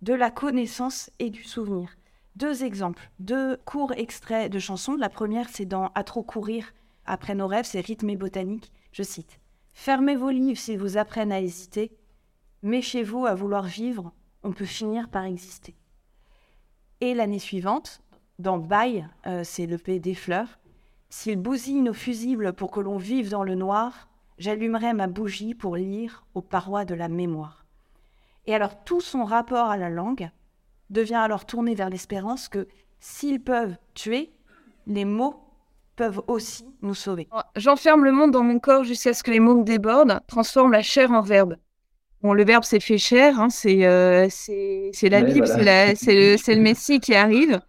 de 0.00 0.14
la 0.14 0.30
connaissance 0.30 1.10
et 1.18 1.30
du 1.30 1.44
souvenir. 1.44 1.88
Deux 2.36 2.64
exemples, 2.64 3.10
deux 3.20 3.56
courts 3.64 3.92
extraits 3.92 4.50
de 4.50 4.58
chansons. 4.58 4.96
La 4.96 5.08
première, 5.08 5.48
c'est 5.48 5.66
dans 5.66 5.92
À 5.94 6.02
trop 6.02 6.22
courir 6.22 6.72
après 7.06 7.34
nos 7.34 7.46
rêves, 7.46 7.66
c'est 7.66 7.80
rythme 7.80 8.14
botanique. 8.16 8.72
Je 8.92 9.02
cite 9.02 9.38
Fermez 9.72 10.16
vos 10.16 10.30
livres 10.30 10.58
s'ils 10.58 10.78
vous 10.78 10.96
apprennent 10.96 11.32
à 11.32 11.40
hésiter. 11.40 11.96
Méchez-vous 12.62 13.26
à 13.26 13.34
vouloir 13.34 13.64
vivre, 13.64 14.12
on 14.42 14.52
peut 14.52 14.64
finir 14.64 15.08
par 15.08 15.24
exister. 15.24 15.74
Et 17.00 17.12
l'année 17.14 17.38
suivante, 17.38 18.00
dans 18.38 18.58
Bail, 18.58 19.06
euh, 19.26 19.42
c'est 19.44 19.66
le 19.66 19.78
P 19.78 19.98
des 19.98 20.14
fleurs. 20.14 20.58
S'il 21.10 21.36
bousille 21.36 21.82
nos 21.82 21.92
fusibles 21.92 22.52
pour 22.52 22.70
que 22.70 22.80
l'on 22.80 22.96
vive 22.96 23.30
dans 23.30 23.44
le 23.44 23.54
noir, 23.54 24.08
j'allumerai 24.38 24.92
ma 24.92 25.06
bougie 25.06 25.54
pour 25.54 25.76
lire 25.76 26.24
aux 26.34 26.42
parois 26.42 26.84
de 26.84 26.94
la 26.94 27.08
mémoire. 27.08 27.66
Et 28.46 28.54
alors 28.54 28.82
tout 28.84 29.00
son 29.00 29.24
rapport 29.24 29.68
à 29.68 29.76
la 29.76 29.90
langue, 29.90 30.30
devient 30.94 31.14
alors 31.16 31.44
tourné 31.44 31.74
vers 31.74 31.90
l'espérance 31.90 32.48
que 32.48 32.66
s'ils 33.00 33.42
peuvent 33.42 33.76
tuer, 33.92 34.32
les 34.86 35.04
mots 35.04 35.36
peuvent 35.96 36.22
aussi 36.26 36.64
nous 36.80 36.94
sauver. 36.94 37.28
J'enferme 37.56 38.04
le 38.04 38.12
monde 38.12 38.30
dans 38.30 38.42
mon 38.42 38.58
corps 38.58 38.84
jusqu'à 38.84 39.12
ce 39.12 39.22
que 39.22 39.30
les 39.30 39.40
mots 39.40 39.56
me 39.56 39.64
débordent, 39.64 40.20
transforme 40.26 40.72
la 40.72 40.82
chair 40.82 41.10
en 41.10 41.20
verbe. 41.20 41.56
Bon, 42.22 42.32
le 42.32 42.44
verbe, 42.44 42.64
c'est 42.64 42.80
fait 42.80 42.96
chair, 42.96 43.38
hein, 43.38 43.50
c'est 43.50 43.84
euh, 43.84 44.28
la 45.02 45.22
Bible, 45.22 45.46
c'est 45.96 46.54
le, 46.54 46.60
Messie 46.60 46.98
qui 46.98 47.14
arrive. 47.14 47.60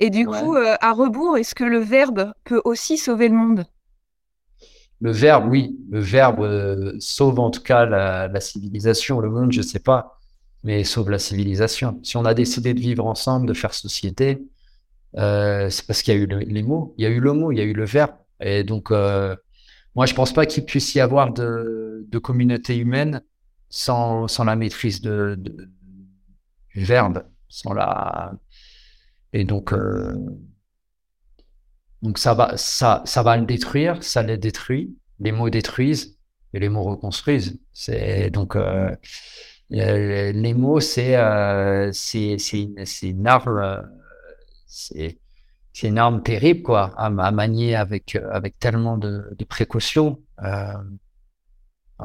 Et 0.00 0.10
du 0.10 0.26
coup, 0.26 0.56
euh, 0.56 0.74
à 0.80 0.92
rebours, 0.92 1.36
est-ce 1.36 1.54
que 1.54 1.64
le 1.64 1.78
verbe 1.78 2.32
peut 2.44 2.60
aussi 2.64 2.98
sauver 2.98 3.28
le 3.28 3.36
monde? 3.36 3.66
Le 5.00 5.12
verbe, 5.12 5.46
oui. 5.48 5.78
Le 5.90 6.00
verbe 6.00 6.40
euh, 6.40 6.94
sauve 6.98 7.38
en 7.38 7.50
tout 7.50 7.62
cas 7.62 7.86
la, 7.86 8.26
la, 8.28 8.40
civilisation. 8.40 9.20
Le 9.20 9.30
monde, 9.30 9.52
je 9.52 9.58
ne 9.58 9.64
sais 9.64 9.78
pas 9.78 10.19
mais 10.62 10.84
sauve 10.84 11.10
la 11.10 11.18
civilisation. 11.18 12.00
Si 12.02 12.16
on 12.16 12.24
a 12.24 12.34
décidé 12.34 12.74
de 12.74 12.80
vivre 12.80 13.06
ensemble, 13.06 13.46
de 13.46 13.54
faire 13.54 13.74
société, 13.74 14.42
euh, 15.16 15.70
c'est 15.70 15.86
parce 15.86 16.02
qu'il 16.02 16.14
y 16.14 16.16
a 16.16 16.20
eu 16.20 16.26
les 16.26 16.62
mots, 16.62 16.94
il 16.98 17.04
y 17.04 17.06
a 17.06 17.10
eu 17.10 17.20
le 17.20 17.32
mot, 17.32 17.52
il 17.52 17.58
y 17.58 17.60
a 17.60 17.64
eu 17.64 17.72
le 17.72 17.84
verbe. 17.84 18.12
Et 18.40 18.64
donc, 18.64 18.90
euh, 18.90 19.34
moi, 19.94 20.06
je 20.06 20.14
pense 20.14 20.32
pas 20.32 20.46
qu'il 20.46 20.64
puisse 20.64 20.94
y 20.94 21.00
avoir 21.00 21.32
de, 21.32 22.06
communauté 22.22 22.76
humaine 22.76 23.22
sans, 23.68 24.28
sans 24.28 24.44
la 24.44 24.56
maîtrise 24.56 25.00
de, 25.00 25.38
du 26.74 26.84
verbe, 26.84 27.24
sans 27.48 27.72
la. 27.72 28.32
Et 29.32 29.44
donc, 29.44 29.72
euh, 29.72 30.14
donc 32.02 32.18
ça 32.18 32.34
va, 32.34 32.56
ça 32.56 33.22
va 33.22 33.36
le 33.36 33.46
détruire, 33.46 34.02
ça 34.02 34.22
les 34.22 34.38
détruit. 34.38 34.96
Les 35.20 35.32
mots 35.32 35.50
détruisent 35.50 36.18
et 36.54 36.58
les 36.58 36.68
mots 36.68 36.84
reconstruisent. 36.84 37.60
C'est 37.72 38.30
donc. 38.30 38.56
Euh, 39.72 40.32
les 40.32 40.54
mots, 40.54 40.80
c'est 40.80 41.16
euh, 41.16 41.90
c'est 41.92 42.36
une 43.02 43.26
arme, 43.26 43.58
euh, 43.58 43.82
c'est 44.66 45.18
une 45.82 45.98
arme 45.98 46.22
terrible 46.22 46.62
quoi, 46.62 46.92
à, 46.96 47.10
manier 47.10 47.76
avec 47.76 48.16
avec 48.16 48.58
tellement 48.58 48.98
de, 48.98 49.34
de 49.38 49.44
précautions. 49.44 50.20
Euh, 50.42 50.74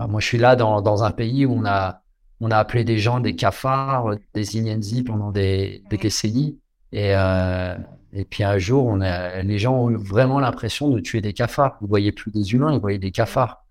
moi, 0.07 0.20
je 0.20 0.26
suis 0.28 0.38
là 0.38 0.55
dans, 0.55 0.82
dans 0.82 1.03
un 1.03 1.11
pays 1.11 1.45
où 1.45 1.53
on 1.53 1.66
a 1.66 2.01
on 2.41 2.51
a 2.51 2.57
appelé 2.57 2.84
des 2.84 2.97
gens 2.97 3.20
des 3.20 3.36
cafards, 3.36 4.16
des 4.34 4.57
Inyenzi 4.57 5.03
pendant 5.03 5.32
des, 5.32 5.84
des 5.89 5.97
décennies. 5.97 6.59
Et, 6.91 7.16
euh, 7.16 7.76
et 8.13 8.26
puis 8.26 8.43
un 8.43 8.57
jour, 8.57 8.86
on 8.86 9.01
a, 9.01 9.41
les 9.41 9.57
gens 9.57 9.76
ont 9.76 9.89
eu 9.89 9.95
vraiment 9.95 10.39
l'impression 10.39 10.89
de 10.89 10.99
tuer 10.99 11.22
des 11.22 11.34
cafards. 11.34 11.78
Vous 11.82 11.88
voyez 11.88 12.11
plus 12.11 12.32
des 12.32 12.53
humains, 12.53 12.74
ils 12.74 12.80
voyaient 12.80 12.99
des 12.99 13.11
cafards 13.11 13.64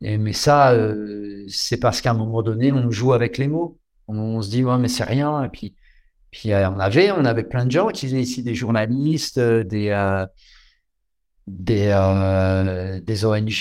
mais 0.00 0.32
ça, 0.32 0.72
euh, 0.72 1.44
c'est 1.48 1.78
parce 1.78 2.00
qu'à 2.00 2.12
un 2.12 2.14
moment 2.14 2.42
donné, 2.42 2.72
on 2.72 2.90
joue 2.90 3.12
avec 3.12 3.38
les 3.38 3.48
mots. 3.48 3.78
On, 4.08 4.42
se 4.42 4.50
dit, 4.50 4.64
ouais, 4.64 4.78
mais 4.78 4.88
c'est 4.88 5.04
rien. 5.04 5.44
Et 5.44 5.48
puis, 5.48 5.74
puis 6.30 6.52
euh, 6.52 6.68
on 6.70 6.78
avait, 6.78 7.10
on 7.12 7.24
avait 7.24 7.44
plein 7.44 7.66
de 7.66 7.70
gens 7.70 7.88
qui 7.88 8.06
étaient 8.06 8.20
ici, 8.20 8.42
des 8.42 8.54
journalistes, 8.54 9.38
euh, 9.38 9.62
des, 9.64 9.90
des, 11.46 13.24
ONG, 13.24 13.60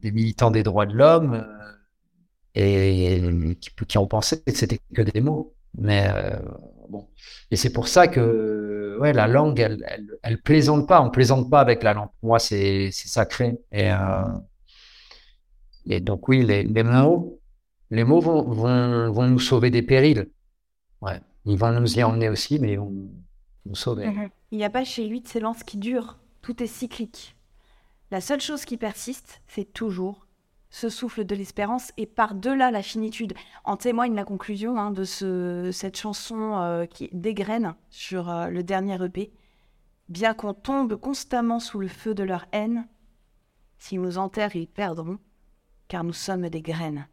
des 0.00 0.12
militants 0.12 0.50
des 0.50 0.62
droits 0.62 0.86
de 0.86 0.94
l'homme, 0.94 1.46
et, 2.54 3.56
qui, 3.88 3.98
ont 3.98 4.06
pensé 4.06 4.42
que 4.42 4.52
c'était 4.52 4.78
que 4.94 5.02
des 5.02 5.20
mots. 5.20 5.54
Mais 5.78 6.08
bon, 6.90 7.08
et 7.50 7.56
c'est 7.56 7.72
pour 7.72 7.88
ça 7.88 8.08
que 8.08 8.98
ouais, 9.00 9.12
la 9.14 9.26
langue, 9.26 9.58
elle, 9.58 9.82
elle, 9.88 10.06
elle, 10.22 10.40
plaisante 10.42 10.86
pas. 10.86 11.00
On 11.00 11.10
plaisante 11.10 11.50
pas 11.50 11.60
avec 11.60 11.82
la 11.82 11.94
langue. 11.94 12.10
Pour 12.20 12.28
moi, 12.28 12.38
c'est 12.38 12.90
sacré. 12.92 13.58
Et 13.72 13.90
et 15.86 16.00
donc 16.00 16.28
oui, 16.28 16.44
les, 16.44 16.64
mots, 16.82 17.40
les 17.90 18.04
mots 18.04 18.20
vont, 18.20 19.28
nous 19.28 19.38
sauver 19.38 19.70
des 19.70 19.82
périls. 19.82 20.30
Ouais. 21.00 21.20
Ils 21.44 21.58
vont 21.58 21.72
nous 21.72 21.98
y 21.98 22.02
emmener 22.02 22.28
aussi, 22.28 22.58
mais 22.58 22.72
ils 22.72 22.78
vont 22.78 22.92
nous 23.66 23.74
sauver. 23.74 24.06
Mhm. 24.06 24.30
Il 24.50 24.58
n'y 24.58 24.64
a 24.64 24.70
pas 24.70 24.84
chez 24.84 25.06
lui 25.06 25.20
de 25.20 25.28
silence 25.28 25.64
qui 25.64 25.76
dure. 25.76 26.18
Tout 26.40 26.62
est 26.62 26.68
cyclique. 26.68 27.36
La 28.10 28.20
seule 28.20 28.40
chose 28.40 28.64
qui 28.64 28.76
persiste, 28.76 29.40
c'est 29.46 29.72
toujours 29.72 30.26
ce 30.72 30.88
souffle 30.88 31.24
de 31.24 31.34
l'espérance 31.34 31.92
et 31.98 32.06
par-delà 32.06 32.70
la 32.70 32.82
finitude. 32.82 33.34
En 33.64 33.76
témoigne 33.76 34.14
la 34.14 34.24
conclusion 34.24 34.78
hein, 34.78 34.90
de 34.90 35.04
ce, 35.04 35.70
cette 35.70 35.98
chanson 35.98 36.56
euh, 36.56 36.86
qui 36.86 37.10
dégraine 37.12 37.74
sur 37.90 38.30
euh, 38.30 38.48
le 38.48 38.62
dernier 38.62 39.02
EP. 39.04 39.32
Bien 40.08 40.34
qu'on 40.34 40.54
tombe 40.54 40.96
constamment 40.96 41.60
sous 41.60 41.78
le 41.78 41.88
feu 41.88 42.14
de 42.14 42.22
leur 42.22 42.46
haine, 42.52 42.88
s'ils 43.78 44.00
nous 44.00 44.16
enterrent, 44.18 44.56
ils 44.56 44.66
perdront, 44.66 45.18
car 45.92 46.04
nous 46.04 46.14
sommes 46.14 46.48
des 46.48 46.62
graines. 46.62 47.06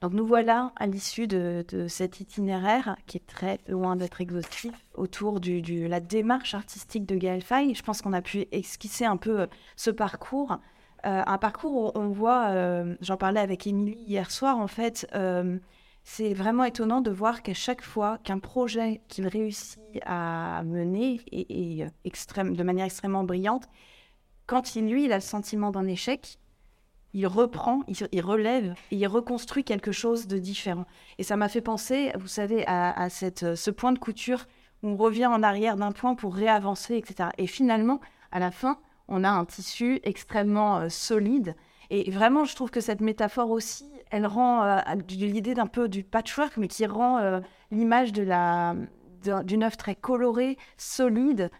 Donc 0.00 0.12
nous 0.12 0.24
voilà 0.24 0.70
à 0.76 0.86
l'issue 0.86 1.26
de, 1.26 1.64
cet 1.88 2.20
itinéraire 2.20 2.94
qui 3.08 3.16
est 3.16 3.26
très 3.26 3.58
loin 3.66 3.96
d'être 3.96 4.20
exhaustif 4.20 4.72
autour 4.94 5.40
de 5.40 5.88
la 5.88 5.98
démarche 5.98 6.54
artistique 6.54 7.06
de 7.06 7.16
Gaël 7.16 7.42
Faye. 7.42 7.74
Je 7.74 7.82
pense 7.82 8.02
qu'on 8.02 8.12
a 8.12 8.22
pu 8.22 8.46
esquisser 8.52 9.04
un 9.04 9.16
peu 9.16 9.40
euh, 9.40 9.46
ce 9.74 9.90
parcours. 9.90 10.60
Euh, 11.04 11.22
un 11.26 11.38
parcours 11.38 11.74
où 11.74 11.98
on 11.98 12.10
voit, 12.10 12.50
euh, 12.50 12.94
j'en 13.00 13.16
parlais 13.16 13.40
avec 13.40 13.66
Émilie 13.66 13.98
hier 14.06 14.30
soir, 14.30 14.56
en 14.56 14.68
fait, 14.68 15.08
c'est 16.04 16.34
vraiment 16.34 16.62
étonnant 16.62 17.00
de 17.00 17.10
voir 17.10 17.42
qu'à 17.42 17.54
chaque 17.54 17.82
fois 17.82 18.18
qu'un 18.18 18.38
projet 18.38 19.00
qu'il 19.08 19.26
réussit 19.26 19.80
à 20.06 20.62
mener 20.64 21.20
et, 21.32 21.84
extrême, 22.04 22.54
de 22.54 22.62
manière 22.62 22.86
extrêmement 22.86 23.24
brillante, 23.24 23.64
quand 24.46 24.76
il, 24.76 24.88
lui, 24.88 25.06
il 25.06 25.12
a 25.12 25.16
le 25.16 25.20
sentiment 25.20 25.72
d'un 25.72 25.86
échec, 25.86 26.39
il 27.12 27.26
reprend, 27.26 27.80
il, 27.88 28.20
relève 28.20 28.74
et 28.90 28.96
il 28.96 29.06
reconstruit 29.06 29.64
quelque 29.64 29.92
chose 29.92 30.26
de 30.26 30.38
différent. 30.38 30.84
Et 31.18 31.22
ça 31.22 31.36
m'a 31.36 31.48
fait 31.48 31.60
penser, 31.60 32.12
vous 32.18 32.28
savez, 32.28 32.64
à, 32.66 33.08
cette, 33.08 33.54
ce 33.54 33.70
point 33.70 33.92
de 33.92 33.98
couture 33.98 34.46
où 34.82 34.88
on 34.88 34.96
revient 34.96 35.26
en 35.26 35.42
arrière 35.42 35.76
d'un 35.76 35.92
point 35.92 36.14
pour 36.14 36.34
réavancer, 36.34 36.96
etc. 36.96 37.30
Et 37.38 37.46
finalement, 37.46 38.00
à 38.32 38.38
la 38.38 38.50
fin, 38.50 38.78
on 39.08 39.24
a 39.24 39.30
un 39.30 39.44
tissu 39.44 40.00
extrêmement 40.04 40.78
euh, 40.78 40.88
solide. 40.88 41.56
Et 41.90 42.10
vraiment, 42.10 42.44
je 42.44 42.54
trouve 42.54 42.70
que 42.70 42.80
cette 42.80 43.00
métaphore 43.00 43.50
aussi, 43.50 43.90
elle 44.10 44.26
rend 44.26 44.62
euh, 44.62 44.78
l'idée 45.08 45.54
d'un 45.54 45.66
peu 45.66 45.88
du 45.88 46.04
patchwork, 46.04 46.56
mais 46.56 46.68
qui 46.68 46.86
rend 46.86 47.18
euh, 47.18 47.40
l'image 47.70 48.12
de 48.12 48.22
la 48.22 48.74
d'une 49.44 49.64
œuvre 49.64 49.76
très 49.76 49.94
colorée, 49.94 50.56
solide, 50.78 51.50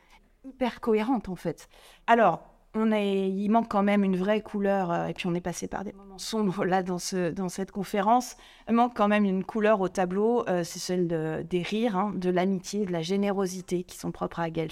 hyper 0.45 0.81
cohérente 0.81 1.29
en 1.29 1.37
fait. 1.37 1.69
Alors, 2.07 2.50
on 2.75 2.93
il 2.93 3.49
manque 3.49 3.69
quand 3.69 3.83
même 3.83 4.05
une 4.05 4.17
vraie 4.17 4.43
couleur, 4.43 4.93
euh, 4.93 5.07
et 5.07 5.15
puis 5.15 5.27
on 5.27 5.35
est 5.35 5.41
passé 5.41 5.67
par 5.67 5.85
des 5.85 5.93
moments 5.93 6.19
sombres 6.19 6.65
là 6.65 6.83
dans, 6.83 6.99
ce, 6.99 7.31
dans 7.31 7.49
cette 7.49 7.73
conférence. 7.73 8.37
Il 8.69 8.75
manque 8.75 8.95
quand 8.97 9.09
même 9.09 9.25
une 9.25 9.45
couleur 9.45 9.81
au 9.81 9.89
tableau, 9.89 10.47
euh, 10.49 10.63
c'est 10.65 10.79
celle 10.79 11.47
des 11.49 11.63
rires, 11.63 11.97
hein, 11.97 12.13
de 12.15 12.31
l'amitié, 12.31 12.87
de 12.87 12.93
la 12.93 13.03
générosité 13.03 13.83
qui 13.83 13.97
sont 13.97 14.13
propres 14.13 14.41
à 14.41 14.51
Gaël 14.51 14.71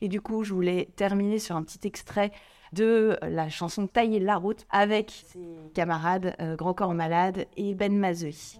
Et 0.00 0.08
du 0.08 0.20
coup, 0.20 0.44
je 0.44 0.54
voulais 0.54 0.88
terminer 0.96 1.38
sur 1.38 1.56
un 1.56 1.62
petit 1.62 1.86
extrait 1.86 2.32
de 2.72 3.16
la 3.22 3.48
chanson 3.48 3.86
Tailler 3.86 4.20
la 4.20 4.36
route 4.36 4.66
avec 4.70 5.24
ses 5.26 5.56
camarades 5.74 6.34
euh, 6.40 6.56
Grand 6.56 6.74
Corps 6.74 6.94
Malade 6.94 7.46
et 7.56 7.74
Ben 7.74 7.96
Mazeuil. 7.96 8.58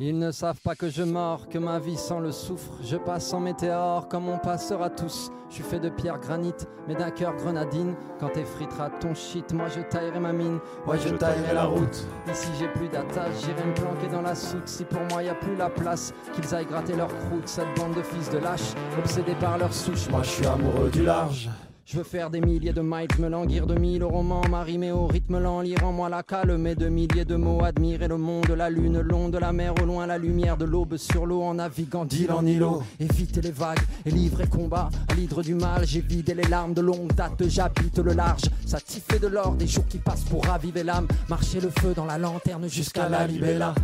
Ils 0.00 0.18
ne 0.18 0.32
savent 0.32 0.60
pas 0.60 0.74
que 0.74 0.88
je 0.88 1.04
mords, 1.04 1.48
que 1.48 1.58
ma 1.58 1.78
vie 1.78 1.96
sans 1.96 2.18
le 2.18 2.32
souffre. 2.32 2.72
Je 2.82 2.96
passe 2.96 3.32
en 3.32 3.38
météore 3.38 4.08
comme 4.08 4.28
on 4.28 4.38
passera 4.38 4.90
tous. 4.90 5.30
Je 5.48 5.54
suis 5.54 5.62
fait 5.62 5.78
de 5.78 5.88
pierre 5.88 6.18
granit, 6.18 6.54
mais 6.88 6.96
d'un 6.96 7.10
cœur 7.10 7.36
grenadine. 7.36 7.94
Quand 8.18 8.30
t'effriteras 8.30 8.90
ton 9.00 9.14
shit, 9.14 9.52
moi 9.52 9.66
je 9.68 9.82
taillerai 9.82 10.18
ma 10.18 10.32
mine. 10.32 10.58
Ouais, 10.84 10.98
je, 10.98 11.10
taillerai 11.10 11.54
la 11.54 11.66
route. 11.66 12.08
Ici 12.28 12.48
j'ai 12.58 12.66
plus 12.68 12.88
d'attache, 12.88 13.34
j'irai 13.44 13.64
me 13.64 13.74
planquer 13.74 14.08
dans 14.08 14.22
la 14.22 14.34
soute. 14.34 14.66
Si 14.66 14.84
pour 14.84 15.00
moi 15.10 15.22
y 15.22 15.28
a 15.28 15.34
plus 15.34 15.54
la 15.54 15.70
place, 15.70 16.12
qu'ils 16.32 16.52
aillent 16.52 16.66
gratter 16.66 16.96
leur 16.96 17.08
croûte. 17.08 17.46
Cette 17.46 17.72
bande 17.76 17.94
de 17.94 18.02
fils 18.02 18.28
de 18.30 18.38
lâches, 18.38 18.74
obsédés 18.98 19.36
par 19.36 19.58
leur 19.58 19.72
souche. 19.72 20.08
Moi 20.10 20.24
je 20.24 20.30
suis 20.30 20.46
amoureux 20.46 20.90
du 20.90 21.04
large. 21.04 21.50
Je 21.86 21.98
veux 21.98 22.02
faire 22.04 22.30
des 22.30 22.40
milliers 22.40 22.72
de 22.72 22.80
miles, 22.80 23.08
me 23.18 23.28
languir 23.28 23.66
de 23.66 23.74
mille 23.74 24.04
romans, 24.04 24.40
m'arrimer 24.48 24.90
au 24.90 25.06
rythme 25.06 25.38
lent, 25.38 25.60
lire 25.60 25.84
en 25.84 25.92
moi 25.92 26.08
la 26.08 26.22
calme 26.22 26.74
de 26.74 26.88
milliers 26.88 27.26
de 27.26 27.36
mots, 27.36 27.62
admirer 27.62 28.08
le 28.08 28.16
monde, 28.16 28.48
la 28.56 28.70
lune, 28.70 29.00
long 29.00 29.28
de 29.28 29.36
la 29.36 29.52
mer, 29.52 29.74
au 29.82 29.84
loin 29.84 30.06
la 30.06 30.16
lumière 30.16 30.56
de 30.56 30.64
l'aube 30.64 30.96
sur 30.96 31.26
l'eau, 31.26 31.42
en 31.42 31.54
naviguant 31.54 32.06
d'île 32.06 32.32
en 32.32 32.44
îlot, 32.46 32.82
éviter 32.98 33.42
les 33.42 33.50
vagues 33.50 33.82
et 34.06 34.10
livrer 34.10 34.46
combat 34.46 34.88
à 35.08 35.14
l'hydre 35.14 35.42
du 35.42 35.54
mal, 35.54 35.86
j'ai 35.86 36.00
vidé 36.00 36.32
les 36.32 36.48
larmes 36.48 36.72
de 36.72 36.80
longue 36.80 37.12
date, 37.12 37.46
j'habite 37.48 37.98
le 37.98 38.14
large, 38.14 38.44
satisfait 38.64 39.18
de 39.18 39.26
l'or, 39.26 39.54
des 39.54 39.66
jours 39.66 39.86
qui 39.86 39.98
passent 39.98 40.24
pour 40.24 40.42
raviver 40.46 40.84
l'âme, 40.84 41.06
marcher 41.28 41.60
le 41.60 41.68
feu 41.68 41.92
dans 41.94 42.06
la 42.06 42.16
lanterne 42.16 42.66
jusqu'à 42.66 43.10
la 43.10 43.26
libella. 43.26 43.74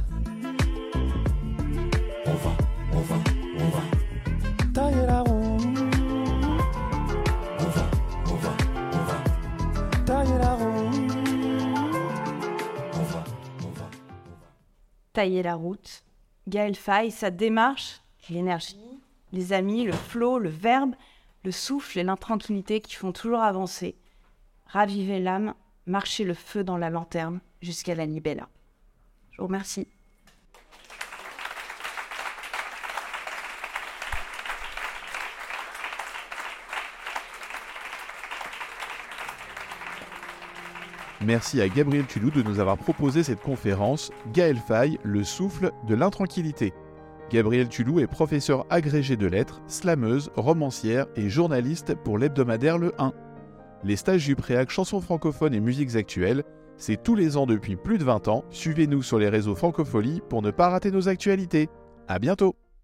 On 2.24 2.30
va, 2.30 2.56
on 2.94 3.00
va 3.00 3.29
tailler 15.20 15.42
la 15.42 15.54
route. 15.54 16.02
Gaël 16.48 16.74
Faye, 16.74 17.10
sa 17.10 17.30
démarche, 17.30 18.00
l'énergie, 18.30 18.80
les 19.32 19.52
amis, 19.52 19.84
le 19.84 19.92
flot, 19.92 20.38
le 20.38 20.48
verbe, 20.48 20.94
le 21.44 21.50
souffle 21.50 21.98
et 21.98 22.02
l'intranquillité 22.02 22.80
qui 22.80 22.94
font 22.94 23.12
toujours 23.12 23.40
avancer. 23.40 23.98
Raviver 24.64 25.20
l'âme, 25.20 25.52
marcher 25.84 26.24
le 26.24 26.32
feu 26.32 26.64
dans 26.64 26.78
la 26.78 26.88
lanterne 26.88 27.40
jusqu'à 27.60 27.94
la 27.94 28.06
libella. 28.06 28.48
Je 29.32 29.42
vous 29.42 29.48
remercie. 29.48 29.88
Merci 41.22 41.60
à 41.60 41.68
Gabriel 41.68 42.06
Tulou 42.06 42.30
de 42.30 42.42
nous 42.42 42.60
avoir 42.60 42.78
proposé 42.78 43.22
cette 43.22 43.42
conférence 43.42 44.10
Gaël 44.32 44.56
Faye, 44.56 44.98
le 45.02 45.22
souffle 45.22 45.70
de 45.86 45.94
l'intranquillité. 45.94 46.72
Gabriel 47.30 47.68
Tulou 47.68 48.00
est 48.00 48.06
professeur 48.06 48.64
agrégé 48.70 49.16
de 49.16 49.26
lettres, 49.26 49.60
slameuse, 49.66 50.30
romancière 50.34 51.06
et 51.16 51.28
journaliste 51.28 51.94
pour 51.94 52.16
l'hebdomadaire 52.16 52.78
Le 52.78 52.94
1. 52.98 53.12
Les 53.84 53.96
stages 53.96 54.24
du 54.24 54.34
Préac 54.34 54.70
chansons 54.70 55.02
francophones 55.02 55.54
et 55.54 55.60
musiques 55.60 55.94
actuelles, 55.94 56.42
c'est 56.78 57.02
tous 57.02 57.14
les 57.14 57.36
ans 57.36 57.46
depuis 57.46 57.76
plus 57.76 57.98
de 57.98 58.04
20 58.04 58.28
ans. 58.28 58.44
Suivez-nous 58.50 59.02
sur 59.02 59.18
les 59.18 59.28
réseaux 59.28 59.54
Francophonie 59.54 60.22
pour 60.30 60.40
ne 60.40 60.50
pas 60.50 60.70
rater 60.70 60.90
nos 60.90 61.08
actualités. 61.08 61.68
À 62.08 62.18
bientôt! 62.18 62.56